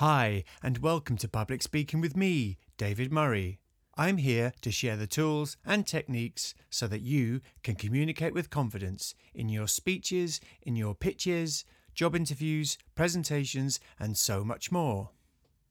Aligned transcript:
Hi, 0.00 0.44
and 0.62 0.78
welcome 0.78 1.18
to 1.18 1.28
Public 1.28 1.62
Speaking 1.62 2.00
with 2.00 2.16
me, 2.16 2.56
David 2.78 3.12
Murray. 3.12 3.60
I'm 3.98 4.16
here 4.16 4.54
to 4.62 4.70
share 4.70 4.96
the 4.96 5.06
tools 5.06 5.58
and 5.62 5.86
techniques 5.86 6.54
so 6.70 6.86
that 6.86 7.02
you 7.02 7.42
can 7.62 7.74
communicate 7.74 8.32
with 8.32 8.48
confidence 8.48 9.14
in 9.34 9.50
your 9.50 9.68
speeches, 9.68 10.40
in 10.62 10.74
your 10.74 10.94
pitches, 10.94 11.66
job 11.92 12.16
interviews, 12.16 12.78
presentations, 12.94 13.78
and 13.98 14.16
so 14.16 14.42
much 14.42 14.72
more. 14.72 15.10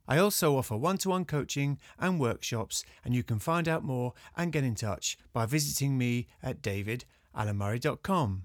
I 0.08 0.20
also 0.20 0.56
offer 0.58 0.78
one 0.78 1.00
to 1.00 1.10
one 1.10 1.26
coaching 1.26 1.80
and 1.98 2.20
workshops, 2.20 2.84
and 3.04 3.16
you 3.16 3.24
can 3.24 3.40
find 3.40 3.68
out 3.68 3.84
more 3.84 4.14
and 4.38 4.52
get 4.52 4.64
in 4.64 4.76
touch 4.76 5.18
by 5.34 5.48
visiting 5.48 5.98
me 5.98 6.28
at 6.44 6.62
davidalanmurray.com. 6.62 8.44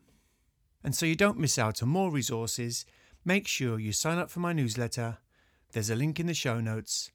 And 0.83 0.95
so 0.95 1.05
you 1.05 1.15
don't 1.15 1.39
miss 1.39 1.59
out 1.59 1.83
on 1.83 1.91
more 1.91 2.11
resources, 2.11 2.87
make 3.23 3.47
sure 3.47 3.79
you 3.79 3.93
sign 3.93 4.17
up 4.17 4.31
for 4.31 4.41
my 4.41 4.55
newsletter. 4.55 5.19
There's 5.75 5.91
a 5.91 5.97
link 5.97 6.21
in 6.21 6.29
the 6.29 6.35
show 6.35 6.61
notes. 6.61 7.11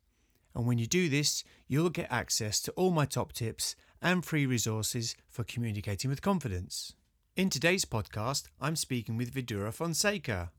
And 0.54 0.68
when 0.68 0.78
you 0.78 0.86
do 0.86 1.08
this, 1.08 1.46
you'll 1.70 1.90
get 1.90 2.12
access 2.12 2.60
to 2.62 2.74
all 2.74 2.92
my 2.92 3.06
top 3.06 3.32
tips 3.32 3.74
and 4.02 4.26
free 4.26 4.46
resources 4.46 5.16
for 5.30 5.46
communicating 5.46 6.10
with 6.10 6.22
confidence. 6.22 6.94
In 7.38 7.50
today's 7.50 7.86
podcast, 7.86 8.50
I'm 8.60 8.76
speaking 8.76 9.16
with 9.16 9.34
Vidura 9.34 9.74
Fonseca. 9.74 10.52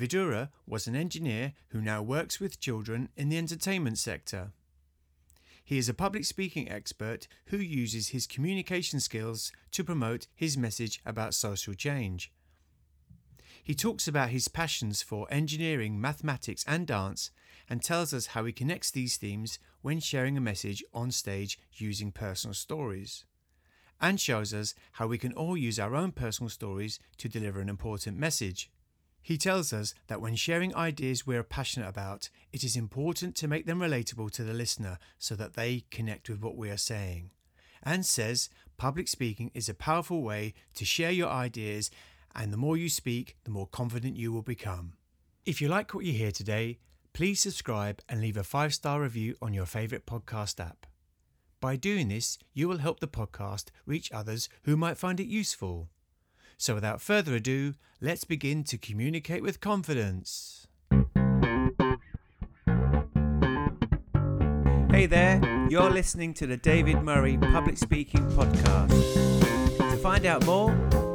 Vidura 0.00 0.48
was 0.66 0.88
an 0.88 0.96
engineer 0.96 1.52
who 1.68 1.80
now 1.80 2.02
works 2.02 2.40
with 2.40 2.58
children 2.58 3.08
in 3.16 3.28
the 3.28 3.38
entertainment 3.38 3.98
sector. 3.98 4.50
He 5.62 5.78
is 5.78 5.88
a 5.88 5.94
public 5.94 6.24
speaking 6.24 6.68
expert 6.68 7.28
who 7.46 7.58
uses 7.58 8.08
his 8.08 8.26
communication 8.26 8.98
skills 8.98 9.52
to 9.70 9.84
promote 9.84 10.26
his 10.34 10.58
message 10.58 11.00
about 11.06 11.34
social 11.34 11.74
change. 11.74 12.32
He 13.62 13.74
talks 13.74 14.08
about 14.08 14.30
his 14.30 14.48
passions 14.48 15.02
for 15.02 15.26
engineering, 15.30 16.00
mathematics, 16.00 16.64
and 16.66 16.86
dance, 16.86 17.30
and 17.68 17.82
tells 17.82 18.12
us 18.12 18.26
how 18.26 18.44
he 18.44 18.52
connects 18.52 18.90
these 18.90 19.16
themes 19.16 19.58
when 19.82 20.00
sharing 20.00 20.36
a 20.36 20.40
message 20.40 20.82
on 20.92 21.10
stage 21.10 21.58
using 21.72 22.10
personal 22.10 22.54
stories. 22.54 23.24
And 24.00 24.20
shows 24.20 24.54
us 24.54 24.74
how 24.92 25.06
we 25.06 25.18
can 25.18 25.32
all 25.34 25.56
use 25.56 25.78
our 25.78 25.94
own 25.94 26.12
personal 26.12 26.48
stories 26.48 26.98
to 27.18 27.28
deliver 27.28 27.60
an 27.60 27.68
important 27.68 28.16
message. 28.16 28.70
He 29.22 29.36
tells 29.36 29.72
us 29.72 29.94
that 30.06 30.20
when 30.20 30.34
sharing 30.34 30.74
ideas 30.74 31.26
we're 31.26 31.42
passionate 31.42 31.88
about, 31.88 32.30
it 32.52 32.64
is 32.64 32.76
important 32.76 33.36
to 33.36 33.48
make 33.48 33.66
them 33.66 33.78
relatable 33.78 34.30
to 34.32 34.42
the 34.42 34.54
listener 34.54 34.98
so 35.18 35.34
that 35.36 35.54
they 35.54 35.84
connect 35.90 36.28
with 36.28 36.40
what 36.40 36.56
we 36.56 36.70
are 36.70 36.78
saying. 36.78 37.30
And 37.82 38.04
says 38.04 38.48
public 38.78 39.08
speaking 39.08 39.50
is 39.52 39.68
a 39.68 39.74
powerful 39.74 40.22
way 40.22 40.54
to 40.74 40.84
share 40.86 41.10
your 41.10 41.28
ideas, 41.28 41.90
and 42.34 42.52
the 42.52 42.56
more 42.56 42.76
you 42.76 42.88
speak, 42.88 43.36
the 43.44 43.50
more 43.50 43.66
confident 43.66 44.16
you 44.16 44.32
will 44.32 44.42
become. 44.42 44.94
If 45.44 45.60
you 45.60 45.68
like 45.68 45.94
what 45.94 46.04
you 46.04 46.12
hear 46.12 46.32
today, 46.32 46.78
please 47.12 47.40
subscribe 47.40 48.02
and 48.08 48.20
leave 48.20 48.36
a 48.36 48.44
five 48.44 48.74
star 48.74 49.00
review 49.00 49.36
on 49.42 49.54
your 49.54 49.66
favourite 49.66 50.06
podcast 50.06 50.60
app. 50.60 50.86
By 51.60 51.76
doing 51.76 52.08
this, 52.08 52.38
you 52.54 52.68
will 52.68 52.78
help 52.78 53.00
the 53.00 53.08
podcast 53.08 53.66
reach 53.84 54.10
others 54.12 54.48
who 54.62 54.76
might 54.76 54.96
find 54.96 55.20
it 55.20 55.26
useful. 55.26 55.88
So, 56.56 56.74
without 56.74 57.00
further 57.00 57.34
ado, 57.34 57.74
let's 58.00 58.24
begin 58.24 58.64
to 58.64 58.78
communicate 58.78 59.42
with 59.42 59.60
confidence. 59.60 60.66
Hey 64.90 65.06
there, 65.06 65.40
you're 65.70 65.90
listening 65.90 66.34
to 66.34 66.46
the 66.46 66.58
David 66.58 67.02
Murray 67.02 67.38
Public 67.38 67.78
Speaking 67.78 68.26
Podcast. 68.32 68.90
To 69.78 69.96
find 69.96 70.26
out 70.26 70.44
more, 70.44 70.70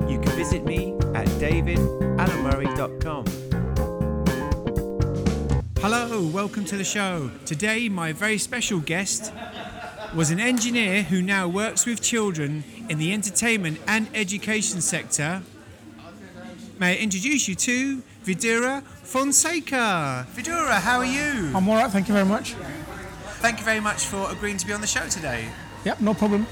you 0.08 0.20
can 0.20 0.32
visit 0.32 0.64
me 0.66 0.94
at 1.14 1.28
davidalanmurray.com. 1.40 3.26
Hello, 5.80 6.28
welcome 6.28 6.66
to 6.66 6.78
the 6.78 6.84
show. 6.84 7.32
Today, 7.46 7.90
my 7.90 8.12
very 8.12 8.38
special 8.38 8.80
guest 8.80 9.34
was 10.16 10.32
an 10.32 10.40
engineer 10.40 11.04
who 11.04 11.22
now 11.22 11.48
works 11.48 11.86
with 11.86 12.02
children 12.02 12.64
in 12.90 12.98
the 12.98 13.14
entertainment 13.14 13.80
and 13.88 14.08
education 14.14 14.82
sector. 14.82 15.44
May 16.80 16.94
I 16.94 16.98
introduce 16.98 17.48
you 17.48 17.56
to 17.56 18.02
Vidura 18.24 18.84
Fonseca. 18.84 20.26
Vidura, 20.36 20.80
how 20.80 20.98
are 21.00 21.06
you? 21.06 21.52
I'm 21.56 21.68
all 21.70 21.76
right, 21.76 21.92
thank 21.92 22.08
you 22.08 22.14
very 22.14 22.26
much. 22.26 22.54
Thank 23.40 23.60
you 23.60 23.66
very 23.66 23.80
much 23.80 24.06
for 24.06 24.32
agreeing 24.32 24.58
to 24.58 24.66
be 24.66 24.74
on 24.74 24.82
the 24.82 24.88
show 24.88 25.08
today. 25.08 25.50
Yep, 25.84 26.02
no 26.02 26.14
problem. 26.14 26.48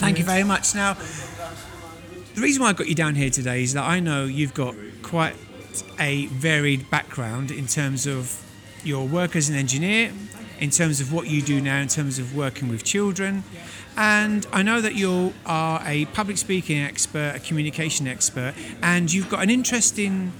Thank 0.00 0.18
you 0.18 0.24
very 0.24 0.42
much. 0.42 0.74
Now, 0.74 0.96
the 2.36 2.42
reason 2.42 2.62
why 2.62 2.68
I 2.68 2.72
got 2.74 2.86
you 2.86 2.94
down 2.94 3.14
here 3.14 3.30
today 3.30 3.62
is 3.62 3.72
that 3.72 3.84
I 3.84 3.98
know 3.98 4.26
you've 4.26 4.52
got 4.54 4.74
quite 5.02 5.34
a 5.98 6.26
varied 6.26 6.88
background 6.90 7.50
in 7.50 7.66
terms 7.66 8.06
of 8.06 8.42
your 8.84 9.08
work 9.08 9.34
as 9.34 9.48
an 9.48 9.56
engineer, 9.56 10.12
in 10.60 10.68
terms 10.70 11.00
of 11.00 11.12
what 11.12 11.28
you 11.28 11.40
do 11.40 11.60
now, 11.62 11.78
in 11.80 11.88
terms 11.88 12.18
of 12.18 12.36
working 12.36 12.68
with 12.68 12.84
children. 12.84 13.42
And 13.96 14.46
I 14.52 14.62
know 14.62 14.82
that 14.82 14.94
you 14.94 15.32
are 15.46 15.82
a 15.86 16.04
public 16.06 16.36
speaking 16.36 16.78
expert, 16.78 17.32
a 17.36 17.40
communication 17.40 18.06
expert, 18.06 18.54
and 18.82 19.10
you've 19.10 19.30
got 19.30 19.42
an 19.42 19.48
interesting 19.48 20.32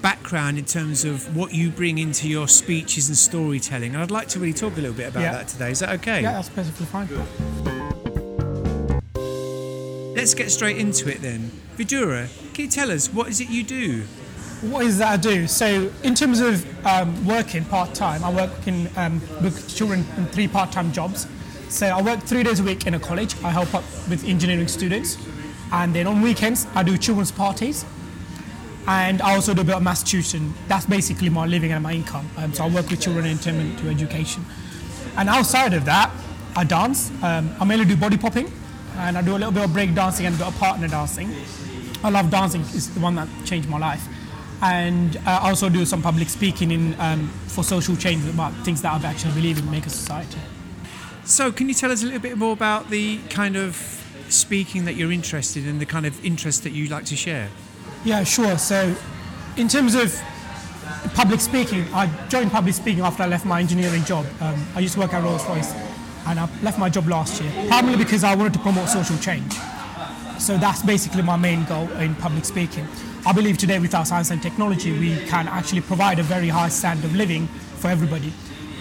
background 0.00 0.58
in 0.58 0.64
terms 0.64 1.04
of 1.04 1.36
what 1.36 1.52
you 1.54 1.70
bring 1.70 1.98
into 1.98 2.28
your 2.28 2.46
speeches 2.46 3.08
and 3.08 3.16
storytelling. 3.16 3.94
And 3.94 4.02
I'd 4.02 4.12
like 4.12 4.28
to 4.28 4.38
really 4.38 4.52
talk 4.52 4.74
a 4.74 4.80
little 4.80 4.92
bit 4.92 5.08
about 5.08 5.22
Yeah. 5.22 5.32
that 5.32 5.48
today. 5.48 5.72
Is 5.72 5.80
that 5.80 5.88
okay? 6.00 6.22
Yeah, 6.22 6.34
that's 6.34 6.50
perfectly 6.50 6.86
fine. 6.86 7.08
Let's 10.24 10.32
get 10.32 10.50
straight 10.50 10.78
into 10.78 11.10
it 11.10 11.20
then. 11.20 11.50
Vidura, 11.76 12.28
can 12.54 12.64
you 12.64 12.70
tell 12.70 12.90
us 12.90 13.12
what 13.12 13.28
is 13.28 13.42
it 13.42 13.50
you 13.50 13.62
do? 13.62 14.04
What 14.62 14.86
is 14.86 14.96
that 14.96 15.12
I 15.12 15.16
do? 15.18 15.46
So, 15.46 15.92
in 16.02 16.14
terms 16.14 16.40
of 16.40 16.64
um, 16.86 17.26
working 17.26 17.62
part 17.66 17.92
time, 17.92 18.24
I 18.24 18.32
work 18.32 18.66
in 18.66 18.88
um, 18.96 19.20
with 19.42 19.68
children 19.76 20.02
in 20.16 20.24
three 20.28 20.48
part 20.48 20.72
time 20.72 20.92
jobs. 20.92 21.26
So, 21.68 21.88
I 21.88 22.00
work 22.00 22.20
three 22.20 22.42
days 22.42 22.58
a 22.58 22.62
week 22.62 22.86
in 22.86 22.94
a 22.94 22.98
college. 22.98 23.36
I 23.44 23.50
help 23.50 23.74
out 23.74 23.84
with 24.08 24.24
engineering 24.24 24.66
students, 24.66 25.18
and 25.70 25.94
then 25.94 26.06
on 26.06 26.22
weekends 26.22 26.66
I 26.74 26.82
do 26.84 26.96
children's 26.96 27.30
parties, 27.30 27.84
and 28.86 29.20
I 29.20 29.34
also 29.34 29.52
do 29.52 29.60
a 29.60 29.64
bit 29.64 29.74
of 29.74 29.82
maths 29.82 30.02
tuition. 30.02 30.54
That's 30.68 30.86
basically 30.86 31.28
my 31.28 31.44
living 31.44 31.72
and 31.72 31.82
my 31.82 31.92
income. 31.92 32.30
Um, 32.38 32.54
so, 32.54 32.64
I 32.64 32.70
work 32.70 32.88
with 32.88 33.02
children 33.02 33.26
in 33.26 33.32
entertainment 33.32 33.78
to 33.80 33.90
education, 33.90 34.42
and 35.18 35.28
outside 35.28 35.74
of 35.74 35.84
that, 35.84 36.10
I 36.56 36.64
dance. 36.64 37.10
Um, 37.22 37.54
I 37.60 37.66
mainly 37.66 37.84
do 37.84 37.94
body 37.94 38.16
popping, 38.16 38.50
and 38.96 39.18
I 39.18 39.22
do 39.22 39.32
a 39.32 39.38
little 39.38 39.52
bit 39.52 39.64
of 39.64 39.72
break 39.72 39.94
dancing 39.94 40.26
and 40.26 40.34
a 40.34 40.38
bit 40.38 40.46
of 40.46 40.58
partner 40.58 40.88
dancing. 40.88 41.34
I 42.02 42.10
love 42.10 42.30
dancing. 42.30 42.60
It's 42.60 42.88
the 42.88 43.00
one 43.00 43.14
that 43.14 43.28
changed 43.44 43.68
my 43.68 43.78
life. 43.78 44.06
And 44.62 45.18
I 45.26 45.48
also 45.48 45.68
do 45.68 45.84
some 45.84 46.02
public 46.02 46.28
speaking 46.28 46.70
in, 46.70 46.98
um, 47.00 47.28
for 47.48 47.64
social 47.64 47.96
change 47.96 48.26
about 48.28 48.52
things 48.64 48.82
that 48.82 48.92
I 48.92 49.06
actually 49.06 49.34
believe 49.34 49.58
in 49.58 49.70
make 49.70 49.86
a 49.86 49.90
society. 49.90 50.38
So, 51.24 51.50
can 51.50 51.68
you 51.68 51.74
tell 51.74 51.90
us 51.90 52.02
a 52.02 52.06
little 52.06 52.20
bit 52.20 52.36
more 52.36 52.52
about 52.52 52.90
the 52.90 53.18
kind 53.30 53.56
of 53.56 53.76
speaking 54.28 54.84
that 54.84 54.94
you're 54.94 55.12
interested 55.12 55.66
in, 55.66 55.78
the 55.78 55.86
kind 55.86 56.06
of 56.06 56.22
interest 56.24 56.62
that 56.64 56.72
you 56.72 56.86
like 56.88 57.06
to 57.06 57.16
share? 57.16 57.48
Yeah, 58.04 58.24
sure. 58.24 58.58
So, 58.58 58.94
in 59.56 59.68
terms 59.68 59.94
of 59.94 60.14
public 61.14 61.40
speaking, 61.40 61.84
I 61.94 62.06
joined 62.28 62.50
public 62.50 62.74
speaking 62.74 63.02
after 63.02 63.22
I 63.22 63.26
left 63.26 63.46
my 63.46 63.60
engineering 63.60 64.04
job. 64.04 64.26
Um, 64.40 64.66
I 64.74 64.80
used 64.80 64.94
to 64.94 65.00
work 65.00 65.14
at 65.14 65.22
Rolls 65.22 65.44
Royce, 65.46 65.72
and 66.26 66.40
I 66.40 66.48
left 66.62 66.78
my 66.78 66.88
job 66.88 67.08
last 67.08 67.40
year, 67.40 67.50
primarily 67.68 68.02
because 68.04 68.24
I 68.24 68.34
wanted 68.34 68.54
to 68.54 68.58
promote 68.60 68.88
social 68.88 69.16
change. 69.18 69.52
So 70.38 70.56
that's 70.58 70.82
basically 70.82 71.22
my 71.22 71.36
main 71.36 71.64
goal 71.64 71.88
in 71.92 72.14
public 72.16 72.44
speaking. 72.44 72.86
I 73.26 73.32
believe 73.32 73.56
today 73.56 73.78
with 73.78 73.94
our 73.94 74.04
science 74.04 74.30
and 74.30 74.42
technology, 74.42 74.92
we 74.98 75.16
can 75.26 75.48
actually 75.48 75.80
provide 75.80 76.18
a 76.18 76.22
very 76.22 76.48
high 76.48 76.68
standard 76.68 77.04
of 77.06 77.14
living 77.14 77.46
for 77.78 77.88
everybody. 77.88 78.32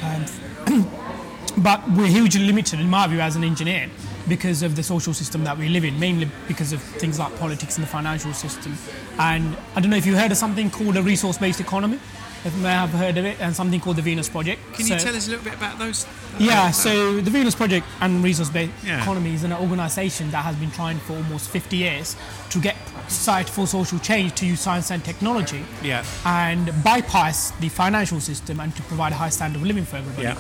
Um, 0.03 0.25
but 1.57 1.81
we're 1.91 2.07
hugely 2.07 2.45
limited, 2.45 2.79
in 2.79 2.89
my 2.89 3.07
view, 3.07 3.19
as 3.19 3.35
an 3.35 3.43
engineer 3.43 3.89
because 4.27 4.63
of 4.63 4.75
the 4.75 4.83
social 4.83 5.13
system 5.13 5.43
that 5.43 5.57
we 5.57 5.69
live 5.69 5.83
in, 5.83 5.99
mainly 5.99 6.29
because 6.47 6.71
of 6.73 6.81
things 6.81 7.19
like 7.19 7.37
politics 7.39 7.77
and 7.77 7.85
the 7.85 7.89
financial 7.89 8.33
system. 8.33 8.75
And 9.19 9.55
I 9.75 9.81
don't 9.81 9.89
know 9.89 9.97
if 9.97 10.05
you 10.05 10.15
heard 10.15 10.31
of 10.31 10.37
something 10.37 10.69
called 10.69 10.97
a 10.97 11.03
resource-based 11.03 11.59
economy. 11.59 11.99
If 12.45 12.53
you 12.55 12.61
may 12.61 12.71
have 12.71 12.89
heard 12.89 13.17
of 13.17 13.25
it, 13.25 13.39
and 13.39 13.55
something 13.55 13.79
called 13.79 13.95
the 13.95 14.01
Venus 14.01 14.27
Project. 14.27 14.59
Can 14.73 14.85
you 14.87 14.97
tell 14.99 15.15
us 15.15 15.27
a 15.27 15.31
little 15.31 15.45
bit 15.45 15.53
about 15.55 15.79
those? 15.79 16.05
yeah, 16.39 16.71
so 16.71 17.21
the 17.21 17.29
Venus 17.31 17.55
Project 17.55 17.85
and 18.01 18.23
Resource 18.23 18.49
Based 18.49 18.71
Yeah. 18.83 19.01
Economy 19.01 19.33
is 19.33 19.43
an 19.43 19.53
organisation 19.53 20.29
that 20.31 20.43
has 20.43 20.55
been 20.57 20.71
trying 20.71 20.97
for 20.99 21.13
almost 21.13 21.49
50 21.49 21.77
years 21.77 22.15
to 22.49 22.59
get 22.59 22.75
society 23.07 23.51
for 23.51 23.65
social 23.67 23.99
change 23.99 24.33
to 24.35 24.45
use 24.45 24.59
science 24.59 24.91
and 24.91 25.03
technology 25.05 25.63
Yeah. 25.83 26.03
and 26.25 26.71
bypass 26.83 27.51
the 27.59 27.69
financial 27.69 28.19
system 28.19 28.59
and 28.59 28.75
to 28.75 28.81
provide 28.83 29.11
a 29.11 29.15
high 29.15 29.29
standard 29.29 29.61
of 29.61 29.67
living 29.67 29.85
for 29.85 29.97
everybody. 29.97 30.23
Yeah. 30.27 30.37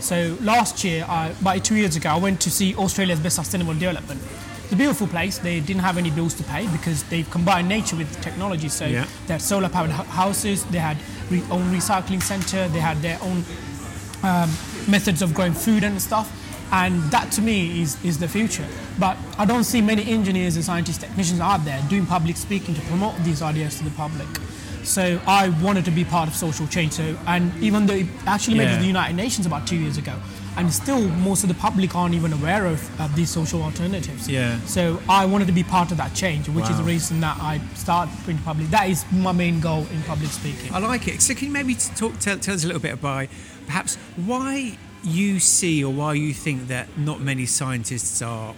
So 0.00 0.36
last 0.42 0.84
year, 0.84 1.06
I, 1.08 1.28
about 1.40 1.64
two 1.64 1.76
years 1.76 1.96
ago, 1.96 2.10
I 2.10 2.16
went 2.18 2.40
to 2.42 2.50
see 2.50 2.74
Australia's 2.74 3.20
best 3.20 3.36
sustainable 3.36 3.72
development. 3.74 4.20
It's 4.66 4.72
a 4.72 4.76
beautiful 4.76 5.06
place. 5.06 5.38
They 5.38 5.60
didn't 5.60 5.82
have 5.82 5.96
any 5.96 6.10
bills 6.10 6.34
to 6.34 6.42
pay 6.42 6.66
because 6.66 7.04
they've 7.04 7.30
combined 7.30 7.68
nature 7.68 7.94
with 7.94 8.20
technology. 8.20 8.68
So 8.68 8.84
Yeah. 8.84 9.06
they 9.28 9.34
had 9.34 9.42
solar 9.42 9.68
powered 9.68 9.92
houses, 9.92 10.64
they 10.64 10.78
had 10.80 10.96
re- 11.30 11.44
own 11.52 11.72
recycling 11.72 12.20
center, 12.20 12.66
they 12.70 12.80
had 12.80 13.00
their 13.00 13.16
own 13.22 13.44
um, 14.24 14.50
methods 14.88 15.22
of 15.22 15.34
growing 15.34 15.52
food 15.52 15.84
and 15.84 16.02
stuff. 16.02 16.28
And 16.72 17.00
that 17.12 17.30
to 17.32 17.42
me 17.42 17.80
is, 17.80 17.96
is 18.04 18.18
the 18.18 18.26
future. 18.26 18.66
But 18.98 19.16
I 19.38 19.44
don't 19.44 19.62
see 19.62 19.80
many 19.80 20.02
engineers 20.10 20.56
and 20.56 20.64
scientists, 20.64 20.98
technicians 20.98 21.38
out 21.38 21.64
there 21.64 21.80
doing 21.88 22.04
public 22.04 22.36
speaking 22.36 22.74
to 22.74 22.80
promote 22.90 23.14
these 23.22 23.42
ideas 23.42 23.78
to 23.78 23.84
the 23.84 23.90
public. 23.90 24.26
So 24.82 25.20
I 25.28 25.50
wanted 25.62 25.84
to 25.84 25.92
be 25.92 26.04
part 26.04 26.28
of 26.28 26.34
social 26.34 26.66
change. 26.66 26.94
So 26.94 27.16
and 27.28 27.52
even 27.62 27.86
though 27.86 27.94
it 27.94 28.06
actually 28.26 28.58
made 28.58 28.70
it 28.70 28.74
to 28.74 28.80
the 28.80 28.86
United 28.88 29.14
Nations 29.14 29.46
about 29.46 29.64
two 29.68 29.76
years 29.76 29.96
ago, 29.96 30.14
and 30.56 30.72
still 30.72 31.06
most 31.08 31.42
of 31.42 31.48
the 31.48 31.54
public 31.54 31.94
aren't 31.94 32.14
even 32.14 32.32
aware 32.32 32.66
of, 32.66 33.00
of 33.00 33.14
these 33.14 33.30
social 33.30 33.62
alternatives. 33.62 34.28
Yeah. 34.28 34.58
So 34.60 35.00
I 35.08 35.26
wanted 35.26 35.46
to 35.46 35.52
be 35.52 35.62
part 35.62 35.90
of 35.90 35.98
that 35.98 36.14
change, 36.14 36.48
which 36.48 36.68
is 36.70 36.78
the 36.78 36.84
reason 36.84 37.20
that 37.20 37.36
I 37.40 37.60
started 37.74 38.12
in 38.28 38.38
public. 38.38 38.68
That 38.68 38.88
is 38.88 39.04
my 39.12 39.32
main 39.32 39.60
goal 39.60 39.86
in 39.92 40.02
public 40.04 40.30
speaking. 40.30 40.72
I 40.72 40.78
like 40.78 41.08
it. 41.08 41.20
So 41.20 41.34
can 41.34 41.48
you 41.48 41.52
maybe 41.52 41.74
talk, 41.74 42.18
tell, 42.18 42.38
tell 42.38 42.54
us 42.54 42.64
a 42.64 42.66
little 42.66 42.82
bit 42.82 42.94
about 42.94 43.28
perhaps 43.66 43.96
why 44.24 44.78
you 45.04 45.38
see 45.38 45.84
or 45.84 45.92
why 45.92 46.14
you 46.14 46.32
think 46.32 46.68
that 46.68 46.88
not 46.98 47.20
many 47.20 47.46
scientists 47.46 48.22
are 48.22 48.54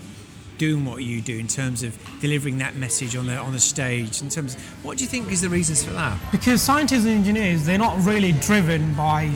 doing 0.57 0.85
what 0.85 1.03
you 1.03 1.21
do 1.21 1.39
in 1.39 1.47
terms 1.47 1.83
of 1.83 1.97
delivering 2.21 2.59
that 2.59 2.75
message 2.75 3.15
on 3.17 3.27
the 3.27 3.37
on 3.37 3.53
the 3.53 3.61
stage. 3.61 4.21
In 4.23 4.29
terms, 4.29 4.55
of, 4.55 4.85
what 4.85 4.99
do 4.99 5.05
you 5.05 5.09
think 5.09 5.31
is 5.31 5.41
the 5.41 5.49
reasons 5.49 5.85
for 5.85 5.93
that? 5.93 6.19
Because 6.33 6.61
scientists 6.61 7.05
and 7.05 7.15
engineers, 7.15 7.65
they're 7.65 7.79
not 7.79 7.97
really 8.05 8.33
driven 8.33 8.93
by 8.95 9.33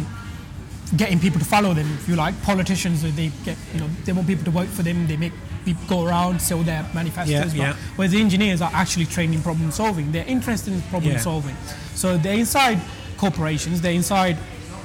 getting 0.97 1.19
people 1.19 1.39
to 1.39 1.45
follow 1.45 1.75
them. 1.75 1.87
If 1.95 2.09
you 2.09 2.17
like, 2.17 2.41
politicians, 2.43 3.03
they 3.03 3.31
get 3.45 3.57
you 3.75 3.81
know 3.81 3.89
they 4.05 4.13
want 4.13 4.27
people 4.27 4.45
to 4.45 4.51
vote 4.51 4.69
for 4.69 4.83
them. 4.83 5.07
They 5.07 5.17
make 5.17 5.33
people 5.65 5.85
go 5.89 6.07
around 6.07 6.41
sell 6.41 6.63
their 6.63 6.85
manifestos. 6.95 7.55
Yeah, 7.55 7.69
yeah. 7.69 7.77
Whereas 7.97 8.13
the 8.13 8.21
engineers 8.21 8.61
are 8.61 8.71
actually 8.75 9.07
trained 9.07 9.35
in 9.35 9.43
problem 9.43 9.71
solving. 9.71 10.13
They're 10.13 10.27
interested 10.27 10.73
in 10.75 10.83
problem 10.83 11.13
Yeah. 11.13 11.19
solving. 11.19 11.57
So 11.95 12.17
they're 12.19 12.39
inside 12.39 12.81
corporations. 13.17 13.81
They're 13.81 13.93
inside 13.93 14.37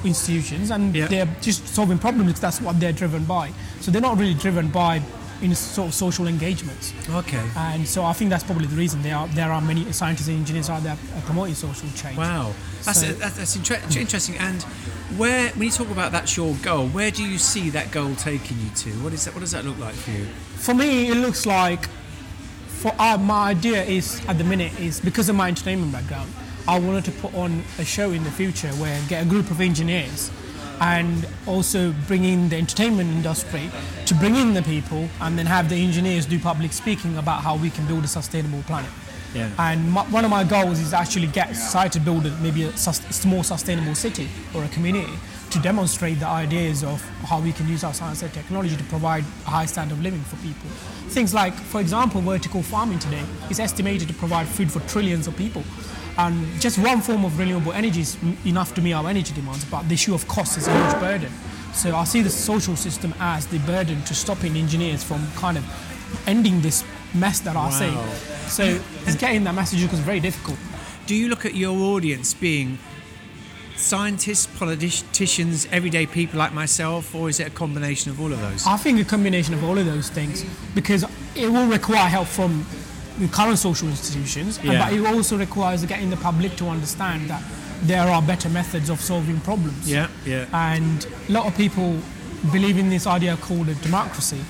institutions, 0.04 0.70
and 0.70 0.94
they're 0.94 1.28
just 1.40 1.66
solving 1.68 1.98
problems. 1.98 2.28
because 2.28 2.40
That's 2.40 2.60
what 2.60 2.78
they're 2.80 2.92
driven 2.92 3.24
by. 3.24 3.50
So 3.80 3.90
they're 3.90 4.00
not 4.00 4.16
really 4.18 4.34
driven 4.34 4.68
by 4.68 5.02
in 5.42 5.54
sort 5.54 5.88
of 5.88 5.94
social 5.94 6.26
engagements. 6.26 6.92
Okay. 7.10 7.42
And 7.56 7.86
so 7.86 8.04
I 8.04 8.12
think 8.12 8.30
that's 8.30 8.44
probably 8.44 8.66
the 8.66 8.76
reason 8.76 9.02
there 9.02 9.16
are 9.16 9.28
there 9.28 9.50
are 9.52 9.60
many 9.60 9.90
scientists 9.92 10.28
and 10.28 10.38
engineers 10.38 10.68
out 10.68 10.82
there 10.82 10.92
uh, 11.16 11.20
promoting 11.22 11.54
social 11.54 11.88
change. 11.90 12.16
Wow, 12.18 12.52
that's 12.84 13.00
So- 13.00 13.12
that's, 13.12 13.36
that's 13.36 13.56
inter- 13.56 13.80
interesting. 14.00 14.36
And 14.38 14.62
where, 15.16 15.48
when 15.50 15.62
you 15.66 15.70
talk 15.70 15.90
about 15.90 16.12
that's 16.12 16.36
your 16.36 16.54
goal, 16.62 16.88
where 16.88 17.10
do 17.10 17.22
you 17.24 17.38
see 17.38 17.70
that 17.70 17.90
goal 17.90 18.14
taking 18.16 18.58
you 18.60 18.70
to? 18.70 18.90
What 19.02 19.12
is 19.12 19.24
that? 19.24 19.34
What 19.34 19.40
does 19.40 19.52
that 19.52 19.64
look 19.64 19.78
like 19.78 19.94
for 19.94 20.10
you? 20.10 20.24
For 20.56 20.74
me, 20.74 21.08
it 21.10 21.16
looks 21.16 21.46
like 21.46 21.86
for 22.66 22.92
uh, 22.98 23.18
my 23.18 23.50
idea 23.50 23.82
is 23.82 24.20
at 24.28 24.38
the 24.38 24.44
minute 24.44 24.78
is 24.78 25.00
because 25.00 25.28
of 25.28 25.36
my 25.36 25.48
entertainment 25.48 25.92
background, 25.92 26.30
I 26.66 26.78
wanted 26.78 27.04
to 27.06 27.12
put 27.12 27.34
on 27.34 27.62
a 27.78 27.84
show 27.84 28.10
in 28.10 28.22
the 28.24 28.30
future 28.30 28.68
where 28.74 29.00
get 29.08 29.24
a 29.24 29.28
group 29.28 29.50
of 29.50 29.60
engineers 29.60 30.30
and 30.80 31.26
also 31.46 31.92
bring 32.06 32.24
in 32.24 32.48
the 32.48 32.56
entertainment 32.56 33.10
industry 33.10 33.70
to 34.06 34.14
bring 34.14 34.36
in 34.36 34.54
the 34.54 34.62
people 34.62 35.08
and 35.20 35.38
then 35.38 35.46
have 35.46 35.68
the 35.68 35.76
engineers 35.76 36.26
do 36.26 36.38
public 36.38 36.72
speaking 36.72 37.16
about 37.18 37.42
how 37.42 37.56
we 37.56 37.70
can 37.70 37.86
build 37.86 38.04
a 38.04 38.08
sustainable 38.08 38.62
planet. 38.62 38.90
Yeah. 39.34 39.50
And 39.58 39.90
my, 39.92 40.02
one 40.04 40.24
of 40.24 40.30
my 40.30 40.44
goals 40.44 40.78
is 40.78 40.94
actually 40.94 41.26
get 41.26 41.54
society 41.54 41.98
to 41.98 42.04
build 42.04 42.26
a, 42.26 42.30
maybe 42.38 42.62
a 42.62 42.76
sus- 42.76 43.24
more 43.24 43.44
sustainable 43.44 43.94
city 43.94 44.28
or 44.54 44.64
a 44.64 44.68
community 44.68 45.12
to 45.50 45.58
demonstrate 45.60 46.20
the 46.20 46.26
ideas 46.26 46.84
of 46.84 47.02
how 47.24 47.40
we 47.40 47.52
can 47.52 47.68
use 47.68 47.82
our 47.84 47.94
science 47.94 48.22
and 48.22 48.32
technology 48.32 48.76
to 48.76 48.84
provide 48.84 49.24
a 49.46 49.50
high 49.50 49.66
standard 49.66 49.94
of 49.94 50.02
living 50.02 50.20
for 50.20 50.36
people. 50.36 50.68
Things 51.10 51.32
like, 51.32 51.54
for 51.54 51.80
example, 51.80 52.20
vertical 52.20 52.62
farming 52.62 52.98
today 52.98 53.24
is 53.50 53.58
estimated 53.58 54.08
to 54.08 54.14
provide 54.14 54.46
food 54.46 54.70
for 54.70 54.80
trillions 54.80 55.26
of 55.26 55.36
people. 55.36 55.62
And 56.18 56.60
just 56.60 56.78
one 56.78 57.00
form 57.00 57.24
of 57.24 57.38
renewable 57.38 57.72
energy 57.72 58.00
is 58.00 58.18
enough 58.44 58.74
to 58.74 58.82
meet 58.82 58.92
our 58.92 59.08
energy 59.08 59.32
demands, 59.32 59.64
but 59.64 59.88
the 59.88 59.94
issue 59.94 60.14
of 60.14 60.26
cost 60.26 60.58
is 60.58 60.66
a 60.66 60.72
huge 60.72 61.00
burden. 61.00 61.32
So 61.72 61.94
I 61.94 62.02
see 62.02 62.22
the 62.22 62.30
social 62.30 62.74
system 62.74 63.14
as 63.20 63.46
the 63.46 63.60
burden 63.60 64.02
to 64.02 64.14
stopping 64.14 64.56
engineers 64.56 65.04
from 65.04 65.24
kind 65.36 65.56
of 65.56 65.64
ending 66.26 66.60
this 66.60 66.82
mess 67.14 67.38
that 67.40 67.54
I 67.54 67.70
see. 67.70 67.94
So 68.48 68.80
getting 69.18 69.44
that 69.44 69.54
message 69.54 69.80
is 69.80 70.00
very 70.00 70.18
difficult. 70.18 70.58
Do 71.06 71.14
you 71.14 71.28
look 71.28 71.46
at 71.46 71.54
your 71.54 71.76
audience 71.94 72.34
being 72.34 72.78
scientists, 73.76 74.46
politicians, 74.58 75.68
everyday 75.70 76.04
people 76.04 76.40
like 76.40 76.52
myself, 76.52 77.14
or 77.14 77.28
is 77.28 77.38
it 77.38 77.46
a 77.46 77.50
combination 77.50 78.10
of 78.10 78.20
all 78.20 78.32
of 78.32 78.40
those? 78.40 78.66
I 78.66 78.76
think 78.76 79.00
a 79.00 79.04
combination 79.04 79.54
of 79.54 79.62
all 79.62 79.78
of 79.78 79.86
those 79.86 80.10
things 80.10 80.44
because 80.74 81.04
it 81.36 81.48
will 81.48 81.68
require 81.68 82.08
help 82.08 82.26
from 82.26 82.66
the 83.18 83.28
current 83.28 83.58
social 83.58 83.88
institutions, 83.88 84.58
and- 84.58 84.66
Yeah. 84.72 84.84
but 84.84 84.92
it 84.92 85.04
also 85.06 85.36
requires 85.36 85.84
getting 85.84 86.10
the 86.10 86.16
public 86.16 86.56
to 86.56 86.68
understand 86.68 87.28
that 87.30 87.42
there 87.82 88.02
are 88.08 88.22
better 88.22 88.48
methods 88.48 88.88
of 88.90 89.00
solving 89.00 89.40
problems. 89.40 89.88
Yeah, 89.88 90.08
yeah. 90.26 90.44
And 90.52 91.06
a 91.28 91.32
lot 91.32 91.46
of 91.46 91.56
people 91.56 91.96
believe 92.52 92.76
in 92.78 92.88
this 92.90 93.06
idea 93.06 93.36
called 93.36 93.68
a 93.68 93.74
democracy. 93.74 94.40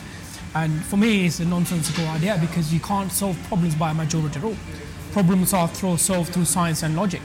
And 0.54 0.82
for 0.86 0.96
me, 0.96 1.26
it's 1.26 1.40
a 1.40 1.44
nonsensical 1.44 2.06
idea 2.08 2.38
because 2.40 2.72
you 2.72 2.80
can't 2.80 3.12
solve 3.12 3.36
problems 3.48 3.74
by 3.74 3.90
a 3.90 3.94
majority 3.94 4.38
rule. 4.40 4.56
Problems 5.12 5.52
are 5.52 5.68
through, 5.68 5.96
solved 5.98 6.32
through 6.32 6.46
science 6.46 6.82
and 6.82 6.96
logic. 6.96 7.22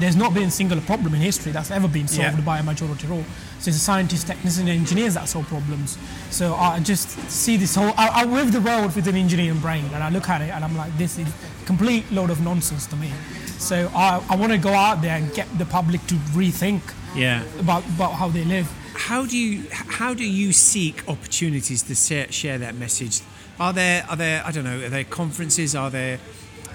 There's 0.00 0.16
not 0.16 0.32
been 0.34 0.48
a 0.48 0.50
single 0.50 0.80
problem 0.80 1.14
in 1.14 1.20
history 1.20 1.52
that's 1.52 1.70
ever 1.70 1.86
been 1.86 2.08
solved 2.08 2.38
Yeah. 2.38 2.44
by 2.44 2.58
a 2.58 2.62
majority 2.62 3.06
rule. 3.06 3.24
So 3.60 3.68
it's 3.68 3.76
the 3.78 3.84
scientists, 3.84 4.24
technicians, 4.24 4.58
and 4.58 4.68
engineers 4.70 5.14
that 5.14 5.28
solve 5.28 5.46
problems. 5.46 5.98
So 6.30 6.54
I 6.54 6.80
just 6.80 7.08
see 7.30 7.56
this 7.58 7.74
whole. 7.74 7.92
I, 7.98 8.22
I 8.22 8.24
live 8.24 8.52
the 8.52 8.60
world 8.62 8.96
with 8.96 9.06
an 9.06 9.14
engineering 9.16 9.58
brain, 9.60 9.84
and 9.94 10.02
I 10.02 10.08
look 10.08 10.28
at 10.30 10.40
it 10.40 10.50
and 10.50 10.64
I'm 10.64 10.76
like, 10.76 10.96
this 10.96 11.18
is 11.18 11.28
a 11.28 11.66
complete 11.66 12.10
load 12.10 12.30
of 12.30 12.40
nonsense 12.40 12.86
to 12.86 12.96
me. 12.96 13.10
So 13.58 13.90
I, 13.94 14.24
I 14.30 14.36
want 14.36 14.52
to 14.52 14.58
go 14.58 14.72
out 14.72 15.02
there 15.02 15.16
and 15.16 15.32
get 15.34 15.46
the 15.58 15.66
public 15.66 16.04
to 16.06 16.14
rethink 16.34 16.80
Yeah. 17.14 17.42
about, 17.58 17.84
about 17.96 18.12
how 18.14 18.28
they 18.28 18.44
live. 18.44 18.66
How 18.94 19.26
do 19.26 19.36
you 19.36 19.64
how 19.70 20.14
do 20.14 20.24
you 20.24 20.52
seek 20.52 21.06
opportunities 21.08 21.82
to 21.84 21.94
share, 21.94 22.30
share 22.32 22.58
that 22.58 22.74
message? 22.74 23.20
Are 23.58 23.72
there 23.72 24.04
are 24.08 24.16
there 24.16 24.42
I 24.46 24.50
don't 24.52 24.64
know 24.64 24.78
are 24.84 24.88
there 24.90 25.04
conferences? 25.04 25.74
Are 25.74 25.90
there 25.90 26.18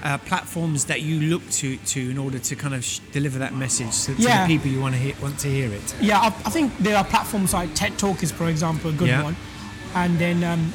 uh, 0.05 0.17
platforms 0.19 0.85
that 0.85 1.01
you 1.01 1.19
look 1.19 1.41
to 1.49 1.77
to 1.77 1.99
in 2.11 2.17
order 2.17 2.37
to 2.39 2.55
kind 2.55 2.75
of 2.75 2.83
sh- 2.85 2.99
deliver 3.11 3.39
that 3.39 3.53
message 3.55 4.03
to, 4.05 4.15
to 4.15 4.21
Yeah. 4.21 4.45
the 4.47 4.53
people 4.55 4.69
you 4.71 4.79
want 4.79 4.93
to 4.93 5.01
hear 5.01 5.15
want 5.21 5.39
to 5.39 5.47
hear 5.49 5.69
it? 5.71 5.95
Yeah, 5.99 6.19
I, 6.19 6.27
I 6.27 6.49
think 6.51 6.77
there 6.77 6.95
are 6.95 7.03
platforms 7.03 7.53
like 7.53 7.73
TED 7.73 7.97
Talk 7.97 8.21
is, 8.23 8.31
for 8.31 8.47
example, 8.47 8.91
a 8.91 8.93
good 8.93 9.07
Yeah. 9.09 9.23
one. 9.23 9.35
And 9.95 10.19
then, 10.19 10.43
um, 10.43 10.71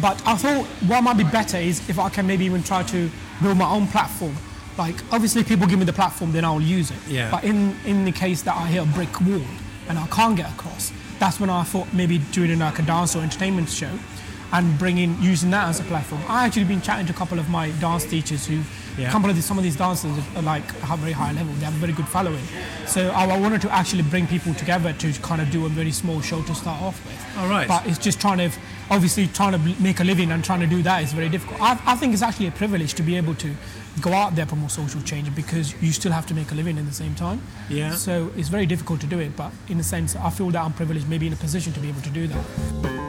but 0.00 0.16
I 0.26 0.36
thought 0.36 0.64
what 0.88 1.02
might 1.02 1.18
be 1.18 1.24
better 1.24 1.58
is 1.58 1.86
if 1.90 1.98
I 1.98 2.08
can 2.08 2.26
maybe 2.26 2.44
even 2.46 2.62
try 2.62 2.82
to 2.84 3.10
build 3.42 3.58
my 3.58 3.68
own 3.70 3.86
platform. 3.88 4.34
Like 4.78 4.96
obviously, 5.12 5.44
people 5.44 5.66
give 5.66 5.78
me 5.78 5.84
the 5.84 5.92
platform, 5.92 6.32
then 6.32 6.44
I'll 6.46 6.60
use 6.78 6.90
it. 6.90 6.96
Yeah. 7.06 7.30
But 7.30 7.44
in 7.44 7.76
in 7.84 8.06
the 8.06 8.12
case 8.12 8.40
that 8.42 8.56
I 8.56 8.66
hit 8.68 8.82
a 8.82 8.86
brick 8.86 9.20
wall 9.20 9.44
and 9.88 9.98
I 9.98 10.06
can't 10.06 10.34
get 10.34 10.50
across, 10.50 10.92
that's 11.18 11.38
when 11.38 11.50
I 11.50 11.62
thought 11.64 11.92
maybe 11.92 12.18
doing 12.32 12.58
like 12.58 12.78
a 12.78 12.82
dance 12.82 13.14
or 13.14 13.20
entertainment 13.22 13.68
show, 13.68 13.90
and 14.52 14.78
bringing 14.78 15.20
using 15.20 15.50
that 15.50 15.68
as 15.68 15.80
a 15.80 15.84
platform. 15.84 16.22
I 16.28 16.46
actually 16.46 16.64
been 16.64 16.82
chatting 16.82 17.06
to 17.06 17.12
a 17.12 17.16
couple 17.16 17.38
of 17.38 17.48
my 17.48 17.70
dance 17.72 18.04
teachers 18.04 18.46
who. 18.46 18.62
Yeah. 18.98 19.10
Couple 19.10 19.30
of 19.30 19.42
some 19.42 19.56
of 19.56 19.64
these 19.64 19.76
dancers 19.76 20.12
are 20.36 20.42
like 20.42 20.70
have 20.80 20.98
very 20.98 21.12
high 21.12 21.32
level. 21.32 21.54
They 21.54 21.64
have 21.64 21.74
a 21.74 21.78
very 21.78 21.94
good 21.94 22.06
following. 22.06 22.44
So 22.86 23.08
I, 23.08 23.38
wanted 23.38 23.62
to 23.62 23.72
actually 23.72 24.02
bring 24.02 24.26
people 24.26 24.52
together 24.52 24.92
to 24.92 25.12
kind 25.22 25.40
of 25.40 25.50
do 25.50 25.64
a 25.64 25.70
very 25.70 25.92
small 25.92 26.20
show 26.20 26.42
to 26.42 26.54
start 26.54 26.82
off 26.82 27.02
with. 27.06 27.38
All 27.38 27.48
right. 27.48 27.66
But 27.66 27.86
it's 27.86 27.96
just 27.96 28.20
trying 28.20 28.36
to, 28.36 28.50
obviously, 28.90 29.28
trying 29.28 29.52
to 29.52 29.82
make 29.82 30.00
a 30.00 30.04
living 30.04 30.30
and 30.30 30.44
trying 30.44 30.60
to 30.60 30.66
do 30.66 30.82
that 30.82 31.02
is 31.02 31.14
very 31.14 31.30
difficult. 31.30 31.58
I, 31.62 31.80
I 31.86 31.96
think 31.96 32.12
it's 32.12 32.20
actually 32.20 32.48
a 32.48 32.50
privilege 32.50 32.92
to 32.94 33.02
be 33.02 33.16
able 33.16 33.34
to 33.36 33.54
go 34.02 34.12
out 34.12 34.34
there 34.36 34.46
promote 34.46 34.70
social 34.70 35.00
change 35.02 35.34
because 35.34 35.74
you 35.82 35.92
still 35.92 36.12
have 36.12 36.26
to 36.26 36.34
make 36.34 36.50
a 36.52 36.54
living 36.54 36.76
at 36.78 36.84
the 36.84 36.92
same 36.92 37.14
time. 37.14 37.40
Yeah. 37.70 37.94
So 37.94 38.30
it's 38.36 38.48
very 38.48 38.66
difficult 38.66 39.00
to 39.00 39.06
do 39.06 39.18
it. 39.20 39.34
But 39.36 39.52
in 39.70 39.80
a 39.80 39.82
sense, 39.82 40.16
I 40.16 40.28
feel 40.28 40.50
that 40.50 40.62
I'm 40.62 40.74
privileged, 40.74 41.08
maybe 41.08 41.26
in 41.26 41.32
a 41.32 41.36
position 41.36 41.72
to 41.72 41.80
be 41.80 41.88
able 41.88 42.02
to 42.02 42.10
do 42.10 42.26
that. 42.26 43.01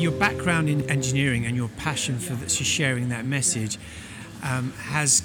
Your 0.00 0.12
background 0.12 0.68
in 0.68 0.88
engineering 0.90 1.46
and 1.46 1.56
your 1.56 1.68
passion 1.76 2.18
for 2.18 2.34
the, 2.34 2.48
sharing 2.48 3.08
that 3.10 3.24
message 3.24 3.78
um, 4.42 4.72
has, 4.72 5.22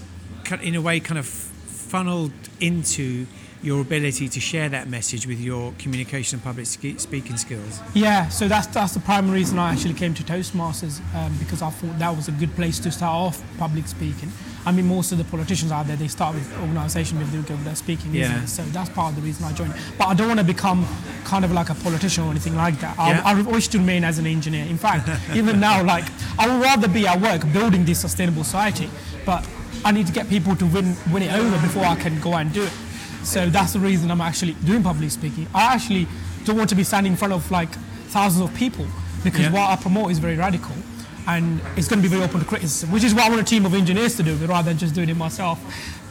in 0.62 0.76
a 0.76 0.82
way, 0.82 1.00
kind 1.00 1.18
of 1.18 1.26
funneled 1.26 2.32
into 2.60 3.26
your 3.62 3.82
ability 3.82 4.30
to 4.30 4.40
share 4.40 4.70
that 4.70 4.88
message 4.88 5.26
with 5.26 5.40
your 5.40 5.74
communication 5.80 6.38
and 6.38 6.44
public 6.44 6.68
speaking 6.68 7.38
skills. 7.38 7.80
Yeah, 7.96 8.30
so 8.30 8.48
that's 8.48 8.68
that's 8.68 8.94
the 8.94 9.00
primary 9.00 9.40
reason 9.40 9.58
I 9.58 9.72
actually 9.72 9.96
came 9.96 10.14
to 10.14 10.24
Toastmasters 10.24 11.02
um, 11.16 11.36
because 11.40 11.64
I 11.64 11.72
thought 11.72 11.98
that 11.98 12.16
was 12.16 12.28
a 12.28 12.32
good 12.32 12.54
place 12.56 12.78
to 12.80 12.92
start 12.92 13.14
off 13.14 13.42
public 13.58 13.88
speaking. 13.88 14.32
I 14.66 14.72
mean, 14.72 14.88
most 14.88 15.12
of 15.12 15.18
the 15.18 15.24
politicians 15.26 15.72
out 15.72 15.86
there 15.88 15.96
they 15.96 16.08
start 16.08 16.34
with 16.36 16.52
organisation 16.60 17.20
before 17.20 17.40
they 17.42 17.48
go 17.48 17.56
with 17.56 17.66
their 17.66 17.76
speaking. 17.76 18.14
Yeah. 18.16 18.46
So 18.46 18.64
that's 18.64 18.90
part 18.90 19.12
of 19.12 19.16
the 19.16 19.22
reason 19.22 19.46
I 19.46 19.54
joined. 19.54 19.74
But 19.98 20.08
I 20.08 20.14
don't 20.16 20.28
want 20.28 20.40
to 20.40 20.46
become 20.46 20.88
kind 21.24 21.46
of 21.46 21.52
like 21.52 21.70
a 21.70 21.76
politician 21.76 22.24
or 22.24 22.32
anything 22.32 22.56
like 22.56 22.80
that. 22.80 22.96
Yeah. 22.98 23.22
I, 23.24 23.40
I 23.40 23.42
wish 23.42 23.68
to 23.70 23.78
remain 23.78 24.04
as 24.04 24.18
an 24.18 24.26
engineer. 24.26 24.66
In 24.66 24.78
fact, 24.78 25.10
even 25.36 25.60
now, 25.60 25.84
like 25.84 26.06
I 26.40 26.48
would 26.50 26.62
rather 26.64 26.88
be 26.88 27.06
at 27.08 27.20
work 27.22 27.42
building 27.54 27.86
this 27.86 28.00
sustainable 28.00 28.44
society, 28.44 28.90
but 29.26 29.48
I 29.84 29.92
need 29.92 30.08
to 30.08 30.14
get 30.14 30.28
people 30.30 30.56
to 30.56 30.66
win 30.66 30.96
win 31.12 31.24
it 31.24 31.34
over 31.34 31.60
before 31.62 31.86
I 31.86 31.96
can 31.96 32.20
go 32.20 32.34
and 32.36 32.52
do 32.52 32.64
it. 32.64 32.74
So 33.24 33.50
that's 33.50 33.74
the 33.74 33.80
reason 33.80 34.10
I'm 34.12 34.22
actually 34.22 34.54
doing 34.66 34.84
public 34.84 35.12
speaking. 35.12 35.48
I 35.54 35.74
actually 35.76 36.08
don't 36.44 36.58
want 36.58 36.70
to 36.70 36.76
be 36.76 36.84
standing 36.84 37.14
in 37.14 37.18
front 37.18 37.34
of 37.34 37.50
like 37.52 37.70
thousands 38.10 38.50
of 38.50 38.56
people 38.56 38.86
because 39.24 39.42
Yeah. 39.42 39.52
what 39.52 39.70
I 39.70 39.76
promote 39.76 40.12
is 40.12 40.20
very 40.20 40.36
radical 40.38 40.76
and 41.28 41.60
it's 41.76 41.88
going 41.88 42.02
to 42.02 42.08
be 42.08 42.10
very 42.14 42.24
open 42.24 42.40
to 42.40 42.46
criticism, 42.46 42.92
which 42.92 43.04
is 43.04 43.16
what 43.16 43.26
I 43.26 43.30
want 43.30 43.42
a 43.42 43.46
team 43.46 43.66
of 43.66 43.74
engineers 43.74 44.16
to 44.18 44.24
do 44.24 44.36
rather 44.46 44.70
than 44.70 44.78
just 44.78 44.94
doing 44.94 45.10
it 45.10 45.18
myself. 45.18 45.60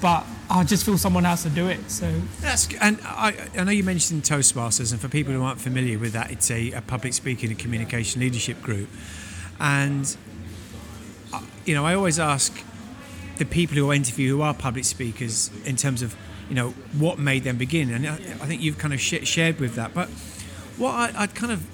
But 0.00 0.24
I 0.50 0.64
just 0.64 0.84
feel 0.84 0.98
someone 0.98 1.24
has 1.24 1.42
to 1.44 1.50
do 1.50 1.68
it. 1.68 1.90
So 1.90 2.10
That's 2.40 2.68
and 2.80 2.98
I, 3.04 3.34
I 3.56 3.64
know 3.64 3.70
you 3.70 3.84
mentioned 3.84 4.22
Toastmasters, 4.24 4.92
and 4.92 5.00
for 5.00 5.08
people 5.08 5.32
who 5.32 5.42
aren't 5.42 5.60
familiar 5.60 5.98
with 5.98 6.12
that, 6.12 6.30
it's 6.30 6.50
a, 6.50 6.72
a 6.72 6.80
public 6.82 7.14
speaking 7.14 7.50
and 7.50 7.58
communication 7.58 8.20
leadership 8.20 8.60
group. 8.60 8.88
And 9.60 10.16
uh, 11.32 11.42
you 11.64 11.74
know, 11.74 11.86
I 11.86 11.94
always 11.94 12.18
ask 12.18 12.62
the 13.38 13.44
people 13.44 13.76
who 13.76 13.90
I 13.90 13.94
interview 13.94 14.36
who 14.36 14.42
are 14.42 14.54
public 14.54 14.84
speakers 14.84 15.50
in 15.64 15.76
terms 15.76 16.02
of 16.02 16.14
you 16.48 16.54
know 16.54 16.70
what 16.98 17.18
made 17.18 17.44
them 17.44 17.56
begin, 17.56 17.90
and 17.90 18.06
I, 18.06 18.14
I 18.14 18.46
think 18.46 18.62
you've 18.62 18.78
kind 18.78 18.92
of 18.92 19.00
sh- 19.00 19.26
shared 19.26 19.60
with 19.60 19.76
that. 19.76 19.94
But 19.94 20.08
what 20.76 20.92
I, 20.92 21.22
I'd 21.22 21.34
kind 21.34 21.52
of 21.52 21.64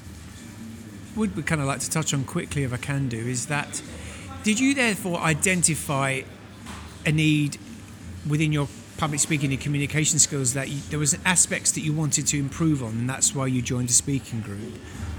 would 1.16 1.44
kind 1.46 1.60
of 1.60 1.66
like 1.66 1.80
to 1.80 1.90
touch 1.90 2.14
on 2.14 2.24
quickly, 2.24 2.62
if 2.64 2.72
I 2.72 2.76
can 2.76 3.08
do, 3.08 3.18
is 3.18 3.46
that 3.46 3.82
did 4.42 4.58
you 4.60 4.74
therefore 4.74 5.18
identify 5.20 6.22
a 7.06 7.12
need 7.12 7.58
within 8.28 8.52
your 8.52 8.68
public 8.96 9.18
speaking 9.20 9.50
and 9.52 9.60
communication 9.60 10.18
skills 10.18 10.52
that 10.54 10.68
you, 10.68 10.78
there 10.90 10.98
was 10.98 11.16
aspects 11.24 11.72
that 11.72 11.80
you 11.80 11.92
wanted 11.92 12.26
to 12.28 12.38
improve 12.38 12.82
on, 12.82 12.90
and 12.92 13.08
that's 13.08 13.34
why 13.34 13.46
you 13.46 13.62
joined 13.62 13.88
a 13.88 13.92
speaking 13.92 14.40
group? 14.42 14.60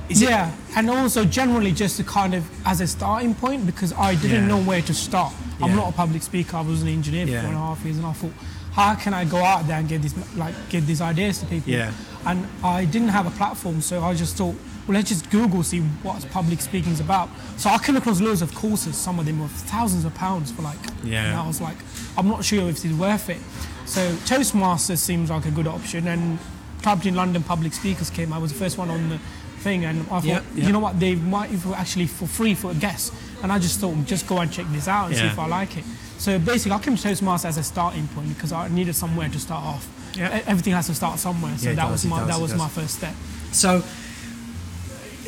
Is 0.09 0.21
yeah, 0.21 0.49
it- 0.49 0.77
and 0.77 0.89
also 0.89 1.25
generally 1.25 1.71
just 1.71 1.97
to 1.97 2.03
kind 2.03 2.33
of 2.35 2.43
as 2.67 2.81
a 2.81 2.87
starting 2.87 3.33
point 3.33 3.65
because 3.65 3.93
I 3.93 4.15
didn't 4.15 4.41
Yeah. 4.43 4.47
know 4.47 4.61
where 4.61 4.81
to 4.83 4.93
start. 4.93 5.33
I'm 5.61 5.75
not 5.75 5.89
a 5.89 5.91
public 5.91 6.23
speaker. 6.23 6.57
I 6.57 6.61
was 6.61 6.81
an 6.81 6.87
engineer 6.87 7.25
for 7.27 7.31
Yeah. 7.33 7.41
four 7.41 7.49
and 7.49 7.57
a 7.57 7.61
half 7.61 7.83
years, 7.85 7.97
and 7.97 8.05
I 8.05 8.13
thought, 8.13 8.33
how 8.73 8.95
can 8.95 9.13
I 9.13 9.25
go 9.25 9.37
out 9.37 9.67
there 9.67 9.77
and 9.77 9.87
give 9.87 10.01
these 10.01 10.15
like 10.35 10.55
give 10.69 10.85
these 10.87 11.01
ideas 11.01 11.39
to 11.39 11.45
people? 11.45 11.71
Yeah. 11.71 11.91
And 12.25 12.47
I 12.63 12.85
didn't 12.85 13.09
have 13.09 13.25
a 13.27 13.31
platform, 13.31 13.81
so 13.81 14.03
I 14.03 14.13
just 14.15 14.37
thought, 14.37 14.55
well, 14.91 14.99
let's 14.99 15.09
just 15.09 15.29
Google 15.29 15.63
see 15.63 15.79
what 16.03 16.29
public 16.31 16.59
speaking 16.59 16.91
is 16.91 16.99
about. 16.99 17.29
So 17.55 17.69
I 17.69 17.77
came 17.77 17.95
across 17.95 18.19
loads 18.19 18.41
of 18.41 18.53
courses. 18.53 18.97
Some 18.97 19.19
of 19.19 19.25
them 19.25 19.39
were 19.39 19.47
thousands 19.47 20.03
of 20.03 20.13
pounds 20.15 20.51
for 20.51 20.63
like. 20.63 20.77
Yeah. 21.03 21.27
And 21.27 21.39
I 21.39 21.47
was 21.47 21.61
like, 21.61 21.77
I'm 22.17 22.27
not 22.27 22.43
sure 22.43 22.67
if 22.69 22.83
it's 22.83 22.93
worth 22.93 23.29
it. 23.29 23.39
So 23.85 24.01
Toastmasters 24.25 24.97
seems 24.97 25.29
like 25.29 25.45
a 25.45 25.51
good 25.51 25.67
option, 25.67 26.07
and 26.07 26.39
Club 26.81 27.05
in 27.05 27.15
London 27.15 27.41
Public 27.41 27.73
Speakers 27.73 28.09
came. 28.09 28.33
I 28.33 28.37
was 28.37 28.51
the 28.51 28.59
first 28.59 28.77
one 28.77 28.89
on 28.89 29.07
the 29.09 29.17
thing, 29.59 29.85
and 29.85 30.01
I 30.01 30.03
thought, 30.03 30.25
Yeah, 30.25 30.41
yeah. 30.55 30.65
you 30.67 30.73
know 30.73 30.79
what, 30.79 30.99
they 30.99 31.15
might 31.15 31.51
if 31.53 31.65
actually 31.67 32.07
for 32.07 32.27
free 32.27 32.53
for 32.53 32.71
a 32.71 32.75
guest, 32.75 33.13
and 33.43 33.51
I 33.51 33.59
just 33.59 33.79
thought, 33.79 33.95
just 34.05 34.27
go 34.27 34.39
and 34.39 34.51
check 34.51 34.65
this 34.71 34.87
out 34.89 35.07
and 35.07 35.15
see 35.15 35.25
if 35.25 35.39
I 35.39 35.47
like 35.47 35.77
it. 35.77 35.85
So 36.17 36.37
basically, 36.37 36.73
I 36.73 36.79
came 36.79 36.95
to 36.97 37.07
Toastmasters 37.07 37.45
as 37.45 37.57
a 37.57 37.63
starting 37.63 38.07
point 38.09 38.29
because 38.29 38.51
I 38.51 38.67
needed 38.67 38.95
somewhere 38.95 39.29
to 39.29 39.39
start 39.39 39.63
off. 39.63 39.87
Yeah. 40.15 40.41
Everything 40.45 40.73
has 40.73 40.87
to 40.87 40.95
start 40.95 41.19
somewhere, 41.19 41.57
so 41.57 41.69
Yeah, 41.69 41.75
that 41.75 41.83
does, 41.83 41.91
was 41.91 42.05
my 42.05 42.19
does, 42.19 42.27
that 42.27 42.41
was 42.41 42.55
my 42.55 42.67
first 42.67 42.95
step. 42.95 43.15
So, 43.51 43.83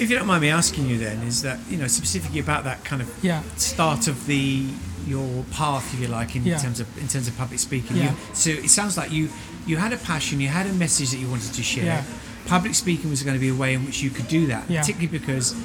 if 0.04 0.10
you 0.10 0.18
don't 0.18 0.28
mind 0.28 0.42
me 0.42 0.50
asking 0.50 0.88
you, 0.88 0.98
then 0.98 1.22
is 1.24 1.42
that 1.42 1.60
you 1.70 1.78
know 1.78 1.88
specifically 1.88 2.40
about 2.40 2.64
that 2.66 2.84
kind 2.84 3.02
of 3.02 3.10
Yeah. 3.22 3.42
start 3.58 4.08
of 4.08 4.26
the 4.28 4.68
your 5.06 5.44
path, 5.52 5.94
if 5.94 6.00
you 6.00 6.08
like, 6.08 6.34
in 6.36 6.46
Yeah. 6.46 6.58
terms 6.58 6.80
of 6.80 6.88
in 6.98 7.08
terms 7.08 7.28
of 7.28 7.38
public 7.38 7.60
speaking. 7.60 7.98
Yeah. 7.98 8.12
You, 8.12 8.18
so 8.34 8.50
it 8.52 8.70
sounds 8.70 8.98
like 8.98 9.12
you 9.12 9.30
you 9.66 9.78
had 9.78 9.94
a 9.94 9.98
passion, 9.98 10.40
you 10.42 10.50
had 10.50 10.68
a 10.68 10.74
message 10.74 11.12
that 11.12 11.18
you 11.18 11.30
wanted 11.30 11.54
to 11.54 11.64
share. 11.64 11.86
Yeah. 11.86 12.04
Public 12.46 12.76
speaking 12.76 13.10
was 13.10 13.24
going 13.24 13.36
to 13.36 13.40
be 13.40 13.50
a 13.50 13.56
way 13.56 13.74
in 13.74 13.86
which 13.86 14.02
you 14.04 14.10
could 14.10 14.28
do 14.28 14.48
that, 14.48 14.68
particularly 14.68 15.08
because 15.08 15.56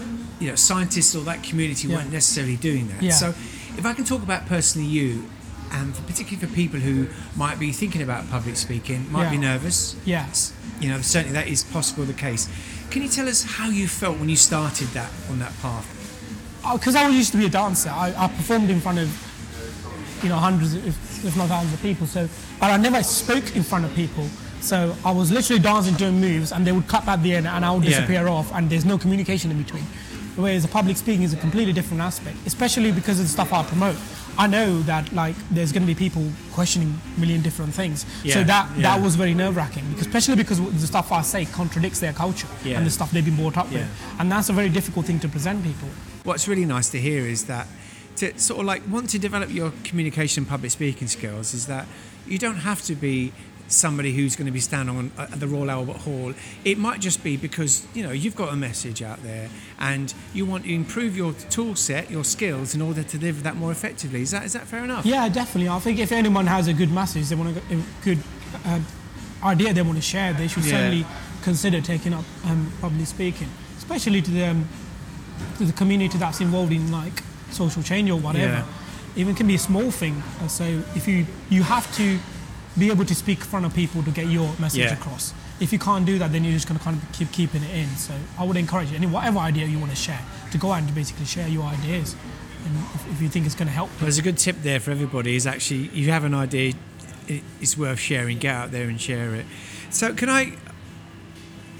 you 0.41 0.49
know 0.49 0.55
scientists 0.55 1.15
or 1.17 1.23
that 1.25 1.43
community 1.43 1.89
weren't 1.89 2.13
necessarily 2.13 2.57
doing 2.57 2.89
that. 2.89 3.13
So, 3.13 3.35
if 3.77 3.85
I 3.85 3.93
can 3.93 4.05
talk 4.05 4.23
about 4.23 4.47
personally 4.47 4.89
you. 4.89 5.25
And 5.71 5.95
for, 5.95 6.01
particularly 6.05 6.47
for 6.47 6.51
people 6.55 6.81
who 6.81 7.09
might 7.37 7.59
be 7.59 7.73
thinking 7.73 8.01
about 8.01 8.31
public 8.31 8.57
speaking, 8.57 9.13
might 9.13 9.31
be 9.31 9.37
nervous, 9.37 9.97
Yeah. 10.07 10.25
You 10.81 10.89
know, 10.89 11.01
certainly 11.01 11.33
that 11.35 11.49
is 11.49 11.65
possible 11.65 12.05
the 12.05 12.13
case. 12.13 12.49
Can 12.91 13.03
you 13.03 13.09
tell 13.09 13.29
us 13.29 13.43
how 13.43 13.69
you 13.69 13.87
felt 13.89 14.19
when 14.19 14.29
you 14.29 14.37
started 14.37 14.89
that 14.89 15.11
on 15.31 15.39
that 15.41 15.53
path? 15.61 15.87
Oh, 16.65 16.77
because 16.79 16.97
I 16.97 17.09
used 17.09 17.33
to 17.33 17.39
be 17.39 17.47
a 17.47 17.51
dancer, 17.51 17.91
I, 17.91 18.15
I 18.17 18.29
performed 18.29 18.71
in 18.71 18.81
front 18.81 18.99
of, 18.99 19.09
you 20.23 20.29
know, 20.29 20.37
hundreds, 20.37 20.75
if, 20.75 21.25
if 21.25 21.37
not 21.37 21.49
thousands 21.49 21.75
of 21.75 21.81
people. 21.83 22.07
So, 22.07 22.29
but 22.61 22.71
I 22.71 22.77
never 22.77 23.03
spoke 23.03 23.55
in 23.57 23.63
front 23.63 23.85
of 23.85 23.95
people. 23.95 24.27
So 24.61 24.97
I 25.05 25.13
was 25.13 25.31
literally 25.31 25.63
dancing, 25.63 25.95
doing 25.95 26.21
moves, 26.21 26.51
and 26.53 26.67
they 26.67 26.73
would 26.73 26.89
cut 26.89 27.07
at 27.07 27.23
the 27.23 27.35
end, 27.35 27.47
and 27.47 27.65
I 27.65 27.71
would 27.71 27.85
Yeah. 27.85 27.91
disappear 27.91 28.27
off, 28.29 28.53
and 28.55 28.69
there's 28.69 28.85
no 28.85 28.99
communication 28.99 29.51
in 29.51 29.63
between. 29.63 29.85
Whereas 30.35 30.63
the 30.63 30.69
public 30.69 30.97
speaking 30.97 31.23
is 31.23 31.33
a 31.33 31.37
completely 31.37 31.73
different 31.73 32.01
aspect, 32.03 32.37
especially 32.47 32.91
because 32.93 33.19
of 33.21 33.27
the 33.27 33.31
stuff 33.33 33.53
I 33.53 33.63
promote. 33.65 33.97
I 34.39 34.47
know 34.47 34.81
that 34.83 35.13
like 35.13 35.35
there's 35.51 35.73
going 35.73 35.83
to 35.83 35.87
be 35.87 35.97
people 35.97 36.25
questioning 36.53 36.97
a 37.17 37.21
million 37.21 37.43
different 37.43 37.75
things. 37.75 38.07
Yeah, 38.23 38.35
So 38.35 38.45
that 38.45 38.71
yeah. 38.77 38.83
that 38.83 39.03
was 39.03 39.17
very 39.17 39.35
nerve 39.35 39.57
wracking, 39.57 39.85
especially 40.01 40.37
because 40.37 40.59
the 40.81 40.87
stuff 40.87 41.11
I 41.11 41.23
say 41.23 41.45
contradicts 41.45 41.99
their 42.01 42.13
culture 42.13 42.47
Yeah. 42.65 42.77
and 42.79 42.87
the 42.87 42.91
stuff 42.91 43.11
they've 43.11 43.25
been 43.25 43.37
brought 43.37 43.57
up 43.57 43.71
with, 43.73 43.87
and 44.19 44.31
that's 44.31 44.49
a 44.49 44.53
very 44.53 44.69
difficult 44.69 45.07
thing 45.07 45.19
to 45.21 45.29
present 45.29 45.65
people. 45.65 45.89
What's 46.25 46.47
really 46.47 46.65
nice 46.67 46.89
to 46.91 46.99
hear 47.01 47.27
is 47.27 47.45
that 47.47 47.67
to 48.17 48.39
sort 48.39 48.61
of 48.61 48.67
like 48.67 48.83
want 48.89 49.11
to 49.11 49.19
develop 49.19 49.53
your 49.53 49.73
communication 49.85 50.45
public 50.45 50.71
speaking 50.71 51.09
skills 51.09 51.53
is 51.55 51.67
that 51.67 51.87
you 52.27 52.39
don't 52.39 52.59
have 52.59 52.81
to 52.83 52.95
be 52.95 53.33
somebody 53.69 54.13
who's 54.15 54.35
going 54.35 54.47
to 54.47 54.53
be 54.53 54.61
standing 54.61 54.97
on 54.97 55.13
at 55.19 55.39
the 55.41 55.47
Royal 55.47 55.71
Albert 55.71 55.99
Hall. 55.99 56.33
It 56.65 56.79
might 56.79 57.01
just 57.01 57.23
be 57.23 57.37
because 57.37 57.87
you 57.95 58.03
know 58.03 58.11
you've 58.13 58.35
got 58.37 58.53
a 58.53 58.57
message 58.57 59.03
out 59.03 59.23
there 59.23 59.49
and 59.79 60.13
you 60.35 60.47
want 60.47 60.65
to 60.65 60.73
improve 60.75 61.17
your 61.17 61.33
tool 61.51 61.75
set, 61.77 62.11
your 62.11 62.25
skills 62.25 62.75
in 62.75 62.81
order 62.83 63.03
to 63.03 63.19
deliver 63.19 63.43
that 63.43 63.57
more 63.57 63.71
effectively. 63.71 64.23
Is 64.23 64.31
that 64.31 64.45
is 64.45 64.53
that 64.55 64.67
fair 64.67 64.83
enough? 64.85 65.05
Yeah, 65.07 65.29
definitely. 65.29 65.69
I 65.69 65.79
think 65.79 65.99
if 65.99 66.13
anyone 66.13 66.47
has 66.47 66.67
a 66.69 66.73
good 66.73 66.91
message, 66.91 67.29
they 67.29 67.37
want 67.37 67.57
a 67.57 67.61
a 67.75 67.83
good 68.05 68.19
uh, 68.65 68.81
idea 69.45 69.73
they 69.73 69.83
want 69.83 69.97
to 69.97 70.03
share, 70.03 70.33
they 70.33 70.49
should 70.49 70.65
Yeah. 70.65 70.71
certainly 70.73 71.07
consider 71.43 71.81
taking 71.81 72.13
up 72.15 72.25
um, 72.47 72.73
public 72.81 73.07
speaking, 73.07 73.49
especially 73.77 74.23
to 74.23 74.31
the 74.31 74.45
um, 74.47 74.69
to 75.59 75.65
the 75.65 75.73
community 75.73 76.19
that's 76.19 76.41
involved 76.41 76.73
in 76.73 76.91
like 76.91 77.23
social 77.51 77.83
change 77.83 78.11
or 78.11 78.19
whatever. 78.19 78.65
Yeah. 78.65 78.65
Even 79.17 79.35
can 79.35 79.47
be 79.47 79.55
a 79.55 79.59
small 79.59 79.91
thing. 79.91 80.23
Uh, 80.43 80.49
So 80.49 80.65
if 80.95 81.07
you 81.09 81.27
you 81.51 81.63
have 81.65 81.87
to 81.97 82.19
be 82.79 82.91
able 82.91 83.05
to 83.05 83.15
speak 83.15 83.39
in 83.39 83.45
front 83.45 83.67
of 83.67 83.75
people 83.75 84.03
to 84.03 84.11
get 84.11 84.27
your 84.27 84.53
message 84.59 84.81
Yeah. 84.81 84.93
across. 84.93 85.33
If 85.61 85.73
you 85.73 85.79
can't 85.79 86.07
do 86.07 86.19
that, 86.19 86.33
then 86.33 86.45
you're 86.45 86.53
just 86.53 86.69
going 86.69 86.79
to 86.79 86.85
kind 86.85 86.97
of 87.01 87.13
keep 87.13 87.33
keeping 87.33 87.63
it 87.63 87.75
in. 87.75 87.89
So 87.97 88.15
I 88.39 88.45
would 88.45 88.57
encourage 88.57 88.91
you, 88.91 88.97
any 88.97 89.07
whatever 89.07 89.39
idea 89.39 89.67
you 89.67 89.79
want 89.79 89.91
to 89.91 89.97
share 89.97 90.21
to 90.53 90.59
go 90.59 90.73
out 90.73 90.83
and 90.83 90.95
basically 90.95 91.25
share 91.27 91.49
your 91.49 91.65
ideas, 91.65 92.15
and 92.65 92.77
if, 92.95 93.13
if 93.13 93.23
you 93.23 93.29
think 93.29 93.47
it's 93.47 93.55
going 93.55 93.69
to 93.69 93.75
help. 93.75 93.89
Well, 93.91 94.03
there's 94.03 94.19
a 94.19 94.23
good 94.23 94.39
tip 94.39 94.57
there 94.63 94.81
for 94.81 94.91
everybody 94.91 95.35
is 95.37 95.47
actually 95.47 95.87
if 95.87 95.97
you 95.97 96.11
have 96.13 96.25
an 96.25 96.35
idea, 96.35 96.75
it's 97.61 97.77
worth 97.77 97.99
sharing. 97.99 98.39
Get 98.39 98.55
out 98.55 98.71
there 98.71 98.89
and 98.89 99.01
share 99.01 99.35
it. 99.35 99.47
So, 99.91 100.15
can 100.15 100.29
I 100.29 100.55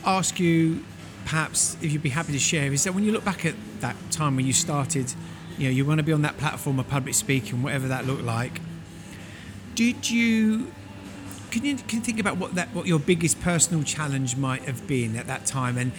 ask 0.05 0.39
you, 0.41 0.85
perhaps, 1.25 1.77
if 1.83 1.93
you'd 1.93 2.03
be 2.03 2.09
happy 2.11 2.33
to 2.33 2.39
share, 2.39 2.73
is 2.73 2.85
that 2.85 2.95
when 2.95 3.05
you 3.05 3.13
look 3.13 3.25
back 3.25 3.45
at 3.47 3.55
that 3.81 3.97
time 4.11 4.37
when 4.37 4.47
you 4.47 4.53
started, 4.53 5.13
you 5.57 5.65
know, 5.65 5.71
you 5.71 5.85
want 5.85 5.99
to 5.99 6.03
be 6.05 6.13
on 6.13 6.23
that 6.23 6.37
platform 6.39 6.79
of 6.79 6.89
public 6.89 7.15
speaking, 7.15 7.63
whatever 7.63 7.89
that 7.89 8.07
looked 8.07 8.23
like. 8.25 8.61
Did 9.75 10.11
you? 10.11 10.73
Can 11.51 11.65
you 11.65 11.77
can 11.77 11.99
you 11.99 12.05
think 12.05 12.21
about 12.21 12.37
what 12.37 12.55
that 12.55 12.75
what 12.75 12.87
your 12.87 12.99
biggest 12.99 13.41
personal 13.41 13.83
challenge 13.83 14.37
might 14.37 14.63
have 14.63 14.87
been 14.87 15.17
at 15.17 15.27
that 15.27 15.47
time 15.47 15.79
and 15.79 15.93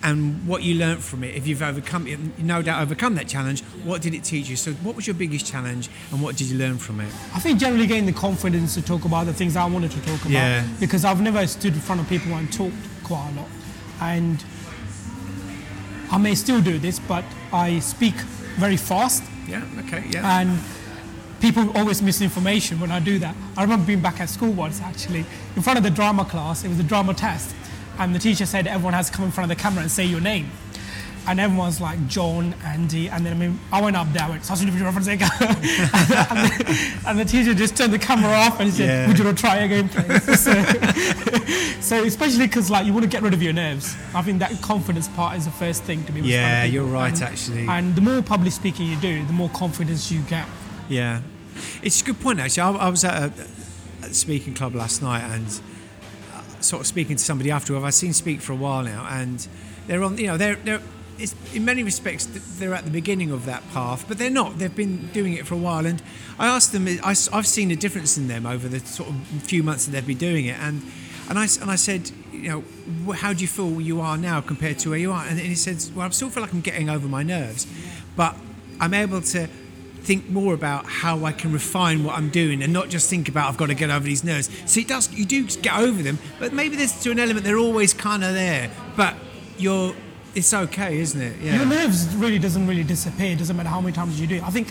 and 0.00 0.46
what 0.46 0.62
you 0.62 0.76
learnt 0.76 1.02
from 1.02 1.24
it 1.24 1.34
if 1.34 1.46
you've 1.46 1.62
overcome 1.62 2.06
it 2.06 2.18
no 2.38 2.62
doubt 2.62 2.80
overcome 2.80 3.16
that 3.16 3.26
challenge 3.26 3.62
what 3.82 4.00
did 4.00 4.14
it 4.14 4.22
teach 4.22 4.48
you 4.48 4.54
so 4.54 4.70
what 4.74 4.94
was 4.94 5.08
your 5.08 5.14
biggest 5.14 5.44
challenge 5.44 5.90
and 6.12 6.22
what 6.22 6.36
did 6.36 6.46
you 6.48 6.56
learn 6.56 6.78
from 6.78 7.00
it 7.00 7.12
I 7.34 7.40
think 7.40 7.58
generally 7.58 7.88
getting 7.88 8.06
the 8.06 8.12
confidence 8.12 8.74
to 8.74 8.82
talk 8.82 9.04
about 9.04 9.26
the 9.26 9.34
things 9.34 9.56
I 9.56 9.64
wanted 9.64 9.90
to 9.90 10.00
talk 10.02 10.20
about. 10.20 10.30
Yeah. 10.30 10.68
Because 10.78 11.04
I've 11.04 11.20
never 11.20 11.44
stood 11.48 11.74
in 11.74 11.80
front 11.80 12.00
of 12.00 12.08
people 12.08 12.32
and 12.34 12.52
talked 12.52 12.76
quite 13.02 13.28
a 13.32 13.40
lot. 13.40 13.48
And 14.00 14.44
I 16.12 16.18
may 16.18 16.36
still 16.36 16.60
do 16.60 16.78
this, 16.78 17.00
but 17.00 17.24
I 17.52 17.80
speak 17.80 18.14
very 18.58 18.76
fast 18.76 19.22
yeah 19.48 19.64
okay 19.80 20.04
yeah 20.10 20.40
and 20.40 20.58
people 21.40 21.70
always 21.76 22.02
miss 22.02 22.20
information 22.20 22.80
when 22.80 22.90
I 22.90 23.00
do 23.00 23.18
that. 23.20 23.34
I 23.56 23.62
remember 23.62 23.86
being 23.86 24.00
back 24.00 24.20
at 24.20 24.28
school 24.28 24.52
once 24.52 24.80
actually, 24.80 25.24
in 25.56 25.62
front 25.62 25.78
of 25.78 25.82
the 25.84 25.90
drama 25.90 26.24
class, 26.24 26.64
it 26.64 26.68
was 26.68 26.78
a 26.80 26.84
drama 26.84 27.14
test, 27.14 27.54
and 27.98 28.14
the 28.14 28.18
teacher 28.18 28.46
said 28.46 28.66
everyone 28.66 28.94
has 28.94 29.10
to 29.10 29.16
come 29.16 29.24
in 29.24 29.30
front 29.30 29.50
of 29.50 29.56
the 29.56 29.62
camera 29.62 29.82
and 29.82 29.90
say 29.90 30.04
your 30.04 30.20
name. 30.20 30.50
And 31.26 31.38
everyone's 31.40 31.78
like 31.78 32.06
John, 32.08 32.54
Andy, 32.64 33.10
and 33.10 33.26
then 33.26 33.34
I 33.34 33.36
mean, 33.36 33.60
I 33.70 33.82
went 33.82 33.96
up 33.96 34.10
there, 34.14 34.22
I 34.22 34.30
went, 34.30 34.46
"Sasha, 34.46 34.64
would 34.64 34.72
you 34.72 34.82
reference 34.82 35.08
and, 35.08 35.20
the, 35.20 37.02
and 37.06 37.18
the 37.18 37.24
teacher 37.26 37.52
just 37.52 37.76
turned 37.76 37.92
the 37.92 37.98
camera 37.98 38.30
off 38.32 38.60
and 38.60 38.72
said, 38.72 38.88
Yeah. 38.88 39.06
"Would 39.08 39.18
you 39.18 39.24
not 39.24 39.36
try 39.36 39.56
again, 39.56 39.90
please?" 39.90 40.24
so, 40.40 40.54
so 41.82 42.02
especially 42.04 42.46
because 42.46 42.70
like 42.70 42.86
you 42.86 42.94
want 42.94 43.04
to 43.04 43.10
get 43.10 43.20
rid 43.20 43.34
of 43.34 43.42
your 43.42 43.52
nerves. 43.52 43.94
I 44.14 44.22
think 44.22 44.38
that 44.38 44.52
confidence 44.62 45.08
part 45.08 45.36
is 45.36 45.44
the 45.44 45.50
first 45.50 45.82
thing 45.82 46.02
to 46.04 46.12
be. 46.12 46.22
Yeah, 46.22 46.64
you're 46.64 46.84
right, 46.84 47.12
And- 47.12 47.22
actually. 47.22 47.66
And 47.68 47.94
the 47.94 48.00
more 48.00 48.22
public 48.22 48.52
speaking 48.54 48.86
you 48.86 48.96
do, 48.96 49.22
the 49.26 49.34
more 49.34 49.50
confidence 49.50 50.10
you 50.10 50.20
get. 50.22 50.46
Yeah, 50.88 51.22
it's 51.82 52.00
a 52.00 52.04
good 52.04 52.20
point 52.20 52.40
actually. 52.40 52.62
I, 52.62 52.86
I 52.86 52.88
was 52.88 53.04
at 53.04 53.14
a, 53.14 53.32
a 54.02 54.14
speaking 54.14 54.54
club 54.54 54.74
last 54.74 55.02
night 55.02 55.22
and 55.22 55.46
uh, 56.34 56.42
sort 56.60 56.80
of 56.80 56.86
speaking 56.86 57.16
to 57.16 57.22
somebody 57.22 57.50
after 57.50 57.74
who 57.74 57.84
I've 57.84 57.94
seen 57.94 58.12
speak 58.12 58.40
for 58.40 58.52
a 58.52 58.56
while 58.56 58.82
now, 58.82 59.06
and 59.10 59.46
they're 59.86 60.02
on. 60.02 60.16
You 60.18 60.28
know, 60.28 60.36
they're 60.36 60.56
they're. 60.56 60.80
In 61.52 61.64
many 61.64 61.82
respects, 61.82 62.26
they're 62.60 62.74
at 62.74 62.84
the 62.84 62.92
beginning 62.92 63.32
of 63.32 63.44
that 63.46 63.68
path, 63.70 64.04
but 64.06 64.18
they're 64.18 64.30
not. 64.30 64.60
They've 64.60 64.74
been 64.74 65.08
doing 65.08 65.32
it 65.32 65.48
for 65.48 65.54
a 65.54 65.58
while, 65.58 65.84
and 65.84 66.00
I 66.38 66.46
asked 66.46 66.70
them. 66.70 66.86
I, 66.86 67.08
have 67.08 67.46
seen 67.46 67.72
a 67.72 67.76
difference 67.76 68.16
in 68.16 68.28
them 68.28 68.46
over 68.46 68.68
the 68.68 68.78
sort 68.78 69.08
of 69.08 69.16
few 69.42 69.64
months 69.64 69.86
that 69.86 69.90
they've 69.90 70.06
been 70.06 70.16
doing 70.16 70.46
it, 70.46 70.56
and 70.60 70.80
and 71.28 71.36
I 71.36 71.48
and 71.60 71.72
I 71.72 71.74
said, 71.74 72.12
you 72.32 72.48
know, 72.48 73.12
how 73.12 73.32
do 73.32 73.40
you 73.40 73.48
feel 73.48 73.80
you 73.80 74.00
are 74.00 74.16
now 74.16 74.40
compared 74.40 74.78
to 74.80 74.90
where 74.90 74.98
you 74.98 75.10
are? 75.10 75.26
And 75.26 75.40
he 75.40 75.56
said, 75.56 75.84
well, 75.94 76.06
I 76.06 76.10
still 76.10 76.30
feel 76.30 76.42
like 76.42 76.52
I'm 76.52 76.60
getting 76.60 76.88
over 76.88 77.08
my 77.08 77.24
nerves, 77.24 77.66
but 78.14 78.36
I'm 78.80 78.94
able 78.94 79.20
to 79.20 79.48
think 80.08 80.30
more 80.30 80.54
about 80.54 80.86
how 80.86 81.26
I 81.26 81.32
can 81.32 81.52
refine 81.52 82.02
what 82.02 82.16
I'm 82.16 82.30
doing 82.30 82.62
and 82.62 82.72
not 82.72 82.88
just 82.88 83.10
think 83.10 83.28
about 83.28 83.50
I've 83.50 83.58
got 83.58 83.66
to 83.66 83.74
get 83.74 83.90
over 83.90 84.06
these 84.06 84.24
nerves. 84.24 84.48
So 84.64 84.80
it 84.80 84.88
does 84.88 85.12
you 85.12 85.26
do 85.26 85.46
get 85.46 85.76
over 85.78 86.02
them, 86.02 86.18
but 86.40 86.54
maybe 86.54 86.76
there's 86.76 86.98
to 87.02 87.10
an 87.10 87.18
element 87.20 87.44
they're 87.44 87.58
always 87.58 87.92
kind 87.92 88.24
of 88.24 88.32
there. 88.32 88.70
But 88.96 89.14
you're 89.58 89.94
it's 90.34 90.54
okay, 90.54 90.98
isn't 90.98 91.20
it? 91.20 91.36
Yeah. 91.42 91.56
Your 91.56 91.66
nerves 91.66 92.14
really 92.16 92.38
doesn't 92.38 92.66
really 92.66 92.84
disappear. 92.84 93.32
It 93.32 93.38
doesn't 93.38 93.54
matter 93.54 93.68
how 93.68 93.82
many 93.82 93.92
times 93.92 94.18
you 94.18 94.26
do 94.26 94.36
it. 94.36 94.44
I 94.44 94.50
think 94.50 94.68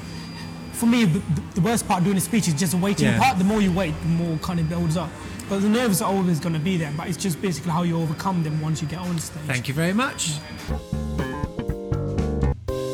for 0.74 0.88
me, 0.88 1.06
the, 1.06 1.62
worst 1.62 1.88
part 1.88 2.00
of 2.00 2.06
doing 2.06 2.18
a 2.18 2.22
speech 2.22 2.48
is 2.48 2.56
just 2.56 2.72
the 2.72 2.80
waiting 2.80 3.06
Yeah. 3.06 3.20
part. 3.20 3.38
The 3.38 3.44
more 3.44 3.62
you 3.62 3.72
wait, 3.72 3.94
the 4.02 4.08
more 4.08 4.38
kind 4.40 4.60
of 4.60 4.68
builds 4.70 4.98
up. 4.98 5.10
But 5.50 5.62
the 5.62 5.70
nerves 5.70 6.02
are 6.02 6.12
always 6.12 6.40
going 6.40 6.54
to 6.54 6.60
be 6.60 6.78
there. 6.78 6.94
But 6.98 7.10
it's 7.10 7.18
just 7.18 7.42
basically 7.42 7.72
how 7.72 7.84
you 7.84 8.00
overcome 8.02 8.44
them 8.44 8.60
once 8.60 8.82
you 8.82 8.88
get 8.88 9.00
on 9.00 9.20
stage. 9.20 9.44
Thank 9.46 9.68
you 9.68 9.76
very 9.76 9.94
much. 9.94 10.32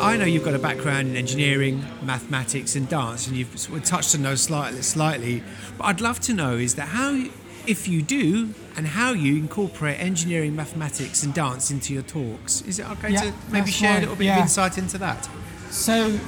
I 0.04 0.18
know 0.18 0.26
you've 0.26 0.44
got 0.44 0.54
a 0.54 0.60
background 0.60 1.08
in 1.08 1.16
engineering, 1.16 1.86
mathematics, 2.02 2.76
and 2.76 2.90
dance, 2.90 3.26
and 3.28 3.38
you've 3.38 3.58
sort 3.58 3.80
of 3.80 3.86
touched 3.86 4.14
on 4.14 4.22
those 4.22 4.42
slightly. 4.42 4.82
Slightly, 4.82 5.44
but 5.78 5.86
I'd 5.86 6.02
love 6.02 6.20
to 6.22 6.34
know 6.34 6.58
is 6.58 6.76
that 6.76 6.90
how, 6.90 7.24
if 7.66 7.88
you 7.88 8.02
do, 8.02 8.50
and 8.76 8.86
how 8.86 9.14
you 9.14 9.38
incorporate 9.38 10.00
engineering, 10.02 10.56
mathematics, 10.58 11.24
and 11.24 11.34
dance 11.34 11.72
into 11.72 11.94
your 11.94 12.04
talks. 12.04 12.62
Is 12.64 12.80
it 12.80 12.90
okay 12.92 13.12
Yeah, 13.12 13.22
to 13.22 13.34
maybe 13.50 13.72
share 13.72 13.98
a 13.98 14.00
little 14.02 14.18
bit 14.18 14.26
yeah. 14.26 14.38
of 14.38 14.42
insight 14.42 14.78
into 14.78 14.98
that? 14.98 15.30
So, 15.70 16.20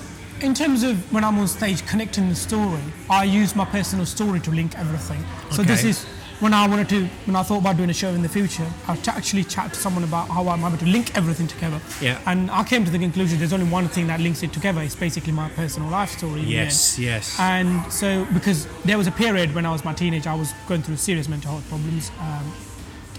in 0.42 0.54
terms 0.54 0.84
of 0.84 1.12
when 1.14 1.24
I'm 1.26 1.38
on 1.38 1.48
stage 1.48 1.86
connecting 1.86 2.30
the 2.30 2.36
story, 2.36 2.82
I 3.10 3.26
use 3.26 3.56
my 3.56 3.66
personal 3.66 4.06
story 4.06 4.40
to 4.42 4.52
link 4.52 4.78
everything. 4.78 5.24
So 5.52 5.64
this 5.64 5.84
is 5.84 6.06
when 6.40 6.54
I 6.54 6.68
wanted 6.68 6.90
to, 6.90 7.06
when 7.26 7.36
I 7.36 7.44
thought 7.44 7.60
about 7.60 7.78
doing 7.78 7.90
a 7.90 7.94
show 7.94 8.10
in 8.10 8.22
the 8.22 8.30
future, 8.30 8.68
I 8.88 8.98
actually 9.08 9.46
chat 9.46 9.74
to 9.74 9.80
someone 9.80 10.04
about 10.04 10.28
how 10.30 10.48
I'm 10.50 10.64
able 10.66 10.78
to 10.78 10.86
link 10.86 11.16
everything 11.16 11.48
together. 11.48 11.80
Yeah. 12.02 12.20
And 12.26 12.52
I 12.52 12.64
came 12.64 12.84
to 12.84 12.92
the 12.92 13.00
conclusion 13.00 13.40
there's 13.40 13.54
only 13.54 13.68
one 13.68 13.88
thing 13.88 14.08
that 14.08 14.20
links 14.20 14.44
it 14.44 14.52
together. 14.52 14.82
It's 14.82 14.96
basically 14.96 15.32
my 15.32 15.50
personal 15.50 15.90
life 15.90 16.12
story. 16.12 16.42
Yes, 16.42 17.00
yes. 17.00 17.40
And 17.40 17.92
so, 17.92 18.26
because 18.34 18.68
there 18.84 18.98
was 18.98 19.08
a 19.08 19.12
period 19.12 19.56
when 19.56 19.66
I 19.66 19.72
was 19.72 19.86
my 19.86 19.94
teenage, 19.94 20.28
I 20.28 20.36
was 20.36 20.54
going 20.68 20.82
through 20.82 20.98
serious 20.98 21.30
mental 21.30 21.52
health 21.52 21.68
problems. 21.70 22.12
Um, 22.20 22.52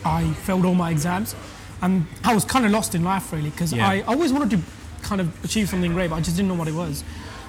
I 0.05 0.33
failed 0.45 0.65
all 0.67 0.75
my 0.75 0.91
exams, 0.91 1.35
and 1.83 2.07
I 2.23 2.35
was 2.35 2.45
kind 2.45 2.65
of 2.67 2.71
lost 2.71 2.95
in 2.95 3.03
life 3.03 3.33
really 3.33 3.51
because 3.51 3.73
Yeah. 3.73 3.89
I 3.89 4.03
always 4.03 4.33
wanted 4.33 4.51
to 4.51 4.61
kind 5.03 5.21
of 5.21 5.45
achieve 5.45 5.69
something 5.69 5.93
great, 5.93 6.11
but 6.11 6.17
I 6.17 6.21
just 6.21 6.37
didn't 6.37 6.49
know 6.49 6.55
what 6.55 6.69
it 6.69 6.75
was. 6.75 7.03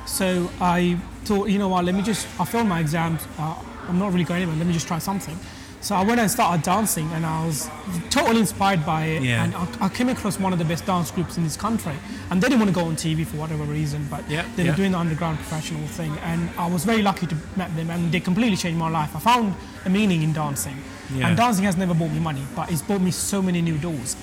So 0.06 0.50
I 0.62 0.98
thought, 1.26 1.50
you 1.50 1.60
know 1.60 1.68
what, 1.68 1.84
let 1.84 1.94
me 1.94 2.02
just, 2.02 2.26
I 2.40 2.46
failed 2.46 2.68
my 2.68 2.80
exams, 2.80 3.22
uh, 3.38 3.56
I'm 3.90 4.00
not 4.00 4.14
really 4.14 4.24
going 4.24 4.42
anywhere, 4.44 4.58
let 4.58 4.66
me 4.68 4.74
just 4.74 4.88
try 4.88 5.00
something. 5.00 5.38
So 5.80 5.96
I 5.96 6.04
went 6.04 6.20
and 6.20 6.30
started 6.30 6.64
dancing, 6.64 7.08
and 7.14 7.26
I 7.26 7.46
was 7.46 7.70
totally 8.10 8.40
inspired 8.40 8.86
by 8.86 9.06
it. 9.06 9.22
Yeah. 9.24 9.44
And 9.44 9.56
I, 9.56 9.86
I 9.86 9.90
came 9.90 10.10
across 10.10 10.40
one 10.40 10.52
of 10.52 10.60
the 10.60 10.66
best 10.66 10.86
dance 10.86 11.12
groups 11.12 11.38
in 11.38 11.44
this 11.44 11.56
country, 11.56 11.94
and 12.30 12.42
they 12.42 12.48
didn't 12.50 12.60
want 12.60 12.74
to 12.76 12.80
go 12.82 12.88
on 12.88 12.96
TV 12.96 13.26
for 13.26 13.38
whatever 13.38 13.64
reason, 13.64 14.06
but 14.10 14.28
Yeah, 14.30 14.46
they 14.56 14.64
were 14.64 14.70
yeah. 14.70 14.76
doing 14.76 14.92
the 14.92 14.98
underground 14.98 15.38
professional 15.38 15.86
thing, 15.88 16.12
and 16.24 16.50
I 16.58 16.68
was 16.68 16.84
very 16.84 17.02
lucky 17.02 17.28
to 17.28 17.36
met 17.56 17.74
them, 17.76 17.90
and 17.92 18.12
they 18.12 18.20
completely 18.20 18.58
changed 18.58 18.80
my 18.80 18.90
life. 18.90 19.16
I 19.16 19.20
found 19.20 19.54
a 19.86 19.90
meaning 19.90 20.24
in 20.24 20.34
dancing, 20.34 20.78
and 21.22 21.38
dancing 21.38 21.64
has 21.66 21.78
never 21.78 21.94
bought 21.94 22.12
me 22.12 22.20
money, 22.20 22.44
but 22.56 22.72
it's 22.72 22.82
bought 22.82 23.02
me 23.02 23.12
so 23.12 23.42
many 23.42 23.62
new 23.62 23.78
doors. 23.78 24.16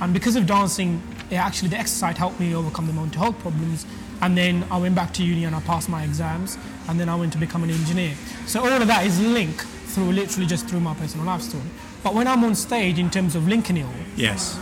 And 0.00 0.14
because 0.14 0.36
of 0.36 0.46
dancing, 0.46 1.02
it 1.30 1.36
actually 1.36 1.68
the 1.68 1.76
exercise 1.78 2.16
helped 2.16 2.40
me 2.40 2.54
overcome 2.54 2.86
the 2.86 2.92
mental 2.94 3.20
health 3.22 3.38
problems. 3.40 3.84
And 4.22 4.36
then 4.36 4.64
I 4.70 4.78
went 4.78 4.94
back 4.94 5.12
to 5.14 5.22
uni 5.22 5.44
and 5.44 5.54
I 5.54 5.60
passed 5.60 5.88
my 5.90 6.04
exams, 6.04 6.56
and 6.88 6.98
then 6.98 7.08
I 7.10 7.16
went 7.16 7.32
to 7.34 7.38
become 7.38 7.62
an 7.64 7.70
engineer. 7.70 8.14
So 8.46 8.60
all 8.60 8.68
of 8.80 8.86
that 8.88 9.04
is 9.04 9.20
linked 9.20 9.66
through 9.90 10.12
literally 10.12 10.46
just 10.46 10.66
through 10.68 10.80
my 10.80 10.94
personal 10.94 11.26
life 11.26 11.42
story. 11.42 11.64
But 12.02 12.14
when 12.14 12.26
I'm 12.26 12.42
on 12.44 12.54
stage, 12.54 12.98
in 12.98 13.10
terms 13.10 13.34
of 13.36 13.46
linking 13.48 13.76
it 13.76 13.84
all, 13.84 13.92
Yes. 14.16 14.56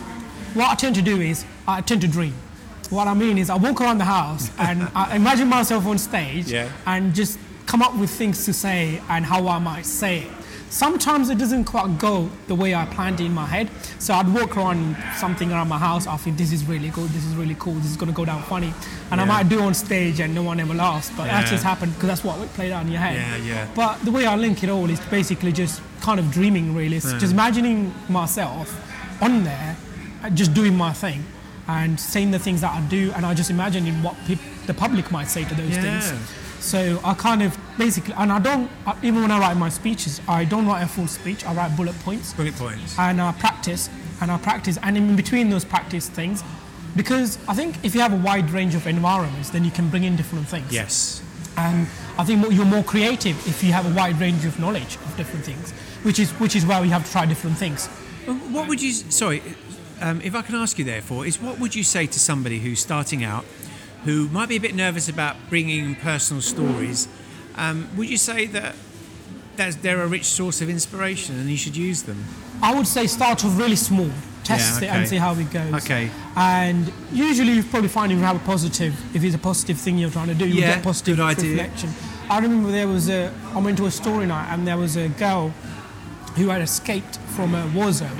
what 0.54 0.70
I 0.70 0.74
tend 0.74 0.94
to 0.96 1.02
do 1.02 1.20
is 1.20 1.44
I 1.66 1.80
tend 1.80 2.00
to 2.02 2.08
dream. 2.08 2.34
What 2.90 3.06
I 3.06 3.14
mean 3.14 3.36
is 3.38 3.50
I 3.50 3.56
walk 3.56 3.80
around 3.80 3.98
the 3.98 4.04
house 4.04 4.50
and 4.58 4.88
I 4.94 5.14
imagine 5.16 5.48
myself 5.48 5.86
on 5.86 5.98
stage 5.98 6.46
Yeah. 6.50 6.68
and 6.86 7.14
just 7.14 7.38
come 7.66 7.82
up 7.82 7.94
with 7.96 8.10
things 8.10 8.44
to 8.46 8.52
say 8.52 9.00
and 9.08 9.24
how 9.26 9.46
I 9.48 9.58
might 9.58 9.84
say 9.86 10.20
it. 10.20 10.30
Sometimes 10.70 11.30
it 11.30 11.38
doesn't 11.38 11.64
quite 11.64 11.98
go 11.98 12.28
the 12.46 12.54
way 12.54 12.74
I 12.74 12.84
planned 12.86 13.20
it 13.20 13.24
in 13.24 13.32
my 13.34 13.46
head. 13.46 13.70
So 13.98 14.14
I'd 14.14 14.32
walk 14.32 14.56
around 14.56 14.96
something 15.16 15.50
around 15.50 15.68
my 15.68 15.78
house. 15.78 16.06
I 16.06 16.16
think 16.18 16.36
this 16.36 16.52
is 16.52 16.64
really 16.66 16.90
good. 16.90 17.08
This 17.10 17.24
is 17.24 17.34
really 17.34 17.56
cool. 17.58 17.74
This 17.74 17.90
is 17.90 17.96
going 17.96 18.10
to 18.12 18.16
go 18.16 18.24
down 18.24 18.42
funny. 18.42 18.72
And 19.10 19.20
I 19.20 19.24
might 19.24 19.48
do 19.48 19.60
on 19.62 19.72
stage 19.74 20.20
and 20.20 20.34
no 20.34 20.42
one 20.42 20.60
ever 20.60 20.74
laughs. 20.74 21.10
But 21.16 21.24
that 21.24 21.46
just 21.46 21.64
happened 21.64 21.94
because 21.94 22.08
that's 22.08 22.24
what 22.24 22.38
played 22.54 22.72
out 22.72 22.84
in 22.84 22.92
your 22.92 23.00
head. 23.00 23.16
Yeah, 23.16 23.36
yeah. 23.54 23.68
But 23.74 23.98
the 24.04 24.10
way 24.10 24.26
I 24.26 24.36
link 24.36 24.62
it 24.62 24.68
all 24.70 24.88
is 24.90 25.00
basically 25.00 25.52
just 25.52 25.80
kind 26.02 26.20
of 26.20 26.30
dreaming, 26.30 26.74
really. 26.74 26.96
It's 26.98 27.12
just 27.14 27.32
imagining 27.32 27.92
myself 28.08 28.68
on 29.22 29.44
there, 29.44 29.76
uh, 30.22 30.30
just 30.30 30.54
doing 30.54 30.76
my 30.76 30.92
thing 30.92 31.24
and 31.66 31.98
saying 31.98 32.30
the 32.30 32.38
things 32.38 32.60
that 32.60 32.72
I 32.74 32.80
do, 32.88 33.12
and 33.16 33.26
I 33.26 33.34
just 33.34 33.50
imagining 33.50 34.02
what 34.02 34.16
peop 34.26 34.38
the 34.66 34.74
public 34.74 35.10
might 35.10 35.28
say 35.28 35.44
to 35.44 35.54
those 35.54 35.70
Yeah. 35.76 36.00
things. 36.00 36.12
So 36.60 37.00
I 37.04 37.14
kind 37.14 37.42
of 37.42 37.56
basically, 37.78 38.14
and 38.18 38.32
I 38.32 38.38
don't, 38.38 38.70
even 39.02 39.22
when 39.22 39.30
I 39.30 39.38
write 39.38 39.56
my 39.56 39.68
speeches, 39.68 40.20
I 40.28 40.44
don't 40.44 40.66
write 40.66 40.82
a 40.82 40.88
full 40.88 41.06
speech, 41.06 41.44
I 41.46 41.54
write 41.54 41.76
bullet 41.76 41.98
points 42.00 42.32
Bullet 42.34 42.54
points. 42.56 42.98
and 42.98 43.20
I 43.20 43.32
practice 43.32 43.88
and 44.20 44.30
I 44.30 44.38
practice 44.38 44.78
and 44.82 44.96
in 44.96 45.14
between 45.16 45.48
those 45.50 45.64
practice 45.64 46.08
things 46.08 46.42
because 46.96 47.38
I 47.46 47.54
think 47.54 47.76
if 47.84 47.94
you 47.94 48.00
have 48.00 48.12
a 48.12 48.16
wide 48.16 48.50
range 48.50 48.74
of 48.74 48.86
environments 48.86 49.50
then 49.50 49.64
you 49.64 49.70
can 49.70 49.88
bring 49.88 50.02
in 50.04 50.16
different 50.16 50.48
things 50.48 50.72
Yes. 50.72 51.22
and 51.56 51.86
I 52.18 52.24
think 52.24 52.44
you're 52.52 52.64
more 52.66 52.82
creative 52.82 53.36
if 53.46 53.62
you 53.62 53.72
have 53.72 53.86
a 53.86 53.94
wide 53.94 54.18
range 54.20 54.44
of 54.44 54.58
knowledge 54.58 54.96
of 54.96 55.16
different 55.16 55.44
things 55.44 55.70
which 56.02 56.18
is 56.18 56.30
which 56.40 56.56
is 56.56 56.66
why 56.66 56.80
we 56.80 56.88
have 56.88 57.04
to 57.06 57.10
try 57.12 57.24
different 57.26 57.56
things 57.56 57.86
What 58.26 58.68
would 58.68 58.82
you? 58.82 58.92
Sorry, 58.92 59.40
um, 60.00 60.20
if 60.22 60.34
I 60.34 60.42
can 60.42 60.54
ask 60.56 60.78
you, 60.78 60.84
therefore, 60.84 61.24
is 61.24 61.40
what 61.40 61.58
would 61.60 61.74
you 61.74 61.82
say 61.84 62.06
to 62.06 62.18
somebody 62.20 62.58
who's 62.58 62.78
starting 62.78 63.24
out, 63.24 63.44
who 64.04 64.28
might 64.28 64.48
be 64.48 64.56
a 64.56 64.60
bit 64.60 64.74
nervous 64.74 65.08
about 65.08 65.36
bringing 65.48 65.94
personal 65.96 66.40
stories? 66.42 67.08
Um, 67.56 67.88
would 67.96 68.08
you 68.08 68.16
say 68.16 68.46
that 68.46 68.74
they're 69.56 70.02
a 70.02 70.06
rich 70.06 70.24
source 70.26 70.60
of 70.60 70.68
inspiration 70.70 71.38
and 71.38 71.50
you 71.50 71.56
should 71.56 71.76
use 71.76 72.02
them? 72.04 72.24
I 72.62 72.74
would 72.74 72.86
say 72.86 73.06
start 73.06 73.44
off 73.44 73.58
really 73.58 73.76
small 73.76 74.10
test 74.44 74.80
Yeah, 74.82 74.88
it 74.88 74.96
and 75.00 75.08
see 75.08 75.16
how 75.16 75.34
it 75.34 75.50
goes 75.50 75.74
Okay. 75.84 76.10
and 76.36 76.90
usually 77.12 77.52
you 77.54 77.62
probably 77.64 77.88
find 77.88 78.10
you 78.10 78.18
have 78.18 78.36
a 78.36 78.44
positive 78.46 78.94
if 79.14 79.22
it's 79.22 79.34
a 79.34 79.38
positive 79.38 79.78
thing 79.78 79.98
you're 79.98 80.10
trying 80.10 80.28
to 80.28 80.34
do 80.34 80.46
you 80.48 80.60
Yeah, 80.62 80.74
get 80.76 80.84
positive 80.84 81.16
good 81.16 81.22
idea. 81.22 81.50
reflection 81.50 81.90
I 82.30 82.38
remember 82.38 82.70
there 82.70 82.88
was 82.88 83.08
a 83.10 83.32
I 83.54 83.58
went 83.60 83.76
to 83.78 83.86
a 83.86 83.90
story 83.90 84.26
night 84.26 84.48
and 84.52 84.66
there 84.66 84.78
was 84.78 84.96
a 84.96 85.08
girl 85.10 85.50
who 86.36 86.48
had 86.48 86.62
escaped 86.62 87.16
from 87.36 87.54
a 87.54 87.66
war 87.74 87.92
zone 87.92 88.16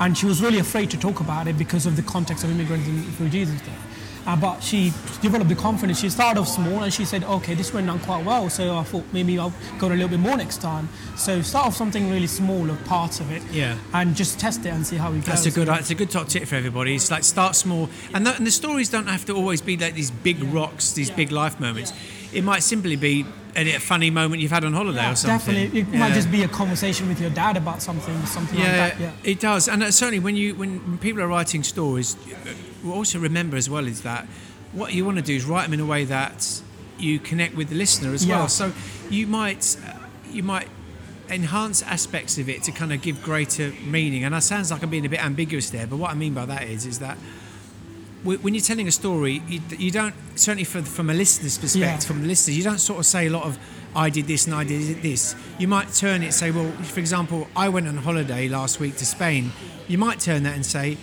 and 0.00 0.16
she 0.18 0.26
was 0.26 0.42
really 0.42 0.58
afraid 0.58 0.90
to 0.90 0.98
talk 0.98 1.20
about 1.20 1.46
it 1.46 1.56
because 1.58 1.86
of 1.86 1.96
the 1.96 2.02
context 2.02 2.44
of 2.44 2.50
immigrants 2.50 2.88
and 2.88 3.04
refugees 3.06 3.48
and 3.50 3.58
stuff. 3.58 3.74
Uh, 4.28 4.36
but 4.36 4.60
she 4.62 4.92
developed 5.22 5.48
the 5.48 5.54
confidence. 5.54 5.98
She 6.00 6.10
started 6.10 6.38
off 6.38 6.48
small 6.48 6.82
and 6.82 6.92
she 6.92 7.06
said, 7.06 7.24
okay, 7.24 7.54
this 7.54 7.72
went 7.72 7.86
down 7.86 7.98
quite 8.00 8.26
well. 8.26 8.50
So 8.50 8.76
I 8.76 8.82
thought 8.82 9.04
maybe 9.10 9.38
I'll 9.38 9.54
go 9.78 9.88
a 9.88 9.96
little 9.96 10.08
bit 10.08 10.20
more 10.20 10.36
next 10.36 10.58
time. 10.60 10.86
So 11.16 11.40
start 11.40 11.66
off 11.68 11.74
something 11.74 12.10
really 12.10 12.26
small 12.26 12.68
of 12.68 12.78
parts 12.84 13.20
of 13.20 13.32
it 13.32 13.42
Yeah. 13.50 13.78
and 13.94 14.14
just 14.14 14.38
test 14.38 14.66
it 14.66 14.68
and 14.68 14.86
see 14.86 14.96
how 14.96 15.10
it 15.12 15.16
goes. 15.24 15.24
That's 15.24 15.46
a 15.46 15.50
good. 15.50 15.68
That's 15.68 15.88
a 15.90 15.94
good 15.94 16.10
top 16.10 16.28
tip 16.28 16.44
for 16.44 16.56
everybody. 16.56 16.94
It's 16.94 17.10
like 17.10 17.24
start 17.24 17.56
small, 17.56 17.88
and, 18.12 18.26
that, 18.26 18.36
and 18.36 18.46
the 18.46 18.50
stories 18.50 18.90
don't 18.90 19.06
have 19.08 19.24
to 19.26 19.32
always 19.34 19.62
be 19.62 19.78
like 19.78 19.94
these 19.94 20.10
big 20.10 20.44
rocks, 20.52 20.92
these 20.92 21.10
big 21.10 21.32
life 21.32 21.58
moments. 21.58 21.94
It 22.30 22.44
might 22.44 22.62
simply 22.62 22.96
be 22.96 23.24
a, 23.56 23.76
a 23.76 23.78
funny 23.80 24.10
moment 24.10 24.42
you've 24.42 24.50
had 24.52 24.64
on 24.64 24.74
holiday 24.74 25.00
Yeah, 25.00 25.12
or 25.12 25.16
something. 25.16 25.54
definitely. 25.54 25.80
It 25.80 25.88
Yeah. 25.88 25.98
might 26.00 26.12
just 26.12 26.30
be 26.30 26.42
a 26.42 26.48
conversation 26.48 27.08
with 27.08 27.18
your 27.18 27.30
dad 27.30 27.56
about 27.56 27.80
something, 27.80 28.26
something 28.26 28.58
Yeah, 28.58 28.64
like 28.82 28.98
that. 28.98 29.00
Yeah. 29.00 29.12
it 29.32 29.40
does, 29.40 29.68
and 29.68 29.82
certainly 29.94 30.18
when 30.18 30.36
you 30.36 30.54
when, 30.54 30.98
people 30.98 31.22
are 31.22 31.28
writing 31.28 31.62
stories, 31.64 32.14
also 32.86 33.18
remember 33.18 33.56
as 33.56 33.68
well 33.68 33.86
is 33.86 34.02
that 34.02 34.26
what 34.72 34.92
you 34.94 35.04
want 35.04 35.16
to 35.18 35.22
do 35.22 35.34
is 35.34 35.44
write 35.44 35.64
them 35.64 35.74
in 35.74 35.80
a 35.80 35.86
way 35.86 36.04
that 36.04 36.60
you 36.98 37.18
connect 37.18 37.54
with 37.54 37.68
the 37.68 37.74
listener 37.76 38.12
as 38.12 38.24
Yeah. 38.24 38.38
well. 38.38 38.48
So 38.48 38.72
you 39.10 39.26
might 39.26 39.76
uh, 39.86 39.92
you 40.30 40.42
might 40.42 40.68
enhance 41.30 41.82
aspects 41.82 42.38
of 42.38 42.48
it 42.48 42.62
to 42.64 42.72
kind 42.72 42.92
of 42.92 43.02
give 43.02 43.22
greater 43.22 43.72
meaning. 43.84 44.24
And 44.24 44.34
that 44.34 44.42
sounds 44.42 44.70
like 44.70 44.82
I'm 44.82 44.90
being 44.90 45.06
a 45.06 45.08
bit 45.08 45.22
ambiguous 45.24 45.70
there, 45.70 45.86
but 45.86 45.96
what 45.96 46.10
I 46.10 46.14
mean 46.14 46.34
by 46.34 46.46
that 46.46 46.64
is 46.64 46.86
is 46.86 46.98
that 47.00 47.16
when 48.24 48.52
you're 48.52 48.60
telling 48.62 48.88
a 48.88 48.92
story, 48.92 49.42
you, 49.48 49.60
you 49.78 49.90
don't 49.90 50.14
certainly 50.34 50.64
from 50.64 51.08
a 51.08 51.14
listener's 51.14 51.56
perspective, 51.56 51.80
Yeah. 52.02 52.06
from 52.06 52.20
the 52.22 52.26
listener, 52.28 52.54
you 52.54 52.64
don't 52.64 52.80
sort 52.80 52.98
of 52.98 53.06
say 53.06 53.26
a 53.26 53.30
lot 53.30 53.44
of 53.44 53.58
"I 53.94 54.10
did 54.10 54.26
this 54.26 54.46
and 54.46 54.54
I 54.54 54.64
did 54.64 55.02
this." 55.02 55.34
You 55.58 55.68
might 55.68 55.92
turn 55.94 56.22
it 56.22 56.32
say, 56.34 56.50
"Well, 56.50 56.70
for 56.82 56.98
example, 57.00 57.46
I 57.54 57.68
went 57.68 57.86
on 57.88 57.96
holiday 57.98 58.48
last 58.48 58.80
week 58.80 58.96
to 58.96 59.06
Spain." 59.06 59.52
You 59.86 59.98
might 59.98 60.18
turn 60.20 60.42
that 60.42 60.54
and 60.54 60.66
say. 60.66 60.98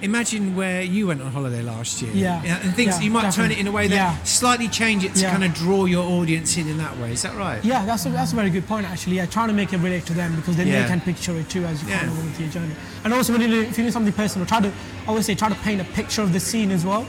Imagine 0.00 0.54
where 0.54 0.82
you 0.82 1.08
went 1.08 1.20
on 1.20 1.32
holiday 1.32 1.60
last 1.62 2.00
year. 2.00 2.12
Yeah. 2.14 2.42
and 2.62 2.74
things 2.74 2.96
Yeah, 2.98 3.02
you 3.04 3.10
might 3.10 3.32
turn 3.32 3.50
it 3.50 3.58
in 3.58 3.66
a 3.66 3.72
way 3.72 3.88
that 3.88 3.94
Yeah. 3.94 4.16
slightly 4.22 4.68
change 4.68 5.02
it 5.04 5.14
to 5.16 5.20
Yeah. 5.22 5.30
kind 5.32 5.42
of 5.44 5.52
draw 5.54 5.86
your 5.86 6.04
audience 6.08 6.56
in 6.56 6.68
in 6.68 6.78
that 6.78 6.96
way. 6.98 7.12
Is 7.12 7.22
that 7.22 7.34
right? 7.36 7.64
Yeah, 7.64 7.84
that's 7.84 8.06
a, 8.06 8.10
that's 8.10 8.32
a 8.32 8.36
very 8.36 8.50
good 8.50 8.66
point 8.68 8.86
actually. 8.86 9.16
Yeah, 9.16 9.26
trying 9.26 9.48
to 9.48 9.54
make 9.54 9.72
it 9.72 9.78
relate 9.78 10.06
to 10.06 10.14
them 10.14 10.36
because 10.36 10.56
then 10.56 10.70
they 10.70 10.84
can 10.86 11.00
picture 11.00 11.36
it 11.36 11.48
too 11.48 11.64
as 11.64 11.82
you 11.82 11.88
Yeah. 11.88 11.98
kind 11.98 12.10
of 12.10 12.16
go 12.16 12.22
into 12.28 12.42
your 12.44 12.52
journey. 12.52 12.74
And 13.04 13.12
also, 13.12 13.32
when 13.32 13.42
you 13.42 13.62
if 13.62 13.76
you 13.76 13.84
do 13.84 13.90
something 13.90 14.12
personal, 14.12 14.46
try 14.46 14.60
to 14.60 14.68
I 14.68 15.08
always 15.08 15.26
say 15.26 15.34
try 15.34 15.48
to 15.48 15.54
paint 15.56 15.80
a 15.80 15.84
picture 15.84 16.22
of 16.22 16.32
the 16.32 16.40
scene 16.40 16.70
as 16.70 16.84
well, 16.84 17.04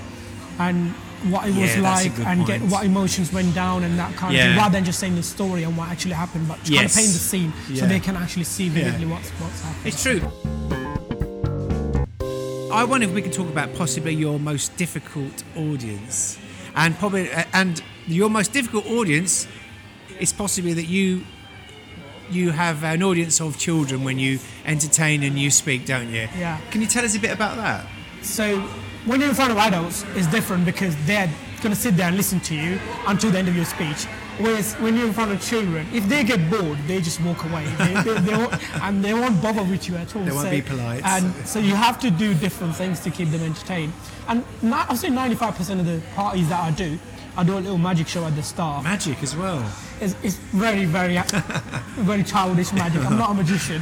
and 0.58 0.92
what 1.30 1.48
it 1.48 1.54
was 1.56 1.78
like, 1.78 2.14
and 2.26 2.46
get 2.48 2.60
what 2.74 2.86
emotions 2.86 3.32
went 3.34 3.54
down 3.54 3.84
and 3.84 4.00
that 4.00 4.16
kind 4.16 4.34
of 4.36 4.42
thing, 4.42 4.56
rather 4.58 4.72
than 4.74 4.86
just 4.86 5.00
saying 5.00 5.16
the 5.16 5.22
story 5.24 5.62
and 5.64 5.78
what 5.78 5.90
actually 5.90 6.14
happened, 6.16 6.48
but 6.48 6.58
trying 6.64 6.82
Yes. 6.82 6.94
to 6.94 7.00
paint 7.02 7.12
the 7.14 7.20
scene 7.20 7.54
so 7.76 7.86
they 7.86 8.00
can 8.00 8.16
actually 8.16 8.46
see 8.46 8.68
vividly 8.70 9.06
what's 9.06 9.30
what's 9.42 9.62
happening. 9.62 9.86
It's 9.94 10.02
true. 10.02 10.22
I 12.72 12.84
wonder 12.84 13.08
if 13.08 13.14
we 13.14 13.24
could 13.24 13.34
talk 13.34 13.48
about 13.50 13.74
possibly 13.74 14.14
your 14.14 14.40
most 14.40 14.78
difficult 14.78 15.44
audience, 15.56 16.38
and 16.76 16.96
probably 16.98 17.32
uh, 17.32 17.44
and 17.54 17.82
your 18.06 18.30
most 18.30 18.54
difficult 18.54 18.86
audience 18.86 19.48
is 20.20 20.32
possibly 20.32 20.74
that 20.74 20.86
you 20.86 21.24
you 22.30 22.52
have 22.52 22.84
an 22.84 23.02
audience 23.02 23.42
of 23.42 23.58
children 23.58 24.04
when 24.04 24.20
you 24.20 24.38
entertain 24.66 25.24
and 25.24 25.40
you 25.40 25.50
speak, 25.50 25.86
don't 25.88 26.10
you? 26.10 26.28
Yeah. 26.38 26.62
Can 26.70 26.82
you 26.82 26.88
tell 26.88 27.04
us 27.04 27.16
a 27.16 27.20
bit 27.20 27.32
about 27.32 27.56
that? 27.58 27.88
So 28.22 28.60
when 29.06 29.20
you're 29.20 29.30
in 29.30 29.36
front 29.36 29.52
of 29.52 29.58
adults, 29.58 30.06
it's 30.16 30.28
different 30.28 30.64
because 30.64 30.96
they're 31.08 31.30
going 31.62 31.74
to 31.74 31.80
sit 31.82 31.98
there 31.98 32.08
and 32.08 32.18
listen 32.18 32.40
to 32.42 32.56
you 32.56 32.80
until 33.08 33.32
the 33.32 33.40
end 33.40 33.48
of 33.48 33.56
your 33.56 33.66
speech. 33.66 34.06
Whereas 34.40 34.74
when 34.76 34.96
you're 34.96 35.08
in 35.08 35.14
front 35.14 35.32
of 35.32 35.42
children, 35.42 35.86
if 35.94 36.08
they 36.08 36.24
get 36.24 36.50
bored, 36.50 36.78
they 36.88 37.02
just 37.02 37.22
walk 37.22 37.44
away, 37.44 37.66
they, 37.78 37.94
they, 38.04 38.20
they 38.22 38.48
and 38.82 39.04
they 39.04 39.14
won't 39.14 39.42
bother 39.42 39.64
with 39.64 39.88
you 39.90 39.98
at 39.98 40.16
all. 40.16 40.24
They 40.24 40.32
won't 40.32 40.46
So- 40.46 40.52
be 40.52 40.62
polite. 40.62 41.04
And 41.06 41.34
so 41.46 41.60
you 41.60 41.76
have 41.76 42.00
to 42.00 42.10
do 42.10 42.34
different 42.34 42.76
things 42.76 43.02
to 43.02 43.10
keep 43.12 43.30
them 43.32 43.42
entertained. 43.44 43.92
And 44.28 44.44
I'll 44.74 44.96
say 44.96 45.10
95% 45.10 45.80
of 45.80 45.86
the 45.86 46.02
parties 46.16 46.48
that 46.50 46.62
I 46.64 46.72
do, 46.72 46.98
I 47.36 47.44
do 47.44 47.58
a 47.58 47.60
little 47.60 47.78
magic 47.78 48.08
show 48.08 48.26
at 48.26 48.36
the 48.36 48.44
start. 48.44 48.84
Magic 48.84 49.22
as 49.24 49.36
well. 49.36 49.60
It's, 50.02 50.36
very, 50.54 50.86
very, 50.86 51.18
uh, 51.18 51.24
very 51.98 52.24
childish 52.24 52.72
magic. 52.74 53.06
I'm 53.06 53.18
not 53.18 53.32
a 53.32 53.34
magician, 53.34 53.82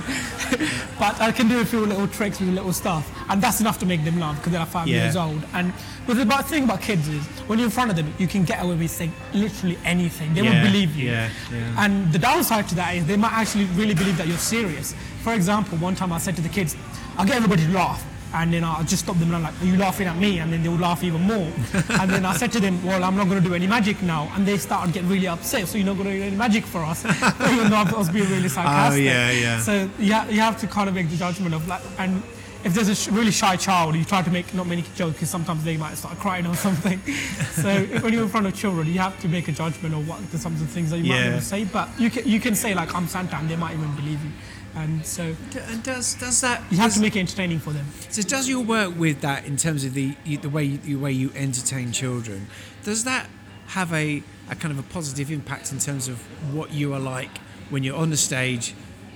but 0.99 1.19
I 1.21 1.31
can 1.31 1.47
do 1.47 1.59
a 1.59 1.65
few 1.65 1.85
little 1.85 2.07
tricks 2.07 2.39
with 2.39 2.49
little 2.49 2.73
stuff, 2.73 3.07
and 3.29 3.41
that's 3.41 3.61
enough 3.61 3.77
to 3.79 3.85
make 3.85 4.03
them 4.03 4.19
laugh 4.19 4.37
because 4.37 4.51
they're 4.53 4.65
five 4.65 4.87
Yeah. 4.87 5.03
years 5.03 5.15
old. 5.15 5.43
And 5.53 5.71
but 6.07 6.15
the 6.15 6.23
about 6.23 6.47
thing 6.49 6.63
about 6.63 6.81
kids 6.81 7.07
is 7.07 7.23
when 7.47 7.59
you're 7.59 7.67
in 7.67 7.71
front 7.71 7.89
of 7.91 7.95
them, 7.97 8.13
you 8.17 8.27
can 8.27 8.43
get 8.43 8.63
away 8.63 8.75
with 8.75 8.91
saying 8.91 9.13
literally 9.33 9.77
anything. 9.85 10.33
They 10.33 10.41
Yeah, 10.41 10.53
will 10.63 10.71
believe 10.71 10.95
you. 10.95 11.09
yeah, 11.11 11.29
yeah. 11.51 11.83
And 11.85 12.11
the 12.11 12.19
downside 12.19 12.67
to 12.69 12.75
that 12.75 12.95
is 12.95 13.05
they 13.05 13.17
might 13.17 13.33
actually 13.33 13.65
really 13.75 13.93
believe 13.93 14.17
that 14.17 14.27
you're 14.27 14.37
serious. 14.37 14.95
For 15.23 15.33
example, 15.33 15.77
one 15.77 15.95
time 15.95 16.11
I 16.11 16.17
said 16.17 16.35
to 16.37 16.41
the 16.41 16.49
kids, 16.49 16.75
"I'll 17.17 17.25
get 17.25 17.35
everybody 17.35 17.65
to 17.65 17.71
laugh." 17.71 18.03
And 18.33 18.53
then 18.53 18.63
I'll 18.63 18.83
just 18.83 19.03
stop 19.03 19.17
them 19.17 19.33
and 19.33 19.37
I'm 19.37 19.43
like, 19.43 19.61
are 19.61 19.65
you 19.65 19.77
laughing 19.77 20.07
at 20.07 20.17
me? 20.17 20.39
And 20.39 20.51
then 20.51 20.61
they 20.61 20.69
will 20.69 20.77
laugh 20.77 21.03
even 21.03 21.21
more. 21.21 21.37
and 22.01 22.09
then 22.11 22.25
I 22.25 22.35
said 22.35 22.51
to 22.53 22.59
them, 22.59 22.83
well, 22.85 23.03
I'm 23.03 23.15
not 23.15 23.27
going 23.29 23.41
to 23.41 23.47
do 23.47 23.55
any 23.55 23.67
magic 23.67 24.01
now. 24.01 24.31
And 24.35 24.45
they 24.45 24.57
started 24.57 24.93
getting 24.93 25.09
really 25.09 25.27
upset. 25.27 25.67
So 25.67 25.77
you're 25.77 25.87
not 25.87 25.97
going 25.97 26.09
to 26.09 26.15
do 26.17 26.23
any 26.23 26.35
magic 26.35 26.65
for 26.65 26.83
us. 26.83 27.05
Even 27.51 27.69
though 27.69 27.77
I 27.77 27.91
was 27.91 28.09
being 28.09 28.29
really 28.29 28.45
oh, 28.45 28.49
sarcastic. 28.49 29.01
Oh, 29.01 29.05
yeah, 29.05 29.31
yeah. 29.31 29.59
So 29.61 29.89
you, 29.97 30.13
ha- 30.13 30.27
you 30.29 30.41
have 30.41 30.59
to 30.59 30.67
kind 30.67 30.89
of 30.89 30.95
make 30.95 31.09
the 31.09 31.15
judgment 31.15 31.55
of 31.55 31.67
like, 31.67 31.81
and 31.97 32.21
if 32.63 32.73
there's 32.73 32.89
a 32.89 32.95
sh- 32.95 33.07
really 33.09 33.31
shy 33.31 33.55
child, 33.55 33.95
you 33.95 34.03
try 34.03 34.21
to 34.21 34.29
make 34.29 34.53
not 34.53 34.67
many 34.67 34.83
jokes 34.95 35.13
because 35.13 35.29
sometimes 35.29 35.63
they 35.63 35.77
might 35.77 35.95
start 35.95 36.17
crying 36.19 36.45
or 36.45 36.55
something. 36.55 36.99
so 37.51 37.85
when 38.01 38.11
you're 38.13 38.23
in 38.23 38.29
front 38.29 38.45
of 38.45 38.53
children, 38.55 38.87
you 38.87 38.99
have 38.99 39.17
to 39.21 39.27
make 39.29 39.47
a 39.47 39.51
judgment 39.53 39.95
of 39.95 40.07
what 40.07 40.19
the, 40.31 40.37
some 40.37 40.53
of 40.53 40.59
the 40.59 40.67
things 40.67 40.89
that 40.89 40.97
you 40.97 41.11
might 41.11 41.19
Yeah. 41.19 41.29
want 41.29 41.41
to 41.41 41.47
say. 41.47 41.63
But 41.63 41.89
you 41.97 42.09
can, 42.09 42.27
you 42.27 42.39
can 42.39 42.55
say 42.55 42.73
like, 42.73 42.93
I'm 42.93 43.07
Santa 43.07 43.37
and 43.37 43.49
they 43.49 43.55
might 43.55 43.73
even 43.73 43.95
believe 43.95 44.21
you. 44.23 44.31
And 44.77 45.03
so 45.05 45.35
And 45.69 45.81
does 45.83 46.13
does 46.15 46.41
that 46.41 46.61
you 46.71 46.77
have 46.77 46.87
does- 46.91 46.95
to 46.95 47.01
make 47.01 47.15
it 47.15 47.19
entertaining 47.19 47.59
for 47.59 47.71
them. 47.73 47.87
So 48.09 48.21
does 48.21 48.47
your 48.47 48.63
work 48.63 48.97
with 48.97 49.21
that 49.21 49.45
in 49.45 49.57
terms 49.57 49.83
of 49.83 49.93
the 49.93 50.15
the 50.25 50.49
way 50.49 50.63
you, 50.65 50.77
the 50.77 50.95
way 50.95 51.11
you 51.11 51.31
entertain 51.35 51.91
children? 51.91 52.47
Does 52.83 53.03
that 53.03 53.27
have 53.67 53.91
a, 53.91 54.23
a 54.49 54.55
kind 54.55 54.71
of 54.71 54.79
a 54.79 54.83
positive 54.93 55.29
impact 55.31 55.71
in 55.71 55.79
terms 55.79 56.07
of 56.07 56.17
what 56.53 56.71
you 56.71 56.93
are 56.93 56.99
like 56.99 57.37
when 57.69 57.83
you're 57.83 57.97
on 57.97 58.09
the 58.11 58.17
stage, 58.17 58.73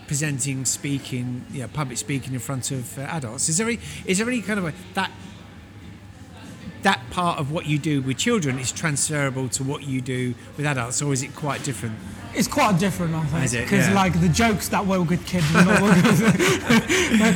presenting, 0.07 0.65
speaking, 0.65 1.45
you 1.53 1.61
know, 1.61 1.67
public 1.69 1.97
speaking 1.97 2.33
in 2.33 2.39
front 2.39 2.71
of 2.71 2.97
uh, 2.97 3.03
adults? 3.03 3.47
Is 3.47 3.57
there 3.57 3.67
any 3.67 3.79
is 4.05 4.17
there 4.17 4.27
any 4.27 4.41
kind 4.41 4.59
of 4.59 4.65
a 4.65 4.73
that 4.95 5.11
that 6.83 6.99
part 7.11 7.39
of 7.39 7.51
what 7.51 7.65
you 7.67 7.77
do 7.77 8.01
with 8.01 8.17
children 8.17 8.57
is 8.59 8.71
transferable 8.71 9.47
to 9.49 9.63
what 9.63 9.83
you 9.83 10.01
do 10.01 10.33
with 10.57 10.65
adults, 10.65 11.01
or 11.01 11.13
is 11.13 11.21
it 11.23 11.35
quite 11.35 11.63
different? 11.63 11.95
It's 12.33 12.47
quite 12.47 12.79
different, 12.79 13.13
I 13.13 13.23
think, 13.25 13.51
because 13.65 13.87
Yeah. 13.87 13.93
like 13.93 14.19
the 14.21 14.29
jokes 14.29 14.69
that 14.69 14.85
work 14.85 15.09
with 15.09 15.25
kids 15.27 15.45
will 15.53 15.65
not 15.65 15.81
work 15.81 15.95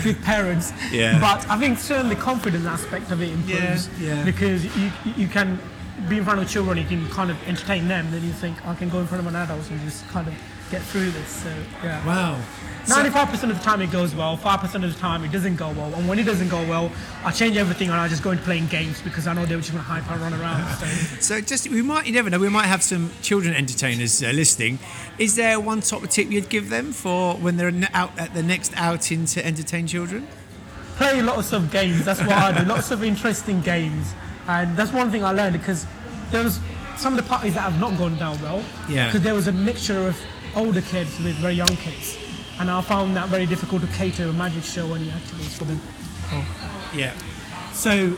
with 0.05 0.21
parents. 0.23 0.71
Yeah. 0.91 1.19
But 1.19 1.47
I 1.49 1.58
think 1.60 1.79
certainly 1.79 2.15
the 2.15 2.21
confidence 2.21 2.65
aspect 2.65 3.12
of 3.12 3.21
it 3.21 3.29
improves 3.29 3.89
Yeah, 3.99 4.15
yeah. 4.15 4.23
because 4.23 4.63
you 4.77 4.91
you 5.17 5.27
can 5.27 5.60
be 6.10 6.17
in 6.17 6.23
front 6.23 6.39
of 6.39 6.49
children, 6.49 6.77
you 6.77 6.86
can 6.86 7.08
kind 7.10 7.29
of 7.31 7.38
entertain 7.47 7.88
them. 7.88 8.10
Then 8.12 8.23
you 8.23 8.31
think 8.34 8.65
I 8.65 8.73
can 8.75 8.89
go 8.89 8.99
in 8.99 9.08
front 9.08 9.21
of 9.21 9.27
an 9.27 9.36
adult 9.36 9.69
and 9.69 9.81
just 9.81 10.08
kind 10.10 10.27
of 10.27 10.34
get 10.71 10.82
through 10.82 11.12
this. 11.12 11.28
So 11.28 11.54
yeah. 11.84 12.06
Wow. 12.06 12.39
Ninety-five 12.88 13.30
percent 13.30 13.51
of 13.51 13.58
the 13.58 13.63
time 13.63 13.82
it 13.82 13.91
goes 13.91 14.13
well. 14.13 14.38
Five 14.38 14.60
percent 14.60 14.84
of 14.84 14.93
the 14.93 14.99
time 14.99 15.23
it 15.23 15.32
doesn't 15.32 15.56
go 15.56 15.71
well. 15.71 15.93
And 15.95 16.08
when 16.08 16.19
it 16.19 16.23
doesn't 16.23 16.49
go 16.49 16.62
well, 16.67 16.91
I 17.23 17.32
change 17.32 17.58
everything 17.58 17.89
and 17.89 17.99
I 17.99 18.08
just 18.08 18.21
go 18.21 18.32
into 18.32 18.43
playing 18.43 18.67
games 18.67 19.01
because 19.01 19.25
I 19.25 19.34
know 19.34 19.45
they're 19.45 19.58
just 19.58 19.71
gonna 19.71 19.84
hype 19.84 20.10
and 20.10 20.21
run 20.21 20.34
around. 20.34 20.67
So. 20.75 20.86
So 21.36 21.41
just 21.41 21.67
we 21.69 21.82
might 21.82 22.06
you 22.06 22.13
never 22.13 22.30
know 22.30 22.38
we 22.39 22.49
might 22.49 22.67
have 22.67 22.84
some 22.84 23.12
children 23.21 23.56
entertainers 23.56 24.21
uh, 24.21 24.30
listening. 24.30 24.80
Is 25.17 25.36
there 25.36 25.60
one 25.60 25.82
top 25.82 26.08
tip 26.10 26.30
you'd 26.30 26.49
give 26.49 26.69
them 26.69 26.91
for 26.91 27.36
when 27.36 27.58
they're 27.58 27.73
out 27.93 28.17
at 28.19 28.34
the 28.34 28.43
next 28.43 28.73
outing 28.75 29.25
to 29.28 29.45
entertain 29.45 29.88
children? 29.88 30.28
play 30.95 31.21
lots 31.21 31.54
of 31.54 31.71
games. 31.71 32.06
That's 32.06 32.21
what 32.21 32.32
I 32.32 32.58
do. 32.58 32.65
Lots 32.65 32.91
of 32.91 33.04
interesting 33.04 33.62
games, 33.62 34.13
and 34.47 34.75
that's 34.78 34.93
one 34.93 35.12
thing 35.12 35.23
I 35.23 35.32
learned 35.32 35.54
because 35.54 35.86
there 36.32 36.43
was 36.43 36.60
some 36.97 37.17
of 37.17 37.23
the 37.23 37.30
parties 37.30 37.54
that 37.56 37.62
have 37.62 37.80
not 37.80 37.97
gone 37.97 38.17
down 38.17 38.41
well. 38.41 38.63
Yeah. 38.89 39.08
Because 39.08 39.21
there 39.21 39.34
was 39.34 39.47
a 39.47 39.51
mixture 39.51 40.08
of 40.08 40.17
older 40.56 40.82
kids 40.82 41.20
with 41.20 41.36
very 41.36 41.54
young 41.54 41.76
kids, 41.78 42.18
and 42.60 42.70
I 42.72 42.82
found 42.82 43.15
that 43.15 43.30
very 43.30 43.46
difficult 43.46 43.82
to 43.82 43.88
cater 43.89 44.26
a 44.26 44.34
magic 44.34 44.63
show 44.63 44.94
any 44.94 45.12
activities 45.12 45.58
for 45.58 45.65
them. 45.65 45.80
Yeah. 46.94 47.13
So, 47.74 48.18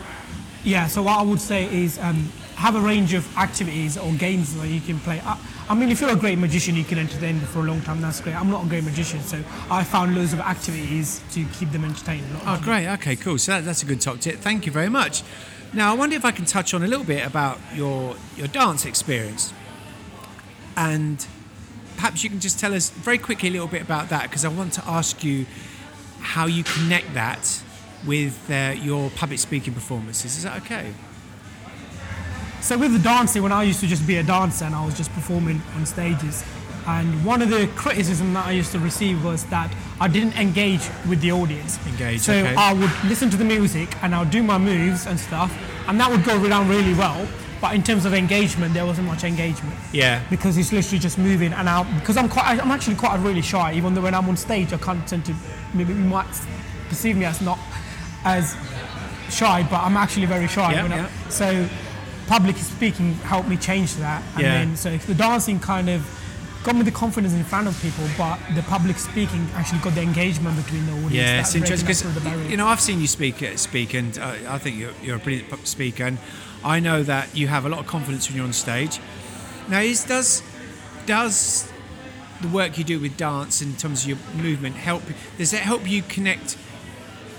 yeah. 0.63 0.87
So 0.87 1.03
what 1.03 1.19
I 1.19 1.23
would 1.23 1.41
say 1.41 1.65
is 1.65 1.97
um, 1.99 2.29
have 2.55 2.75
a 2.75 2.79
range 2.79 3.13
of 3.13 3.37
activities 3.37 3.97
or 3.97 4.11
games 4.13 4.55
that 4.55 4.67
you 4.67 4.81
can 4.81 4.99
play. 4.99 5.21
I, 5.23 5.37
I 5.69 5.75
mean, 5.75 5.89
if 5.89 5.99
you're 5.99 6.11
a 6.11 6.15
great 6.15 6.37
magician, 6.37 6.75
you 6.75 6.83
can 6.83 6.97
entertain 6.97 7.39
them 7.39 7.47
for 7.47 7.59
a 7.59 7.63
long 7.63 7.81
time. 7.81 8.01
That's 8.01 8.21
great. 8.21 8.35
I'm 8.35 8.49
not 8.49 8.65
a 8.65 8.69
great 8.69 8.83
magician, 8.83 9.19
so 9.21 9.37
I 9.69 9.83
found 9.83 10.15
loads 10.15 10.33
of 10.33 10.39
activities 10.39 11.21
to 11.33 11.43
keep 11.45 11.71
them 11.71 11.83
entertained. 11.83 12.25
Oh, 12.45 12.59
great. 12.63 12.87
Okay, 12.87 13.15
cool. 13.15 13.37
So 13.37 13.51
that, 13.53 13.65
that's 13.65 13.83
a 13.83 13.85
good 13.85 13.99
top 13.99 14.19
tip. 14.19 14.35
Thank 14.37 14.65
you 14.65 14.71
very 14.71 14.89
much. 14.89 15.23
Now, 15.73 15.91
I 15.91 15.95
wonder 15.95 16.15
if 16.15 16.23
I 16.23 16.31
can 16.31 16.45
touch 16.45 16.73
on 16.73 16.83
a 16.83 16.87
little 16.87 17.03
bit 17.03 17.25
about 17.25 17.59
your 17.73 18.15
your 18.37 18.47
dance 18.47 18.85
experience, 18.85 19.51
and 20.77 21.27
perhaps 21.97 22.23
you 22.23 22.29
can 22.29 22.39
just 22.39 22.59
tell 22.59 22.73
us 22.73 22.89
very 22.89 23.17
quickly 23.17 23.49
a 23.49 23.51
little 23.51 23.67
bit 23.67 23.81
about 23.81 24.09
that 24.09 24.23
because 24.23 24.45
I 24.45 24.49
want 24.49 24.73
to 24.73 24.87
ask 24.87 25.23
you 25.23 25.45
how 26.19 26.45
you 26.45 26.63
connect 26.63 27.13
that 27.15 27.61
with 28.05 28.49
uh, 28.49 28.75
your 28.81 29.09
public 29.11 29.39
speaking 29.39 29.73
performances. 29.73 30.37
Is 30.37 30.43
that 30.43 30.61
okay? 30.61 30.93
So 32.61 32.77
with 32.77 32.93
the 32.93 32.99
dancing, 32.99 33.43
when 33.43 33.51
I 33.51 33.63
used 33.63 33.79
to 33.81 33.87
just 33.87 34.05
be 34.07 34.17
a 34.17 34.23
dancer 34.23 34.65
and 34.65 34.75
I 34.75 34.85
was 34.85 34.95
just 34.95 35.11
performing 35.13 35.61
on 35.75 35.85
stages, 35.85 36.43
and 36.85 37.25
one 37.25 37.41
of 37.41 37.49
the 37.49 37.67
criticism 37.75 38.33
that 38.33 38.45
I 38.45 38.51
used 38.51 38.71
to 38.71 38.79
receive 38.79 39.23
was 39.23 39.43
that 39.47 39.73
I 39.99 40.07
didn't 40.07 40.37
engage 40.39 40.87
with 41.09 41.19
the 41.19 41.31
audience. 41.33 41.85
Engage, 41.85 42.21
So 42.21 42.33
okay. 42.33 42.55
I 42.55 42.73
would 42.73 42.91
listen 43.05 43.29
to 43.31 43.37
the 43.37 43.43
music 43.43 43.89
and 44.01 44.15
I 44.15 44.19
would 44.19 44.31
do 44.31 44.41
my 44.41 44.57
moves 44.57 45.05
and 45.05 45.19
stuff, 45.19 45.51
and 45.87 45.99
that 45.99 46.09
would 46.09 46.23
go 46.23 46.47
down 46.47 46.69
really 46.69 46.93
well. 46.93 47.27
But 47.59 47.73
in 47.73 47.81
terms 47.83 48.05
of 48.05 48.13
engagement, 48.13 48.73
there 48.73 48.85
wasn't 48.85 49.07
much 49.07 49.23
engagement 49.23 49.75
Yeah. 49.91 50.21
because 50.29 50.57
it's 50.57 50.71
literally 50.71 50.99
just 50.99 51.17
moving 51.17 51.53
and 51.53 51.67
out. 51.67 51.87
Because 51.99 52.15
I'm 52.17 52.29
quite, 52.29 52.61
I'm 52.61 52.71
actually 52.71 52.95
quite 52.95 53.19
really 53.19 53.41
shy. 53.41 53.73
Even 53.73 53.93
though 53.95 54.01
when 54.01 54.13
I'm 54.13 54.29
on 54.29 54.37
stage, 54.37 54.73
I 54.73 54.77
of 54.77 55.05
tend 55.07 55.25
to, 55.25 55.35
maybe 55.73 55.93
you 55.93 55.99
might 55.99 56.27
perceive 56.89 57.17
me 57.17 57.25
as 57.25 57.41
not 57.41 57.57
as 58.25 58.55
shy, 59.29 59.65
but 59.69 59.81
I'm 59.81 59.97
actually 59.97 60.25
very 60.27 60.47
shy. 60.47 60.73
Yeah, 60.73 60.85
I- 60.85 60.87
yeah. 60.87 61.07
so 61.29 61.67
public 62.27 62.57
speaking 62.57 63.13
helped 63.15 63.47
me 63.49 63.57
change 63.57 63.95
that. 63.95 64.21
And 64.35 64.43
Yeah. 64.43 64.53
then 64.53 64.75
so 64.75 64.95
the 64.97 65.15
dancing 65.15 65.59
kind 65.59 65.89
of 65.89 66.05
got 66.63 66.75
me 66.75 66.81
the 66.83 66.91
confidence 66.91 67.33
in 67.33 67.43
front 67.45 67.67
of 67.67 67.81
people, 67.81 68.03
but 68.17 68.37
the 68.53 68.61
public 68.63 68.99
speaking 68.99 69.47
actually 69.55 69.79
got 69.79 69.95
the 69.95 70.01
engagement 70.01 70.57
between 70.63 70.85
the 70.85 70.91
audience. 70.93 71.13
Yeah, 71.13 71.39
it's 71.39 71.55
interesting 71.55 71.85
breaking 71.85 72.11
through 72.11 72.21
the 72.21 72.29
because 72.29 72.51
you 72.51 72.57
know 72.57 72.67
I've 72.67 72.81
seen 72.81 72.99
you 73.01 73.07
speak 73.07 73.41
speak, 73.55 73.93
and 73.93 74.17
uh, 74.19 74.33
I 74.49 74.57
think 74.57 74.77
you're, 74.77 74.91
you're 75.01 75.15
a 75.15 75.19
brilliant 75.19 75.65
speaker, 75.67 76.03
and 76.03 76.17
I 76.63 76.79
know 76.79 77.03
that 77.03 77.35
you 77.35 77.47
have 77.47 77.65
a 77.65 77.69
lot 77.69 77.79
of 77.79 77.87
confidence 77.87 78.27
when 78.27 78.37
you're 78.37 78.45
on 78.45 78.53
stage. 78.53 78.99
Now, 79.69 79.79
is 79.79 80.03
does 80.03 80.43
does 81.05 81.71
the 82.41 82.47
work 82.47 82.77
you 82.77 82.83
do 82.83 82.99
with 82.99 83.17
dance 83.17 83.61
in 83.61 83.75
terms 83.75 84.03
of 84.03 84.09
your 84.09 84.17
movement 84.35 84.75
help? 84.75 85.03
Does 85.37 85.51
that 85.51 85.61
help 85.61 85.89
you 85.89 86.01
connect? 86.03 86.53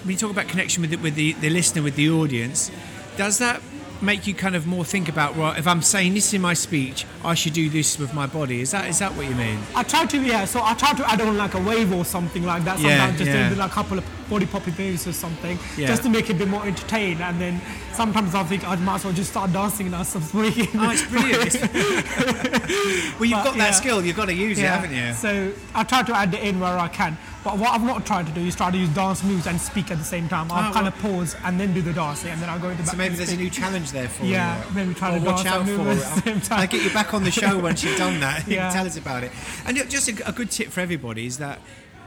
When 0.03 0.13
you 0.13 0.19
talk 0.19 0.31
about 0.31 0.49
connection 0.49 0.81
with 0.81 0.91
the, 0.91 0.97
with 0.97 1.17
the, 1.17 1.33
the 1.35 1.51
listener, 1.51 1.83
with 1.83 1.97
the 1.97 2.09
audience, 2.09 2.71
does 3.17 3.39
that 3.39 3.61
make 4.01 4.29
you 4.29 4.35
kind 4.35 4.55
of 4.55 4.65
more 4.67 4.85
think 4.85 5.09
about 5.09 5.37
well, 5.37 5.53
if 5.53 5.67
I'm 5.67 5.83
saying 5.83 6.15
this 6.15 6.33
in 6.33 6.41
my 6.41 6.55
speech, 6.55 7.05
I 7.25 7.35
should 7.35 7.53
do 7.53 7.69
this 7.69 7.99
with 7.99 8.15
my 8.15 8.27
body? 8.27 8.61
Is 8.61 8.71
that 8.71 8.89
is 8.89 8.99
that 9.01 9.15
what 9.15 9.27
you 9.27 9.35
mean? 9.35 9.59
I 9.75 9.83
try 9.83 10.07
to 10.07 10.23
yeah, 10.23 10.45
so 10.45 10.61
I 10.63 10.75
try 10.75 10.93
to 10.95 11.11
add 11.11 11.21
on 11.21 11.37
like 11.37 11.55
a 11.55 11.61
wave 11.63 11.93
or 11.93 12.05
something 12.05 12.45
like 12.45 12.65
that. 12.65 12.79
Yeah, 12.79 12.99
Sometimes 12.99 13.19
just 13.19 13.31
yeah. 13.31 13.65
a 13.65 13.69
couple 13.69 13.99
of 13.99 14.18
body 14.29 14.47
poppy 14.47 14.73
moves 14.79 15.07
or 15.07 15.13
something, 15.13 15.59
Yeah. 15.77 15.87
just 15.89 16.03
to 16.05 16.09
make 16.11 16.29
it 16.31 16.35
a 16.37 16.39
bit 16.39 16.49
more 16.49 16.65
entertaining. 16.67 17.21
And 17.21 17.41
then 17.41 17.61
sometimes 17.93 18.35
I 18.35 18.45
think 18.45 18.67
I 18.69 18.77
might 18.77 18.97
as 18.97 19.05
well 19.05 19.13
just 19.15 19.31
start 19.31 19.53
dancing 19.53 19.87
and 19.87 19.97
I 19.97 20.03
start 20.03 20.25
speaking. 20.25 20.69
Oh, 20.75 20.91
it's 20.91 21.05
brilliant. 21.07 21.55
well, 23.19 23.25
you've 23.29 23.39
But, 23.39 23.45
got 23.45 23.55
that 23.55 23.57
yeah. 23.57 23.71
skill. 23.73 24.05
You've 24.05 24.17
got 24.17 24.27
to 24.27 24.35
use 24.35 24.59
it, 24.59 24.67
haven't 24.67 24.95
you? 24.95 25.13
So 25.15 25.53
I 25.75 25.85
try 25.85 26.03
to 26.03 26.17
add 26.17 26.35
it 26.35 26.43
in 26.43 26.61
where 26.61 26.79
I 26.79 26.89
can. 26.89 27.17
But 27.45 27.57
what 27.59 27.73
I'm 27.73 27.87
not 27.87 28.05
trying 28.05 28.27
to 28.27 28.33
do 28.33 28.41
is 28.41 28.57
try 28.57 28.71
to 28.71 28.77
use 28.77 28.89
dance 28.91 29.23
moves 29.23 29.47
and 29.47 29.61
speak 29.61 29.91
at 29.91 29.99
the 29.99 30.05
same 30.05 30.29
time. 30.29 30.51
I'll 30.51 30.71
Oh, 30.71 30.73
kind 30.73 30.85
well- 30.87 30.95
of 30.95 30.99
pause 30.99 31.37
and 31.45 31.59
then 31.59 31.73
do 31.73 31.81
the 31.83 31.93
dancing, 31.93 32.31
and 32.31 32.41
then 32.43 32.49
I'll 32.51 32.59
go 32.59 32.69
into 32.69 32.85
So 32.85 32.97
maybe 32.97 33.15
there's 33.15 33.33
a 33.33 33.37
new 33.37 33.49
challenge 33.51 33.93
there 33.93 34.09
for 34.09 34.25
Yeah, 34.25 34.57
you. 34.59 34.65
Yeah, 34.65 34.71
maybe 34.75 34.95
try 34.95 35.17
Or 35.17 35.19
to 35.21 35.25
watch 35.25 35.45
dance 35.45 35.69
out 35.71 35.77
for 35.77 35.89
it. 35.91 35.99
at 35.99 36.15
the 36.17 36.21
same 36.23 36.41
time. 36.41 36.61
I'll 36.61 36.67
get 36.67 36.83
you 36.83 36.91
back 36.91 37.15
on 37.15 37.25
the 37.25 37.31
show 37.31 37.59
once 37.59 37.83
you've 37.85 37.97
done 37.97 38.21
that. 38.21 38.47
You 38.49 38.55
Yeah. 38.57 38.69
can 38.69 38.73
tell 38.79 38.87
us 38.87 38.97
about 38.97 39.25
it. 39.25 39.33
And 39.67 39.77
just 39.89 40.09
a, 40.09 40.29
a 40.29 40.33
good 40.33 40.51
tip 40.51 40.69
for 40.69 40.81
everybody 40.81 41.27
is 41.27 41.39
that 41.39 41.61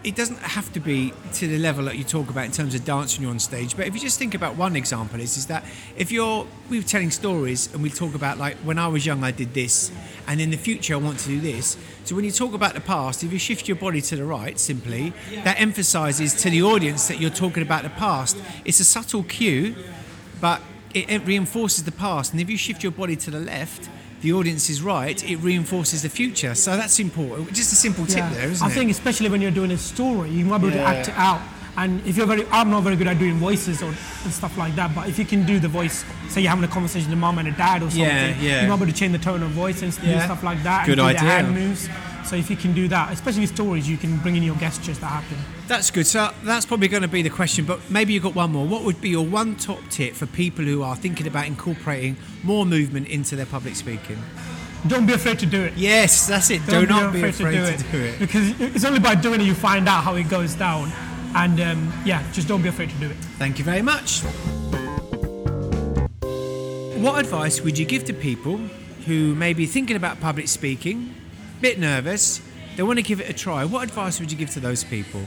it 0.03 0.15
doesn't 0.15 0.39
have 0.39 0.73
to 0.73 0.79
be 0.79 1.13
to 1.33 1.47
the 1.47 1.59
level 1.59 1.85
that 1.85 1.97
you 1.97 2.03
talk 2.03 2.29
about 2.29 2.45
in 2.45 2.51
terms 2.51 2.73
of 2.73 2.83
dance 2.83 3.15
when 3.15 3.23
you're 3.23 3.31
on 3.31 3.39
stage. 3.39 3.77
But 3.77 3.87
if 3.87 3.93
you 3.93 3.99
just 3.99 4.17
think 4.17 4.33
about 4.33 4.55
one 4.55 4.75
example, 4.75 5.19
is 5.19 5.37
is 5.37 5.45
that 5.47 5.63
if 5.95 6.11
you're 6.11 6.47
we 6.69 6.79
were 6.79 6.85
telling 6.85 7.11
stories 7.11 7.71
and 7.73 7.83
we 7.83 7.89
talk 7.89 8.15
about 8.15 8.37
like 8.37 8.57
when 8.57 8.79
I 8.79 8.87
was 8.87 9.05
young 9.05 9.23
I 9.23 9.31
did 9.31 9.53
this, 9.53 9.91
and 10.27 10.41
in 10.41 10.49
the 10.49 10.57
future 10.57 10.95
I 10.95 10.97
want 10.97 11.19
to 11.19 11.27
do 11.27 11.39
this. 11.39 11.77
So 12.03 12.15
when 12.15 12.25
you 12.25 12.31
talk 12.31 12.53
about 12.53 12.73
the 12.73 12.81
past, 12.81 13.23
if 13.23 13.31
you 13.31 13.39
shift 13.39 13.67
your 13.67 13.77
body 13.77 14.01
to 14.01 14.15
the 14.15 14.25
right, 14.25 14.57
simply 14.59 15.13
that 15.43 15.59
emphasises 15.59 16.33
to 16.41 16.49
the 16.49 16.63
audience 16.63 17.07
that 17.07 17.19
you're 17.19 17.29
talking 17.29 17.61
about 17.61 17.83
the 17.83 17.89
past. 17.89 18.37
It's 18.65 18.79
a 18.79 18.85
subtle 18.85 19.23
cue, 19.23 19.75
but 20.39 20.61
it, 20.93 21.09
it 21.09 21.25
reinforces 21.25 21.83
the 21.83 21.91
past. 21.91 22.31
And 22.31 22.41
if 22.41 22.49
you 22.49 22.57
shift 22.57 22.81
your 22.83 22.91
body 22.91 23.15
to 23.17 23.31
the 23.31 23.39
left, 23.39 23.89
the 24.21 24.33
audience 24.33 24.69
is 24.69 24.81
right, 24.81 25.23
it 25.29 25.37
reinforces 25.37 26.01
the 26.03 26.09
future. 26.09 26.53
So 26.55 26.77
that's 26.77 26.99
important. 26.99 27.51
Just 27.53 27.73
a 27.73 27.75
simple 27.75 28.05
tip 28.05 28.25
there, 28.31 28.49
isn't 28.49 28.65
I 28.65 28.69
it? 28.69 28.71
I 28.71 28.75
think 28.75 28.91
especially 28.91 29.29
when 29.29 29.41
you're 29.41 29.51
doing 29.51 29.71
a 29.71 29.77
story, 29.77 30.29
you 30.29 30.45
might 30.45 30.59
be 30.59 30.67
able 30.67 30.77
Yeah. 30.77 30.91
to 30.91 30.97
act 30.99 31.07
it 31.09 31.15
out. 31.17 31.41
And 31.77 32.05
if 32.05 32.17
you're 32.17 32.27
very, 32.27 32.45
I'm 32.51 32.69
not 32.69 32.83
very 32.83 32.97
good 32.97 33.07
at 33.07 33.17
doing 33.17 33.37
voices 33.37 33.81
or 33.81 33.87
and 34.23 34.33
stuff 34.33 34.57
like 34.57 34.75
that. 34.75 34.93
But 34.93 35.07
if 35.07 35.17
you 35.17 35.25
can 35.25 35.45
do 35.45 35.57
the 35.57 35.69
voice, 35.69 36.03
say 36.29 36.41
you're 36.41 36.49
having 36.49 36.65
a 36.65 36.67
conversation 36.67 37.09
with 37.09 37.17
a 37.17 37.21
mum 37.21 37.37
and 37.39 37.47
a 37.47 37.51
dad 37.51 37.77
or 37.81 37.89
something, 37.89 38.01
Yeah, 38.01 38.35
yeah. 38.41 38.61
you 38.63 38.67
might 38.67 38.75
be 38.75 38.83
able 38.83 38.93
to 38.93 38.99
change 38.99 39.13
the 39.13 39.19
tone 39.23 39.41
of 39.41 39.51
voice 39.51 39.81
and 39.81 39.97
Yeah. 40.03 40.19
do 40.19 40.25
stuff 40.25 40.43
like 40.43 40.61
that. 40.63 40.85
Good 40.85 40.99
and 40.99 41.07
do 41.07 41.13
the 41.13 41.19
idea. 41.19 41.29
hand 41.31 41.55
moves. 41.55 41.87
So 42.31 42.37
if 42.37 42.49
you 42.49 42.55
can 42.55 42.71
do 42.71 42.87
that, 42.87 43.11
especially 43.11 43.41
with 43.41 43.53
stories, 43.53 43.89
you 43.89 43.97
can 43.97 44.15
bring 44.19 44.37
in 44.37 44.43
your 44.43 44.55
gestures 44.55 44.97
that 44.99 45.07
happen. 45.07 45.37
That's 45.67 45.91
good. 45.91 46.07
So 46.07 46.31
that's 46.45 46.65
probably 46.65 46.87
going 46.87 47.01
to 47.01 47.09
be 47.09 47.21
the 47.21 47.29
question, 47.29 47.65
but 47.65 47.81
maybe 47.89 48.13
you've 48.13 48.23
got 48.23 48.35
one 48.35 48.53
more. 48.53 48.65
What 48.65 48.85
would 48.85 49.01
be 49.01 49.09
your 49.09 49.25
one 49.25 49.57
top 49.57 49.81
tip 49.89 50.13
for 50.13 50.27
people 50.27 50.63
who 50.63 50.81
are 50.81 50.95
thinking 50.95 51.27
about 51.27 51.47
incorporating 51.47 52.15
more 52.41 52.65
movement 52.65 53.09
into 53.09 53.35
their 53.35 53.45
public 53.45 53.75
speaking? 53.75 54.17
Don't 54.87 55.05
be 55.05 55.11
afraid 55.11 55.39
to 55.39 55.45
do 55.45 55.61
it. 55.61 55.73
Yes, 55.75 56.25
that's 56.25 56.49
it. 56.51 56.65
Don't 56.67 56.87
Do 56.87 56.87
not 56.87 57.11
be 57.11 57.21
afraid 57.21 57.75
to 57.75 57.83
do 57.91 57.97
it. 57.99 58.17
Because 58.17 58.61
it's 58.61 58.85
only 58.85 59.01
by 59.01 59.15
doing 59.15 59.41
it 59.41 59.43
you 59.43 59.53
find 59.53 59.89
out 59.89 60.05
how 60.05 60.15
it 60.15 60.29
goes 60.29 60.55
down. 60.55 60.89
And 61.35 61.59
um, 61.59 61.91
yeah, 62.05 62.23
just 62.31 62.47
don't 62.47 62.61
be 62.61 62.69
afraid 62.69 62.91
to 62.91 62.95
do 62.95 63.09
it. 63.09 63.17
Thank 63.39 63.59
you 63.59 63.65
very 63.65 63.81
much. 63.81 64.21
What 66.95 67.19
advice 67.19 67.59
would 67.59 67.77
you 67.77 67.83
give 67.83 68.05
to 68.05 68.13
people 68.13 68.55
who 69.05 69.35
may 69.35 69.51
be 69.51 69.65
thinking 69.65 69.97
about 69.97 70.21
public 70.21 70.47
speaking, 70.47 71.13
bit 71.61 71.79
nervous, 71.79 72.41
they 72.75 72.83
want 72.83 72.97
to 72.97 73.03
give 73.03 73.21
it 73.21 73.29
a 73.29 73.33
try? 73.33 73.63
What 73.65 73.83
advice 73.83 74.19
would 74.19 74.31
you 74.31 74.37
give 74.37 74.49
to 74.51 74.59
those 74.59 74.83
people? 74.83 75.21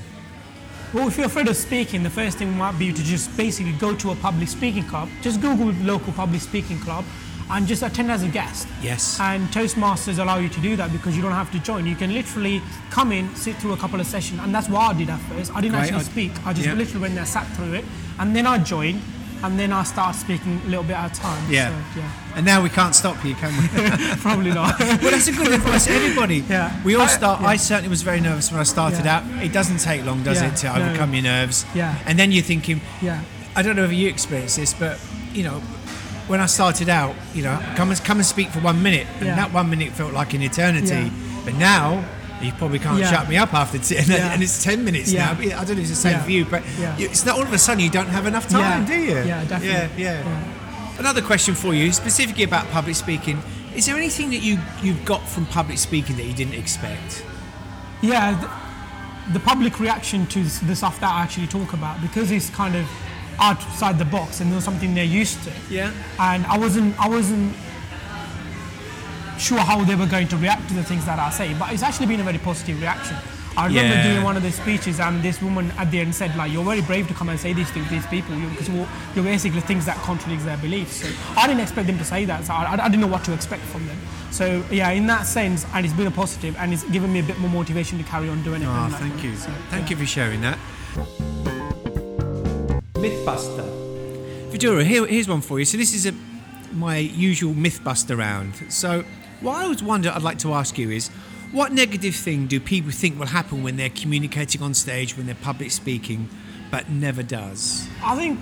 Well, 0.92 1.08
if 1.08 1.16
you're 1.16 1.26
afraid 1.26 1.48
of 1.48 1.56
speaking, 1.56 2.02
the 2.02 2.10
first 2.10 2.38
thing 2.38 2.56
might 2.56 2.78
be 2.78 2.92
to 2.92 3.02
just 3.02 3.36
basically 3.36 3.72
go 3.72 3.94
to 3.96 4.10
a 4.10 4.16
public 4.16 4.48
speaking 4.48 4.84
club. 4.84 5.08
Just 5.22 5.40
Google 5.40 5.72
local 5.84 6.12
public 6.12 6.40
speaking 6.40 6.78
club 6.78 7.04
and 7.50 7.66
just 7.66 7.82
attend 7.82 8.10
as 8.10 8.22
a 8.22 8.28
guest. 8.28 8.68
Yes. 8.80 9.18
And 9.20 9.48
Toastmasters 9.48 10.18
allow 10.18 10.38
you 10.38 10.48
to 10.48 10.60
do 10.60 10.76
that 10.76 10.92
because 10.92 11.16
you 11.16 11.22
don't 11.22 11.32
have 11.32 11.50
to 11.52 11.58
join. 11.58 11.86
You 11.86 11.96
can 11.96 12.14
literally 12.14 12.62
come 12.90 13.12
in, 13.12 13.34
sit 13.34 13.56
through 13.56 13.72
a 13.72 13.76
couple 13.76 14.00
of 14.00 14.06
sessions, 14.06 14.40
and 14.40 14.54
that's 14.54 14.68
what 14.68 14.80
I 14.80 14.92
did 14.96 15.10
at 15.10 15.20
first. 15.20 15.54
I 15.54 15.60
didn't 15.60 15.78
Great. 15.78 15.92
actually 15.92 16.04
speak. 16.04 16.46
I 16.46 16.52
just 16.52 16.66
yeah. 16.66 16.74
literally 16.74 17.00
went 17.02 17.14
there, 17.14 17.26
sat 17.26 17.46
through 17.56 17.74
it, 17.74 17.84
and 18.18 18.34
then 18.34 18.46
I 18.46 18.58
joined, 18.58 19.02
and 19.46 19.58
then 19.58 19.72
I 19.72 19.82
started 19.84 20.18
speaking 20.18 20.60
a 20.64 20.68
little 20.68 20.84
bit 20.84 20.96
at 20.96 21.16
a 21.16 21.20
time. 21.20 21.50
Yeah. 21.52 21.68
So, 21.94 22.00
yeah. 22.00 22.10
And 22.36 22.44
now 22.46 22.62
we 22.62 22.68
can't 22.68 22.94
stop 22.94 23.22
you, 23.24 23.34
can 23.34 23.52
we? 23.60 23.68
Probably 24.16 24.52
not. 24.52 24.78
well, 24.80 24.98
that's 24.98 25.28
a 25.28 25.32
good 25.32 25.52
advice 25.52 25.84
to 25.86 25.92
everybody. 25.92 26.38
Yeah. 26.48 26.82
We 26.84 26.94
all 26.94 27.02
I- 27.02 27.06
start. 27.06 27.40
yeah. 27.40 27.48
I 27.48 27.56
certainly 27.56 27.88
was 27.90 28.02
very 28.02 28.20
nervous 28.20 28.50
when 28.50 28.60
I 28.60 28.64
started 28.64 29.04
Yeah. 29.04 29.18
out. 29.18 29.42
It 29.44 29.52
doesn't 29.52 29.78
take 29.78 30.04
long, 30.04 30.22
does 30.22 30.40
Yeah, 30.40 30.48
it, 30.52 30.56
to 30.56 30.66
no. 30.66 30.86
overcome 30.86 31.14
your 31.14 31.22
nerves? 31.24 31.64
Yeah. 31.74 31.94
And 32.06 32.18
then 32.18 32.32
you're 32.32 32.42
thinking, 32.42 32.80
yeah. 33.02 33.22
I 33.56 33.62
don't 33.62 33.76
know 33.76 33.84
if 33.84 33.92
you 33.92 34.08
experienced 34.08 34.56
this, 34.56 34.74
but 34.74 34.98
you 35.32 35.44
know, 35.44 35.60
when 36.26 36.40
I 36.40 36.46
started 36.46 36.88
out, 36.88 37.14
you 37.34 37.42
know, 37.42 37.58
come 37.76 37.90
and 37.90 38.02
come 38.04 38.16
and 38.18 38.26
speak 38.26 38.48
for 38.48 38.60
one 38.60 38.82
minute, 38.82 39.06
and 39.20 39.28
that 39.28 39.52
one 39.52 39.68
minute 39.70 39.92
felt 39.92 40.12
like 40.12 40.32
an 40.34 40.42
eternity. 40.42 40.88
Yeah. 40.94 41.10
But 41.44 41.54
now. 41.54 42.04
You 42.42 42.52
probably 42.52 42.78
can't 42.78 42.98
Yeah. 42.98 43.10
shut 43.10 43.28
me 43.28 43.36
up 43.36 43.54
after 43.54 43.78
t- 43.78 43.96
and, 44.00 44.06
Yeah. 44.08 44.32
and 44.32 44.42
it's 44.42 44.62
ten 44.62 44.84
minutes 44.84 45.12
Yeah. 45.12 45.26
now. 45.32 45.32
I 45.32 45.64
don't 45.64 45.68
know 45.68 45.72
if 45.74 45.78
it's 45.80 45.88
the 45.90 45.94
same 45.96 46.20
for 46.20 46.30
you, 46.30 46.44
but 46.44 46.62
you, 46.98 47.06
it's 47.06 47.24
not 47.24 47.36
all 47.36 47.42
of 47.42 47.52
a 47.52 47.58
sudden 47.58 47.80
you 47.82 47.90
don't 47.90 48.08
have 48.08 48.26
enough 48.26 48.48
time, 48.48 48.82
Yeah. 48.82 48.86
do 48.86 48.94
you? 48.94 49.14
Yeah, 49.24 49.44
definitely. 49.44 50.02
Yeah, 50.02 50.22
yeah. 50.22 50.98
Another 50.98 51.22
question 51.22 51.54
for 51.54 51.74
you, 51.74 51.92
specifically 51.92 52.44
about 52.44 52.70
public 52.70 52.96
speaking. 52.96 53.42
Is 53.74 53.86
there 53.86 53.96
anything 53.96 54.30
that 54.30 54.42
you 54.42 54.58
you've 54.82 55.04
got 55.04 55.26
from 55.28 55.46
public 55.46 55.78
speaking 55.78 56.16
that 56.16 56.24
you 56.26 56.32
didn't 56.34 56.54
expect? 56.54 57.24
Yeah, 58.02 58.32
the, 58.40 59.32
the 59.32 59.40
public 59.40 59.80
reaction 59.80 60.26
to 60.28 60.44
the 60.66 60.76
stuff 60.76 61.00
that 61.00 61.10
I 61.12 61.22
actually 61.22 61.46
talk 61.48 61.72
about 61.72 62.00
because 62.02 62.30
it's 62.30 62.50
kind 62.50 62.76
of 62.76 62.86
outside 63.40 63.98
the 63.98 64.04
box 64.04 64.40
and 64.40 64.52
not 64.52 64.62
something 64.62 64.94
they're 64.94 65.04
used 65.04 65.42
to. 65.44 65.52
Yeah. 65.70 65.90
And 66.20 66.46
I 66.46 66.56
wasn't, 66.58 66.94
I 67.00 67.08
wasn't 67.08 67.54
sure 69.44 69.58
how 69.58 69.84
they 69.84 69.94
were 69.94 70.06
going 70.06 70.26
to 70.28 70.36
react 70.38 70.68
to 70.68 70.74
the 70.74 70.82
things 70.82 71.04
that 71.04 71.18
I 71.18 71.30
say, 71.30 71.54
but 71.54 71.72
it's 71.72 71.82
actually 71.82 72.06
been 72.06 72.20
a 72.20 72.24
very 72.24 72.38
positive 72.38 72.80
reaction. 72.80 73.16
I 73.56 73.66
remember 73.66 73.94
Yeah. 73.94 74.08
doing 74.08 74.24
one 74.24 74.36
of 74.36 74.42
the 74.42 74.50
speeches, 74.50 74.98
and 74.98 75.22
this 75.22 75.40
woman 75.40 75.70
at 75.78 75.90
the 75.92 76.00
end 76.00 76.12
said, 76.14 76.34
"Like 76.34 76.50
you're 76.50 76.64
very 76.64 76.80
brave 76.80 77.06
to 77.08 77.14
come 77.14 77.28
and 77.28 77.38
say 77.38 77.52
these 77.52 77.70
things 77.70 77.86
to 77.88 77.94
these 77.94 78.06
people 78.06 78.34
because 78.50 78.68
you're, 78.68 78.88
you're 79.14 79.24
basically 79.24 79.60
things 79.60 79.84
that 79.84 79.96
contradicts 79.98 80.44
their 80.44 80.56
beliefs." 80.56 80.96
So 81.02 81.08
I 81.36 81.46
didn't 81.46 81.60
expect 81.60 81.86
them 81.86 81.98
to 81.98 82.04
say 82.04 82.24
that, 82.24 82.44
so 82.46 82.52
I, 82.52 82.72
I 82.72 82.88
didn't 82.88 83.02
know 83.02 83.12
what 83.16 83.22
to 83.24 83.32
expect 83.32 83.62
from 83.62 83.86
them. 83.86 83.96
So 84.32 84.64
yeah, 84.72 84.90
in 84.90 85.06
that 85.06 85.24
sense, 85.26 85.66
and 85.72 85.84
it's 85.86 85.94
been 85.94 86.08
a 86.08 86.10
positive, 86.10 86.56
and 86.58 86.72
it's 86.72 86.82
given 86.84 87.12
me 87.12 87.20
a 87.20 87.22
bit 87.22 87.38
more 87.38 87.50
motivation 87.50 87.96
to 87.98 88.04
carry 88.04 88.28
on 88.28 88.42
doing 88.42 88.62
it. 88.62 88.66
Ah, 88.68 88.72
oh, 88.80 88.84
and 88.86 88.94
that- 88.94 89.00
thank 89.00 89.22
you. 89.22 89.36
so, 89.36 89.50
thank 89.70 89.84
yeah. 89.84 89.90
you 89.90 89.96
for 90.02 90.06
sharing 90.06 90.40
that. 90.40 90.58
Mythbuster. 92.94 93.68
Vidura, 94.50 94.84
here, 94.84 95.06
here's 95.06 95.28
one 95.28 95.40
for 95.42 95.58
you. 95.60 95.64
So 95.64 95.76
this 95.76 95.94
is 95.94 96.06
a 96.06 96.14
my 96.72 96.96
usual 96.96 97.54
Mythbuster 97.54 98.16
round. 98.18 98.54
So 98.68 99.04
what 99.44 99.56
I 99.56 99.62
always 99.64 99.82
wonder 99.82 100.10
I'd 100.10 100.22
like 100.22 100.38
to 100.40 100.54
ask 100.54 100.76
you 100.78 100.90
is, 100.90 101.08
what 101.52 101.72
negative 101.72 102.14
thing 102.16 102.46
do 102.48 102.58
people 102.58 102.90
think 102.90 103.18
will 103.18 103.26
happen 103.26 103.62
when 103.62 103.76
they're 103.76 103.90
communicating 103.90 104.60
on 104.62 104.74
stage, 104.74 105.16
when 105.16 105.26
they're 105.26 105.36
public 105.36 105.70
speaking, 105.70 106.28
but 106.70 106.88
never 106.90 107.22
does? 107.22 107.86
I 108.02 108.16
think 108.16 108.40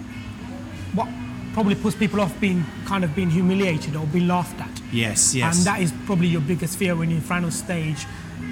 what 0.95 1.09
probably 1.53 1.75
puts 1.75 1.95
people 1.97 2.21
off 2.21 2.39
being 2.41 2.65
kind 2.87 3.05
of 3.05 3.15
being 3.15 3.29
humiliated 3.29 3.95
or 3.97 4.07
being 4.07 4.29
laughed 4.29 4.59
at. 4.61 4.81
Yes, 4.91 5.35
yes. 5.35 5.59
And 5.59 5.67
that 5.67 5.81
is 5.83 5.93
probably 6.07 6.29
your 6.29 6.41
biggest 6.41 6.79
fear 6.79 6.97
when 6.97 7.11
you're 7.11 7.19
in 7.19 7.25
front 7.25 7.45
of 7.45 7.53
stage 7.53 8.07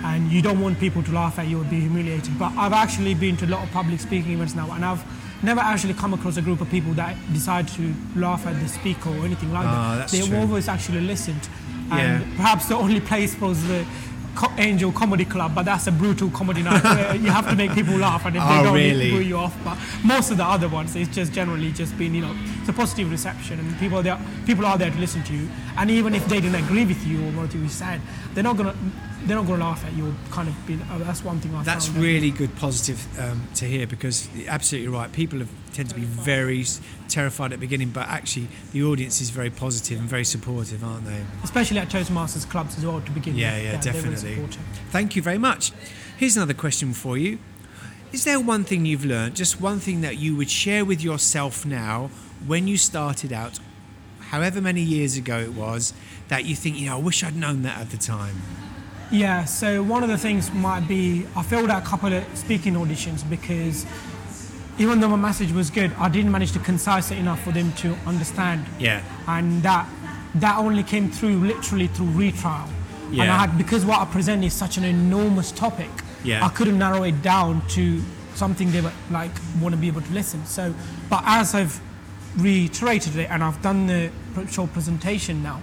and 0.05 0.31
you 0.31 0.43
don't 0.43 0.61
want 0.61 0.79
people 0.79 1.03
to 1.05 1.13
laugh 1.13 1.39
at 1.39 1.47
you 1.49 1.61
or 1.61 1.65
be 1.65 1.81
humiliated. 1.81 2.39
But 2.39 2.53
I've 2.57 2.75
actually 2.75 3.15
been 3.15 3.37
to 3.39 3.47
a 3.47 3.49
lot 3.49 3.65
of 3.65 3.71
public 3.73 4.01
speaking 4.01 4.33
events 4.33 4.55
now 4.55 4.71
and 4.73 4.85
I've 4.85 5.03
never 5.43 5.61
actually 5.61 5.95
come 5.95 6.13
across 6.13 6.37
a 6.37 6.43
group 6.43 6.61
of 6.61 6.69
people 6.71 6.93
that 6.95 7.17
decide 7.33 7.67
to 7.69 7.95
laugh 8.17 8.47
at 8.47 8.61
the 8.61 8.69
speaker 8.69 9.09
or 9.09 9.25
anything 9.25 9.51
like 9.53 9.65
Ah, 9.65 9.93
that. 9.95 9.99
that's 10.01 10.13
They've 10.13 10.35
always 10.35 10.69
actually 10.69 11.01
listened. 11.01 11.49
And 11.91 12.21
Yeah. 12.23 12.37
perhaps 12.37 12.67
the 12.67 12.77
only 12.77 13.01
place 13.01 13.39
was 13.41 13.67
the 13.67 13.85
Co- 14.37 14.53
Angel 14.59 14.93
Comedy 14.93 15.25
Club, 15.25 15.55
but 15.57 15.65
that's 15.65 15.87
a 15.89 15.93
brutal 15.93 16.31
comedy 16.31 16.63
night 16.63 16.83
where 16.85 17.17
you 17.17 17.31
have 17.31 17.49
to 17.51 17.57
make 17.57 17.73
people 17.75 17.97
laugh 17.97 18.25
and 18.27 18.37
if 18.37 18.43
Oh, 18.47 18.49
they 18.59 18.63
don't, 18.63 18.75
really? 18.75 19.11
boo 19.11 19.21
you 19.21 19.37
off. 19.37 19.55
But 19.65 19.77
most 20.05 20.31
of 20.31 20.37
the 20.37 20.45
other 20.45 20.69
ones, 20.69 20.95
it's 20.95 21.13
just 21.15 21.33
generally 21.33 21.73
just 21.73 21.99
been, 21.99 22.15
you 22.15 22.23
know, 22.23 22.35
it's 22.61 22.69
a 22.69 22.73
positive 22.73 23.11
reception 23.11 23.59
and 23.59 23.77
people 23.79 23.99
are 23.99 24.03
there, 24.05 24.19
people 24.47 24.65
are 24.67 24.79
there 24.79 24.91
to 24.91 24.99
listen 24.99 25.23
to 25.25 25.33
you. 25.35 25.49
And 25.77 25.91
even 25.91 26.15
if 26.15 26.27
they 26.29 26.41
didn't 26.41 26.63
agree 26.65 26.85
with 26.87 27.05
you 27.07 27.19
or 27.27 27.31
what 27.33 27.53
you 27.55 27.69
said, 27.69 28.01
they're 28.35 28.45
not 28.45 28.57
gonna 28.57 28.75
they're 29.27 29.37
not 29.37 29.47
gonna 29.47 29.63
laugh 29.65 29.85
at 29.85 29.93
you. 29.93 30.15
Kind 30.31 30.49
of 30.49 30.67
be, 30.67 30.79
oh, 30.91 30.99
that's 30.99 31.23
one 31.25 31.41
thing 31.41 31.55
I 31.55 31.63
That's 31.63 31.87
found. 31.89 31.99
really 32.03 32.31
good, 32.31 32.55
positive 32.57 32.99
um, 33.21 33.47
to 33.57 33.65
hear 33.67 33.87
because 33.87 34.29
you're 34.35 34.49
absolutely 34.51 34.89
right. 34.89 35.11
People 35.13 35.39
have, 35.41 35.49
tend 35.73 35.89
to 35.91 35.95
be 35.95 36.03
very 36.03 36.65
terrified 37.09 37.53
at 37.53 37.61
the 37.61 37.67
beginning, 37.67 37.91
but 37.91 38.09
actually 38.09 38.49
the 38.73 38.83
audience 38.83 39.21
is 39.21 39.31
very 39.31 39.51
positive 39.51 39.99
and 40.01 40.09
very 40.09 40.25
supportive, 40.25 40.83
aren't 40.85 41.05
they? 41.07 41.23
especially 41.45 41.79
at 41.79 41.89
Toastmasters 41.89 42.49
clubs 42.49 42.77
as 42.79 42.85
well 42.87 43.01
to 43.01 43.11
begin 43.13 43.37
Yeah, 43.37 43.55
with. 43.55 43.65
yeah, 43.65 43.71
very 43.93 44.15
definitely. 44.15 44.49
Thank 44.91 45.17
you 45.17 45.23
very 45.23 45.39
much. 45.39 45.73
Here's 46.17 46.37
another 46.37 46.55
question 46.55 46.93
for 46.93 47.17
you. 47.17 47.39
Is 48.13 48.25
there 48.25 48.41
one 48.41 48.65
thing 48.65 48.87
you've 48.87 49.05
learned, 49.05 49.37
just 49.37 49.61
one 49.61 49.79
thing 49.79 50.01
that 50.01 50.19
you 50.19 50.35
would 50.37 50.51
share 50.51 50.85
with 50.85 51.03
yourself 51.03 51.65
now 51.65 52.11
when 52.47 52.67
you 52.67 52.77
started 52.77 53.33
out, 53.33 53.61
however 54.19 54.61
many 54.61 54.81
years 54.83 55.17
ago 55.17 55.39
it 55.39 55.53
was, 55.55 55.93
that 56.29 56.45
you 56.45 56.57
think, 56.57 56.77
you 56.79 56.87
know, 56.87 56.97
I 56.97 57.01
wish 57.01 57.23
I'd 57.23 57.37
known 57.37 57.63
that 57.63 57.79
at 57.79 57.91
the 57.91 57.97
time? 57.97 58.37
Yeah, 59.11 59.45
so 59.45 59.83
one 59.83 60.03
of 60.05 60.09
the 60.09 60.19
things 60.19 60.53
might 60.53 60.87
be 60.87 61.27
I 61.35 61.43
failed 61.43 61.71
at 61.71 61.83
a 61.83 61.87
couple 61.87 62.13
of 62.13 62.25
speaking 62.37 62.75
auditions 62.75 63.29
because 63.29 63.85
even 64.79 65.01
though 65.01 65.09
my 65.09 65.17
message 65.17 65.53
was 65.53 65.69
good, 65.69 65.93
I 65.99 66.09
didn't 66.09 66.31
manage 66.31 66.53
to 66.53 66.61
concise 66.61 67.11
it 67.11 67.19
enough 67.19 67.43
for 67.43 67.51
them 67.51 67.73
to 67.75 67.95
understand. 68.07 68.65
Yeah. 68.79 69.03
And 69.27 69.63
that 69.63 69.89
that 70.37 70.59
only 70.59 70.85
came 70.85 71.11
through 71.11 71.41
literally 71.41 71.89
through 71.89 72.11
retrial. 72.11 72.69
Yeah. 73.11 73.23
And 73.25 73.33
I 73.33 73.39
had 73.39 73.59
because 73.59 73.85
what 73.85 73.99
I 74.01 74.05
present 74.05 74.45
is 74.45 74.53
such 74.53 74.77
an 74.77 74.85
enormous 74.85 75.51
topic, 75.51 75.91
Yeah. 76.23 76.45
I 76.47 76.49
couldn't 76.49 76.79
narrow 76.79 77.03
it 77.03 77.21
down 77.21 77.67
to 77.71 78.01
something 78.35 78.71
they 78.71 78.81
would 78.81 78.93
like 79.11 79.33
want 79.61 79.75
to 79.75 79.81
be 79.81 79.89
able 79.89 80.03
to 80.03 80.13
listen. 80.13 80.47
So 80.47 80.73
but 81.09 81.23
as 81.27 81.53
I've 81.55 81.81
reiterated 82.37 83.17
it 83.17 83.29
and 83.29 83.43
I've 83.43 83.61
done 83.61 83.89
the 83.89 84.11
short 84.49 84.73
presentation 84.73 85.43
now. 85.43 85.61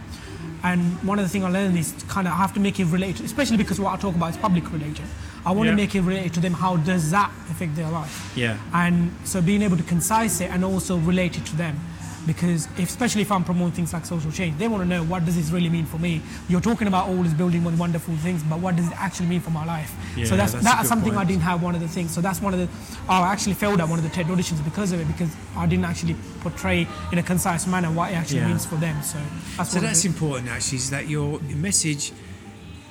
And 0.64 0.82
one 1.08 1.20
of 1.20 1.26
the 1.26 1.30
things 1.30 1.46
I 1.46 1.50
learned 1.50 1.78
is 1.78 1.94
kind 2.08 2.28
of 2.28 2.34
I 2.34 2.38
have 2.38 2.54
to 2.56 2.60
make 2.60 2.80
it 2.80 2.86
related, 2.86 3.26
especially 3.26 3.58
because 3.58 3.80
what 3.80 3.94
I 3.94 3.98
talk 3.98 4.16
about 4.16 4.32
is 4.32 4.38
public 4.38 4.72
religion. 4.72 5.06
I 5.46 5.52
want 5.52 5.66
Yeah. 5.68 5.72
to 5.72 5.78
make 5.78 5.96
it 5.96 6.02
related 6.02 6.34
to 6.34 6.40
them. 6.40 6.54
How 6.54 6.78
does 6.78 7.12
that 7.12 7.32
affect 7.52 7.76
their 7.76 7.90
life? 7.90 8.34
Yeah. 8.36 8.58
And 8.74 9.12
so 9.24 9.42
being 9.42 9.62
able 9.62 9.78
to 9.78 9.84
concise 9.84 10.42
it 10.42 10.50
and 10.52 10.66
also 10.66 10.98
relate 10.98 11.38
it 11.38 11.46
to 11.46 11.56
them. 11.56 11.80
Because 12.28 12.66
if, 12.78 12.90
especially 12.90 13.22
if 13.22 13.32
I'm 13.32 13.44
promoting 13.46 13.72
things 13.72 13.94
like 13.94 14.06
social 14.06 14.32
change, 14.32 14.58
they 14.58 14.68
want 14.68 14.84
to 14.84 14.88
know 14.90 15.02
what 15.04 15.26
does 15.26 15.36
this 15.38 15.50
really 15.50 15.70
mean 15.70 15.86
for 15.86 15.98
me. 15.98 16.22
You're 16.50 16.62
talking 16.62 16.88
about 16.88 17.08
all 17.08 17.24
this 17.24 17.34
building 17.34 17.64
wonderful 17.78 18.16
things, 18.18 18.44
but 18.44 18.60
what 18.60 18.76
does 18.76 18.88
it 18.88 18.94
actually 19.02 19.28
mean 19.28 19.40
for 19.40 19.50
my 19.52 19.66
life? 19.66 19.96
Yeah, 20.16 20.26
so 20.26 20.36
that's 20.36 20.52
that's 20.52 20.66
that's 20.66 20.90
something 20.90 21.16
I 21.16 21.24
didn't 21.24 21.44
have 21.44 21.64
one 21.64 21.74
of 21.74 21.82
the 21.82 21.88
things. 21.88 22.12
So 22.12 22.20
that's 22.22 22.42
one 22.42 22.54
of 22.54 22.60
the 22.60 22.68
oh 23.10 23.14
I 23.24 23.32
actually 23.32 23.54
failed 23.56 23.80
at 23.80 23.88
one 23.88 23.98
of 23.98 24.04
the 24.04 24.12
TED 24.12 24.28
auditions 24.28 24.64
because 24.64 24.92
of 24.92 25.00
it 25.00 25.08
because 25.08 25.34
I 25.56 25.66
didn't 25.66 25.86
actually 25.86 26.16
portray 26.42 26.86
in 27.12 27.18
a 27.18 27.24
concise 27.24 27.66
manner 27.66 27.90
what 27.92 28.12
it 28.12 28.16
actually 28.16 28.40
Yeah. 28.40 28.50
means 28.50 28.66
for 28.66 28.76
them. 28.76 29.02
So 29.02 29.18
that's 29.58 29.72
So 29.72 29.80
that's 29.80 30.04
important 30.06 30.50
actually, 30.50 30.80
is 30.80 30.90
that 30.90 31.08
your 31.08 31.40
message 31.40 32.12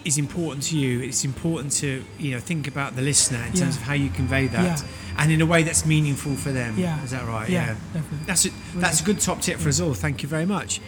is 0.07 0.19
important 0.19 0.63
to 0.65 0.79
you. 0.79 1.01
It's 1.01 1.25
important 1.25 1.73
to 1.83 2.05
you 2.19 2.31
know 2.33 2.41
think 2.41 2.69
about 2.69 2.95
the 2.97 3.03
listener 3.03 3.43
in 3.47 3.53
terms 3.53 3.77
of 3.77 3.83
how 3.83 3.95
you 3.95 4.09
convey 4.11 4.47
that, 4.49 4.81
Yeah. 4.81 4.87
and 5.19 5.33
in 5.33 5.41
a 5.41 5.47
way 5.47 5.63
that's 5.65 5.85
meaningful 5.85 6.37
for 6.37 6.53
them. 6.53 6.79
Yeah. 6.79 7.03
is 7.05 7.11
that 7.11 7.27
right? 7.27 7.49
Yeah, 7.49 7.75
definitely. 7.93 8.19
That's 8.27 8.47
a, 8.47 8.51
that's 8.77 9.01
a 9.01 9.05
good 9.05 9.21
top 9.21 9.41
tip 9.41 9.59
for 9.59 9.69
us 9.69 9.81
all. 9.81 9.95
Thank 9.95 10.23
you 10.23 10.29
very 10.29 10.47
much. 10.47 10.81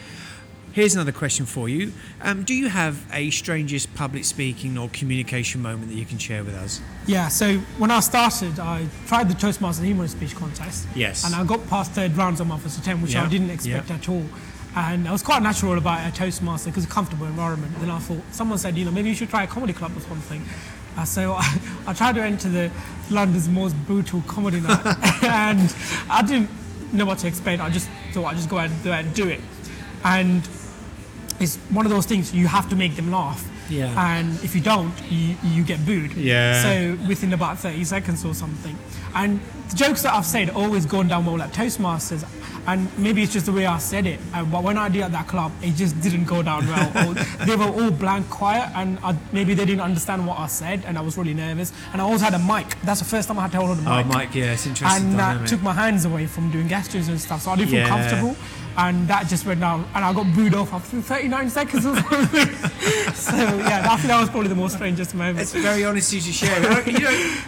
Here's 0.73 0.95
another 0.95 1.13
question 1.13 1.45
for 1.47 1.69
you. 1.69 1.93
Um, 2.21 2.45
do 2.45 2.55
you 2.55 2.69
have 2.69 2.95
a 3.13 3.31
strangest 3.31 3.93
public 3.97 4.25
speaking 4.25 4.79
or 4.79 4.89
communication 4.91 5.61
moment 5.61 5.89
that 5.91 5.97
you 5.97 6.05
can 6.05 6.19
share 6.19 6.45
with 6.45 6.55
us? 6.55 6.81
Yeah, 7.07 7.29
so 7.29 7.57
when 7.79 7.91
I 7.91 7.99
started, 8.01 8.61
I 8.61 8.87
tried 9.09 9.29
the 9.29 9.35
Toastmasters 9.35 9.83
humorous 9.83 10.13
speech 10.13 10.37
contest. 10.37 10.87
Yes. 10.95 11.25
And 11.25 11.35
I 11.35 11.43
got 11.45 11.67
past 11.69 11.93
third 11.93 12.17
rounds 12.17 12.41
on 12.41 12.47
my 12.47 12.59
first 12.59 12.79
attempt, 12.79 13.03
which 13.03 13.15
Yeah, 13.15 13.25
I 13.25 13.29
didn't 13.29 13.51
expect 13.51 13.89
yeah. 13.89 13.97
at 13.97 14.09
all. 14.09 14.25
And 14.79 15.09
I 15.09 15.13
was 15.13 15.23
quite 15.23 15.43
natural 15.43 15.77
about 15.77 16.07
a 16.07 16.15
Toastmaster 16.15 16.71
because 16.71 16.85
it's 16.85 16.93
a 16.93 16.95
comfortable 16.95 17.27
environment. 17.27 17.73
And 17.75 17.83
then 17.83 17.91
I 17.91 17.99
thought, 17.99 18.23
someone 18.31 18.59
said, 18.59 18.77
you 18.77 18.85
know, 18.85 18.93
maybe 18.93 19.09
you 19.09 19.15
should 19.15 19.29
try 19.29 19.43
a 19.43 19.47
comedy 19.47 19.73
club 19.73 19.97
or 19.97 20.01
something. 20.01 20.43
Uh, 20.97 21.05
so 21.05 21.33
I, 21.33 21.61
I 21.89 21.93
tried 21.93 22.15
to 22.15 22.23
enter 22.23 22.49
the 22.49 22.71
London's 23.11 23.49
most 23.49 23.75
brutal 23.87 24.23
comedy 24.29 24.61
night. 24.61 24.85
and 25.25 25.75
I 26.09 26.23
didn't 26.23 26.49
know 26.93 27.07
what 27.07 27.19
to 27.19 27.27
expect. 27.27 27.61
I 27.61 27.71
just 27.71 27.89
thought 28.13 28.27
I'd 28.27 28.37
just 28.37 28.49
go 28.49 28.59
ahead 28.59 28.71
and 28.71 28.83
do 28.83 28.93
it. 28.93 28.95
And, 28.95 29.15
do 29.15 29.29
it. 29.29 29.41
and 30.05 30.49
it's 31.41 31.57
one 31.71 31.85
of 31.85 31.91
those 31.91 32.07
things 32.07 32.33
you 32.33 32.47
have 32.47 32.69
to 32.71 32.77
make 32.77 32.95
them 32.95 33.11
laugh. 33.11 33.45
Yeah. 33.69 34.13
And 34.13 34.33
if 34.43 34.55
you 34.55 34.61
don't, 34.61 34.95
you, 35.11 35.37
you 35.43 35.63
get 35.65 35.85
booed. 35.85 36.15
Yeah. 36.15 36.63
So 36.63 36.99
within 37.07 37.33
about 37.33 37.59
30 37.59 37.85
seconds 37.85 38.25
or 38.25 38.33
something. 38.33 38.77
And 39.15 39.41
the 39.71 39.77
jokes 39.77 40.03
that 40.03 40.15
I've 40.15 40.25
said 40.25 40.51
always 40.51 40.87
gone 40.87 41.09
down 41.09 41.27
well 41.27 41.43
at 41.43 41.53
Toastmasters. 41.53 42.25
And 42.69 42.87
maybe 42.99 43.23
it's 43.23 43.33
just 43.33 43.47
the 43.47 43.53
way 43.53 43.65
I 43.65 43.79
said 43.79 44.07
it. 44.07 44.21
But 44.53 44.63
when 44.63 44.77
I 44.77 44.91
did 44.91 45.01
at 45.01 45.13
that 45.13 45.27
club, 45.27 45.53
it 45.63 45.75
just 45.75 45.99
didn't 46.03 46.25
go 46.25 46.43
down 46.43 46.67
well. 46.67 47.15
They 47.47 47.57
were 47.57 47.65
all 47.65 47.91
blank 47.91 48.29
quiet, 48.29 48.71
and 48.75 48.99
I, 49.03 49.17
maybe 49.33 49.55
they 49.55 49.65
didn't 49.65 49.81
understand 49.81 50.27
what 50.27 50.39
I 50.39 50.49
said, 50.49 50.85
and 50.85 50.99
I 50.99 51.01
was 51.01 51.17
really 51.17 51.33
nervous. 51.33 51.73
And 51.93 52.03
I 52.03 52.05
also 52.05 52.25
had 52.25 52.35
a 52.35 52.39
mic. 52.39 52.79
That's 52.83 53.01
the 53.01 53.07
first 53.07 53.27
time 53.29 53.39
I 53.39 53.43
had 53.43 53.53
to 53.53 53.57
hold 53.57 53.71
on 53.71 53.79
oh, 53.79 53.83
the 53.83 54.05
mic. 54.05 54.15
Oh, 54.15 54.19
mic. 54.19 54.35
Yeah, 54.35 54.53
it's 54.53 54.67
interesting. 54.67 55.11
And 55.11 55.19
that 55.19 55.49
took 55.49 55.63
my 55.63 55.73
hands 55.73 56.05
away 56.05 56.27
from 56.27 56.51
doing 56.51 56.69
gestures 56.69 57.09
and 57.09 57.19
stuff, 57.19 57.41
so 57.41 57.53
I 57.53 57.57
didn't 57.57 57.71
feel 57.71 57.87
comfortable. 57.87 58.37
And 58.77 59.09
that 59.09 59.29
just 59.29 59.47
went 59.47 59.61
down, 59.61 59.89
and 59.95 60.05
I 60.05 60.13
got 60.13 60.27
booed 60.35 60.55
off 60.55 60.75
after 60.75 61.01
39 61.01 61.49
seconds 61.49 61.87
or 61.87 61.97
something. 61.97 62.55
so 63.15 63.35
yeah, 63.35 63.89
I 63.91 63.97
think 63.97 64.09
that 64.09 64.21
was 64.21 64.29
probably 64.29 64.49
the 64.49 64.55
most 64.55 64.75
strangest 64.75 65.15
moment. 65.15 65.41
It's 65.41 65.55
very 65.55 65.85
honest 65.87 66.13
you 66.13 66.21
to 66.21 66.33
share. 66.33 66.89
you 66.89 66.99
know, 66.99 67.41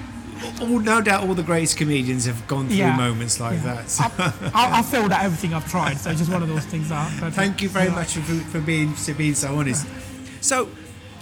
all, 0.60 0.78
no 0.80 1.00
doubt 1.00 1.26
all 1.26 1.34
the 1.34 1.42
greatest 1.42 1.76
comedians 1.76 2.24
have 2.26 2.46
gone 2.46 2.66
through 2.68 2.76
Yeah. 2.76 2.96
moments 2.96 3.40
like 3.40 3.58
Yeah. 3.58 3.74
that. 3.74 3.90
So 3.90 4.04
I, 4.54 4.78
I 4.78 4.82
failed 4.82 5.12
at 5.12 5.22
everything 5.24 5.54
I've 5.54 5.68
tried, 5.70 5.98
so 5.98 6.12
just 6.14 6.30
one 6.30 6.42
of 6.42 6.48
those 6.48 6.64
things 6.66 6.88
that. 6.88 7.12
But, 7.20 7.32
thank 7.34 7.60
you 7.62 7.68
very 7.68 7.88
yeah. 7.88 7.94
much 7.94 8.14
for, 8.14 8.20
for 8.50 8.60
being 8.60 8.92
for 8.94 9.14
being 9.14 9.34
so 9.34 9.54
honest. 9.58 9.86
So 10.40 10.68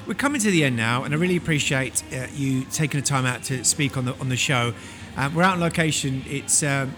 we're 0.07 0.14
coming 0.14 0.40
to 0.40 0.50
the 0.50 0.64
end 0.64 0.76
now, 0.76 1.04
and 1.04 1.14
I 1.14 1.16
really 1.18 1.37
appreciate 1.37 2.02
uh, 2.12 2.26
you 2.35 2.64
taking 2.64 3.00
the 3.00 3.07
time 3.07 3.26
out 3.26 3.42
to 3.44 3.64
speak 3.64 3.96
on 3.96 4.04
the 4.04 4.14
on 4.20 4.28
the 4.28 4.37
show. 4.37 4.72
Uh, 5.16 5.28
we're 5.35 5.42
out 5.42 5.54
on 5.54 5.61
location. 5.61 6.22
It's 6.26 6.62
um, 6.62 6.94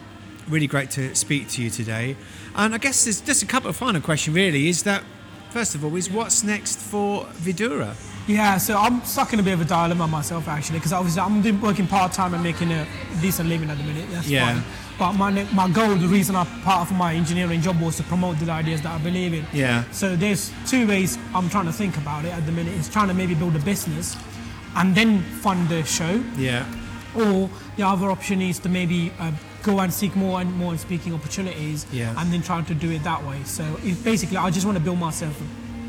really 0.48 0.66
great 0.66 0.90
to 0.92 1.14
speak 1.14 1.48
to 1.50 1.62
you 1.62 1.70
today. 1.70 2.16
And 2.54 2.74
I 2.74 2.78
guess 2.78 3.04
there's 3.04 3.20
just 3.20 3.42
a 3.42 3.46
couple 3.46 3.70
of 3.70 3.76
final 3.76 4.00
questions. 4.00 4.34
Really, 4.36 4.68
is 4.68 4.82
that 4.82 5.02
first 5.50 5.74
of 5.74 5.84
all 5.84 5.96
is 5.96 6.10
what's 6.10 6.42
next 6.44 6.78
for 6.78 7.24
Vidura? 7.42 7.94
Yeah, 8.30 8.58
so 8.58 8.78
I'm 8.78 9.02
stuck 9.04 9.32
in 9.32 9.40
a 9.40 9.42
bit 9.42 9.54
of 9.54 9.60
a 9.62 9.64
dilemma 9.64 10.06
myself 10.06 10.46
actually, 10.46 10.78
because 10.78 10.92
obviously 10.92 11.20
I'm 11.20 11.42
doing, 11.42 11.60
working 11.60 11.86
part 11.88 12.12
time 12.12 12.32
and 12.34 12.42
making 12.42 12.70
a 12.70 12.86
decent 13.20 13.48
living 13.48 13.68
at 13.70 13.76
the 13.78 13.82
minute. 13.84 14.06
That's 14.12 14.28
Yeah. 14.28 14.54
fine. 14.54 14.62
But 14.98 15.12
my 15.14 15.30
my 15.52 15.68
goal, 15.68 15.96
the 15.96 16.06
reason 16.06 16.36
I 16.36 16.44
part 16.62 16.82
of 16.90 16.96
my 16.96 17.14
engineering 17.14 17.60
job 17.60 17.80
was 17.80 17.96
to 17.96 18.02
promote 18.04 18.38
the 18.38 18.50
ideas 18.52 18.82
that 18.82 18.92
I 18.92 18.98
believe 18.98 19.32
in. 19.34 19.44
Yeah. 19.52 19.82
So 19.90 20.14
there's 20.14 20.52
two 20.66 20.86
ways 20.86 21.18
I'm 21.34 21.48
trying 21.48 21.66
to 21.66 21.72
think 21.72 21.96
about 21.96 22.24
it 22.24 22.32
at 22.32 22.44
the 22.46 22.52
minute. 22.52 22.74
It's 22.78 22.88
trying 22.88 23.08
to 23.08 23.14
maybe 23.14 23.34
build 23.34 23.56
a 23.56 23.64
business, 23.72 24.16
and 24.76 24.94
then 24.94 25.22
fund 25.42 25.68
the 25.68 25.82
show, 25.84 26.22
Yeah. 26.36 26.64
or 27.14 27.50
the 27.76 27.82
other 27.86 28.10
option 28.10 28.40
is 28.42 28.58
to 28.60 28.68
maybe 28.68 29.10
uh, 29.18 29.32
go 29.64 29.80
and 29.80 29.92
seek 29.92 30.14
more 30.14 30.40
and 30.40 30.54
more 30.56 30.76
speaking 30.78 31.14
opportunities, 31.14 31.86
Yeah. 31.92 32.14
and 32.18 32.30
then 32.32 32.42
trying 32.42 32.66
to 32.66 32.74
do 32.74 32.90
it 32.92 33.02
that 33.04 33.26
way. 33.26 33.38
So 33.44 33.64
it's 33.82 33.98
basically, 34.00 34.36
I 34.36 34.50
just 34.50 34.66
want 34.66 34.76
to 34.78 34.84
build 34.84 34.98
myself 35.00 35.34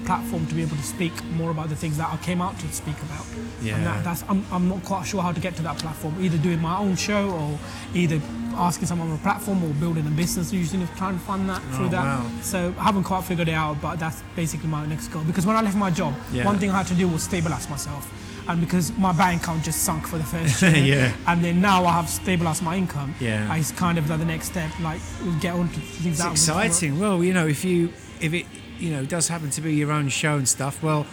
platform 0.05 0.45
to 0.47 0.55
be 0.55 0.61
able 0.61 0.75
to 0.77 0.83
speak 0.83 1.11
more 1.31 1.51
about 1.51 1.69
the 1.69 1.75
things 1.75 1.97
that 1.97 2.11
I 2.11 2.17
came 2.17 2.41
out 2.41 2.57
to 2.59 2.67
speak 2.73 2.97
about. 3.03 3.25
Yeah. 3.61 3.75
And 3.75 3.85
that, 3.85 4.03
that's 4.03 4.23
I'm, 4.29 4.45
I'm 4.51 4.67
not 4.69 4.83
quite 4.83 5.05
sure 5.05 5.21
how 5.21 5.31
to 5.31 5.39
get 5.39 5.55
to 5.57 5.61
that 5.63 5.77
platform. 5.77 6.15
Either 6.23 6.37
doing 6.37 6.59
my 6.61 6.77
own 6.77 6.95
show, 6.95 7.29
or 7.29 7.59
either 7.93 8.19
asking 8.55 8.87
someone 8.87 9.09
on 9.09 9.15
a 9.15 9.19
platform, 9.21 9.63
or 9.63 9.69
building 9.75 10.05
a 10.07 10.09
business 10.11 10.51
using 10.51 10.85
trying 10.97 11.17
to 11.17 11.23
fund 11.25 11.49
that 11.49 11.61
oh, 11.71 11.75
through 11.75 11.85
Oh, 11.87 11.89
that. 11.89 12.03
wow. 12.03 12.31
So 12.41 12.73
I 12.79 12.83
haven't 12.83 13.03
quite 13.03 13.23
figured 13.23 13.47
it 13.47 13.53
out, 13.53 13.81
but 13.81 13.97
that's 13.97 14.21
basically 14.35 14.69
my 14.69 14.85
next 14.85 15.07
goal. 15.09 15.23
Because 15.23 15.45
when 15.45 15.55
I 15.55 15.61
left 15.61 15.77
my 15.77 15.91
job, 15.91 16.13
Yeah. 16.33 16.45
one 16.45 16.57
thing 16.59 16.69
I 16.71 16.77
had 16.77 16.87
to 16.87 16.95
do 16.95 17.07
was 17.07 17.23
stabilize 17.23 17.69
myself. 17.69 18.11
And 18.47 18.59
because 18.59 18.91
my 18.97 19.13
bank 19.13 19.43
account 19.43 19.63
just 19.63 19.83
sunk 19.83 20.07
for 20.07 20.17
the 20.17 20.23
first 20.23 20.61
year, 20.63 20.75
Yeah. 20.95 21.13
and 21.27 21.43
then 21.45 21.61
now 21.61 21.85
I 21.85 21.91
have 21.93 22.09
stabilized 22.09 22.63
my 22.63 22.75
income, 22.75 23.13
Yeah. 23.19 23.55
it's 23.55 23.71
kind 23.71 23.97
of 23.99 24.09
like 24.09 24.17
the 24.19 24.25
next 24.25 24.47
step, 24.47 24.71
like 24.81 24.99
get 25.39 25.53
on 25.53 25.69
to 25.69 25.79
things 25.79 26.19
It's 26.19 26.19
that 26.23 26.31
exciting. 26.31 26.99
Well, 26.99 27.23
you 27.23 27.33
know, 27.33 27.45
if 27.47 27.63
you 27.63 27.93
if 28.19 28.33
it 28.33 28.45
you 28.81 28.91
know 28.91 29.05
does 29.05 29.27
happen 29.27 29.49
to 29.51 29.61
be 29.61 29.73
your 29.75 29.91
own 29.91 30.09
show 30.09 30.37
and 30.37 30.47
stuff, 30.47 30.81
well, 30.83 31.05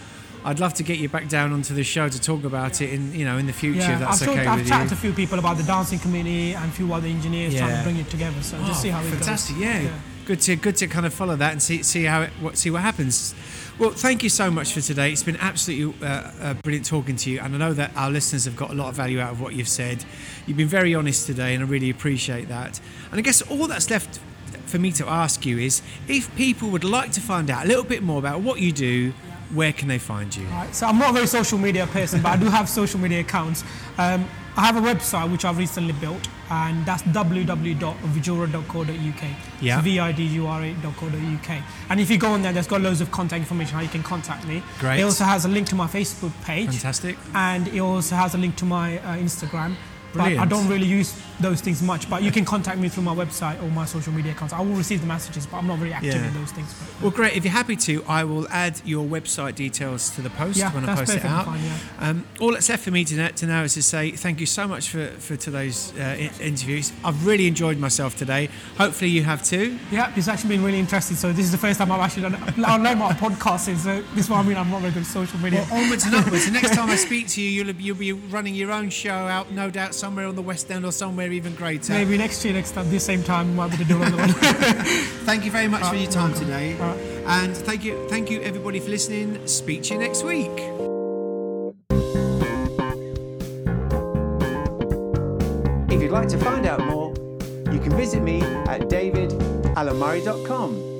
I'd 0.43 0.59
love 0.59 0.73
to 0.75 0.83
get 0.83 0.99
you 0.99 1.09
back 1.09 1.27
down 1.27 1.51
onto 1.53 1.73
the 1.73 1.83
show 1.83 2.07
to 2.09 2.19
talk 2.21 2.43
about 2.43 2.81
it 2.81 2.91
in 2.93 3.13
you 3.13 3.25
know 3.25 3.37
in 3.37 3.45
the 3.45 3.53
future. 3.53 3.79
Yeah, 3.79 3.99
that's 3.99 4.21
I've, 4.21 4.27
talked, 4.27 4.39
okay 4.39 4.47
I've 4.47 4.59
with 4.59 4.67
chatted 4.67 4.89
to 4.89 4.95
a 4.95 4.97
few 4.97 5.13
people 5.13 5.37
about 5.39 5.57
the 5.57 5.63
dancing 5.63 5.99
community 5.99 6.53
and 6.53 6.65
a 6.65 6.73
few 6.73 6.91
other 6.93 7.07
engineers 7.07 7.55
trying 7.55 7.77
to 7.77 7.83
bring 7.83 7.97
it 7.97 8.09
together. 8.09 8.41
So 8.41 8.57
just 8.59 8.71
Oh, 8.71 8.73
see 8.83 8.89
how 8.89 9.01
it 9.01 9.05
fantastic! 9.05 9.55
goes. 9.55 9.63
Yeah. 9.65 9.89
good 10.25 10.41
to 10.41 10.55
good 10.55 10.75
to 10.77 10.87
kind 10.87 11.05
of 11.05 11.13
follow 11.13 11.35
that 11.35 11.51
and 11.53 11.61
see 11.61 11.83
see 11.83 12.03
how 12.05 12.21
it 12.21 12.29
what 12.41 12.57
see 12.57 12.69
what 12.71 12.81
happens. 12.81 13.33
Well, 13.79 13.91
thank 13.91 14.23
you 14.23 14.29
so 14.29 14.51
much 14.51 14.73
for 14.73 14.81
today. 14.81 15.09
It's 15.13 15.23
been 15.23 15.37
absolutely 15.37 16.05
uh, 16.05 16.31
uh, 16.41 16.53
brilliant 16.55 16.85
talking 16.85 17.15
to 17.15 17.29
you, 17.31 17.39
and 17.39 17.55
I 17.55 17.57
know 17.57 17.71
that 17.73 17.91
our 17.95 18.11
listeners 18.11 18.43
have 18.43 18.57
got 18.57 18.71
a 18.71 18.73
lot 18.73 18.89
of 18.89 18.95
value 18.95 19.21
out 19.21 19.31
of 19.31 19.39
what 19.39 19.53
you've 19.55 19.69
said. 19.69 20.03
You've 20.45 20.57
been 20.57 20.67
very 20.67 20.93
honest 20.93 21.25
today, 21.27 21.53
and 21.55 21.63
I 21.63 21.67
really 21.67 21.89
appreciate 21.89 22.49
that. 22.49 22.81
And 23.09 23.19
I 23.19 23.21
guess 23.21 23.41
all 23.43 23.67
that's 23.67 23.89
left 23.89 24.19
for 24.69 24.79
me 24.79 24.91
to 24.93 25.07
ask 25.07 25.45
you 25.45 25.57
is 25.57 25.81
if 26.07 26.33
people 26.35 26.69
would 26.69 26.83
like 26.83 27.11
to 27.13 27.21
find 27.21 27.49
out 27.49 27.65
a 27.65 27.67
little 27.67 27.83
bit 27.83 28.03
more 28.03 28.19
about 28.19 28.41
what 28.41 28.59
you 28.59 28.71
do, 28.71 29.13
where 29.53 29.73
can 29.73 29.87
they 29.87 29.97
find 29.97 30.35
you? 30.35 30.45
Right, 30.47 30.75
so 30.75 30.85
I'm 30.87 30.99
not 30.99 31.09
a 31.09 31.13
very 31.13 31.27
social 31.27 31.57
media 31.57 31.87
person, 31.87 32.21
but 32.21 32.29
I 32.29 32.37
do 32.37 32.45
have 32.45 32.69
social 32.69 32.99
media 32.99 33.21
accounts. 33.21 33.63
Um, 33.97 34.29
I 34.55 34.65
have 34.65 34.75
a 34.75 34.81
website 34.81 35.31
which 35.31 35.45
I've 35.45 35.57
recently 35.57 35.93
built, 35.93 36.27
and 36.49 36.85
that's 36.85 37.01
www.vidura.co.uk. 37.03 39.23
Yeah. 39.61 39.77
So 39.77 39.83
V-I-D-U-R-A.co.uk. 39.83 41.63
And 41.89 41.99
if 41.99 42.11
you 42.11 42.17
go 42.17 42.31
on 42.31 42.41
there, 42.41 42.51
there's 42.51 42.67
got 42.67 42.81
loads 42.81 42.99
of 43.01 43.09
contact 43.09 43.39
information 43.39 43.75
how 43.75 43.81
you 43.81 43.89
can 43.89 44.03
contact 44.03 44.45
me. 44.45 44.61
Great. 44.79 44.99
It 44.99 45.03
also 45.03 45.23
has 45.23 45.45
a 45.45 45.47
link 45.47 45.67
to 45.69 45.75
my 45.75 45.87
Facebook 45.87 46.33
page. 46.43 46.71
Fantastic. 46.71 47.17
And 47.33 47.69
it 47.69 47.79
also 47.79 48.15
has 48.15 48.35
a 48.35 48.37
link 48.37 48.57
to 48.57 48.65
my 48.65 48.99
uh, 48.99 49.15
Instagram. 49.17 49.75
But 50.13 50.37
I 50.37 50.45
don't 50.45 50.67
really 50.67 50.87
use 50.87 51.13
those 51.39 51.61
things 51.61 51.81
much. 51.81 52.09
But 52.09 52.21
you 52.23 52.31
can 52.31 52.45
contact 52.45 52.79
me 52.79 52.89
through 52.89 53.03
my 53.03 53.15
website 53.15 53.61
or 53.63 53.69
my 53.71 53.85
social 53.85 54.11
media 54.13 54.31
accounts. 54.33 54.53
I 54.53 54.59
will 54.61 54.75
receive 54.75 55.01
the 55.01 55.07
messages, 55.07 55.45
but 55.45 55.57
I'm 55.57 55.67
not 55.67 55.77
very 55.79 55.93
active 55.93 56.13
Yeah. 56.15 56.27
in 56.27 56.33
those 56.33 56.51
things. 56.51 56.73
But, 56.73 57.01
Well, 57.01 57.11
great. 57.11 57.35
If 57.35 57.43
you're 57.45 57.53
happy 57.53 57.75
to, 57.77 58.03
I 58.07 58.23
will 58.23 58.47
add 58.49 58.81
your 58.85 59.05
website 59.07 59.55
details 59.55 60.09
to 60.11 60.21
the 60.21 60.29
post 60.31 60.57
Yeah, 60.57 60.71
when 60.73 60.87
I 60.87 60.95
post 60.95 61.15
it 61.15 61.25
out. 61.25 61.45
fine, 61.45 61.63
yeah. 61.63 61.77
um, 61.99 62.25
all 62.39 62.51
that's 62.53 62.67
left 62.69 62.83
for 62.83 62.91
me 62.91 63.05
to, 63.05 63.15
know- 63.15 63.27
to 63.29 63.45
now 63.45 63.63
is 63.63 63.73
to 63.75 63.83
say 63.83 64.11
thank 64.11 64.39
you 64.39 64.45
so 64.45 64.67
much 64.67 64.89
for, 64.89 65.07
for 65.07 65.35
today's 65.35 65.93
uh, 65.97 66.01
i- 66.03 66.31
interviews. 66.41 66.91
I've 67.03 67.25
really 67.25 67.47
enjoyed 67.47 67.77
myself 67.77 68.15
today. 68.17 68.49
Hopefully, 68.77 69.09
you 69.11 69.23
have 69.23 69.43
too. 69.43 69.79
Yeah, 69.91 70.11
it's 70.15 70.27
actually 70.27 70.49
been 70.49 70.63
really 70.63 70.79
interesting. 70.79 71.15
So 71.15 71.31
this 71.31 71.45
is 71.45 71.51
the 71.51 71.57
first 71.57 71.79
time 71.79 71.91
I've 71.91 72.01
actually 72.01 72.23
done. 72.23 72.35
I 72.65 72.77
learned 72.77 72.99
about 72.99 73.13
podcasting, 73.17 73.77
so 73.77 74.01
this 74.15 74.25
is 74.25 74.29
what 74.29 74.39
I 74.39 74.43
mean. 74.43 74.57
I'm 74.57 74.69
not 74.69 74.81
very 74.81 74.91
good 74.93 75.01
at 75.03 75.07
social 75.07 75.39
media. 75.39 75.65
Well, 75.71 75.83
onwards 75.83 76.03
and 76.05 76.15
upwards. 76.15 76.45
The 76.45 76.51
next 76.51 76.75
time 76.75 76.89
I 76.89 76.95
speak 77.07 77.27
to 77.29 77.41
you, 77.41 77.49
you'll, 77.49 77.75
you'll 77.75 77.95
be 77.95 78.11
running 78.11 78.55
your 78.55 78.71
own 78.71 78.89
show 78.89 79.13
out, 79.13 79.51
no 79.51 79.69
doubt, 79.69 79.95
somewhere 79.95 80.25
on 80.27 80.35
the 80.35 80.41
West 80.41 80.69
End 80.71 80.85
or 80.85 80.91
somewhere 80.91 81.28
even 81.31 81.53
greater. 81.55 81.93
Maybe 81.93 82.17
next 82.17 82.43
year, 82.45 82.53
next 82.53 82.71
time, 82.71 82.89
this 82.89 83.05
same 83.05 83.23
time, 83.23 83.49
we 83.49 83.53
might 83.55 83.67
be 83.69 83.75
able 83.75 83.83
to 83.85 83.89
do 83.89 84.01
another 84.01 84.17
one. 84.17 84.33
Thank 85.25 85.45
you 85.45 85.51
very 85.51 85.67
much 85.67 85.83
for 85.85 85.95
your 85.95 86.09
time 86.11 86.31
welcome. 86.31 86.47
today, 86.47 86.75
Right. 86.75 86.97
and 87.27 87.55
thank 87.55 87.83
you, 87.83 88.07
thank 88.09 88.29
you 88.31 88.41
everybody 88.41 88.79
for 88.79 88.89
listening. 88.89 89.45
Speak 89.47 89.83
to 89.83 89.93
you 89.93 89.99
next 89.99 90.23
week. 90.23 90.49
If 95.91 96.01
you'd 96.03 96.11
like 96.11 96.27
to 96.29 96.37
find 96.37 96.65
out 96.65 96.85
more, 96.85 97.09
you 97.73 97.79
can 97.79 97.91
visit 97.97 98.21
me 98.21 98.41
at 98.41 98.81
davidalanmurray.com. 98.89 100.98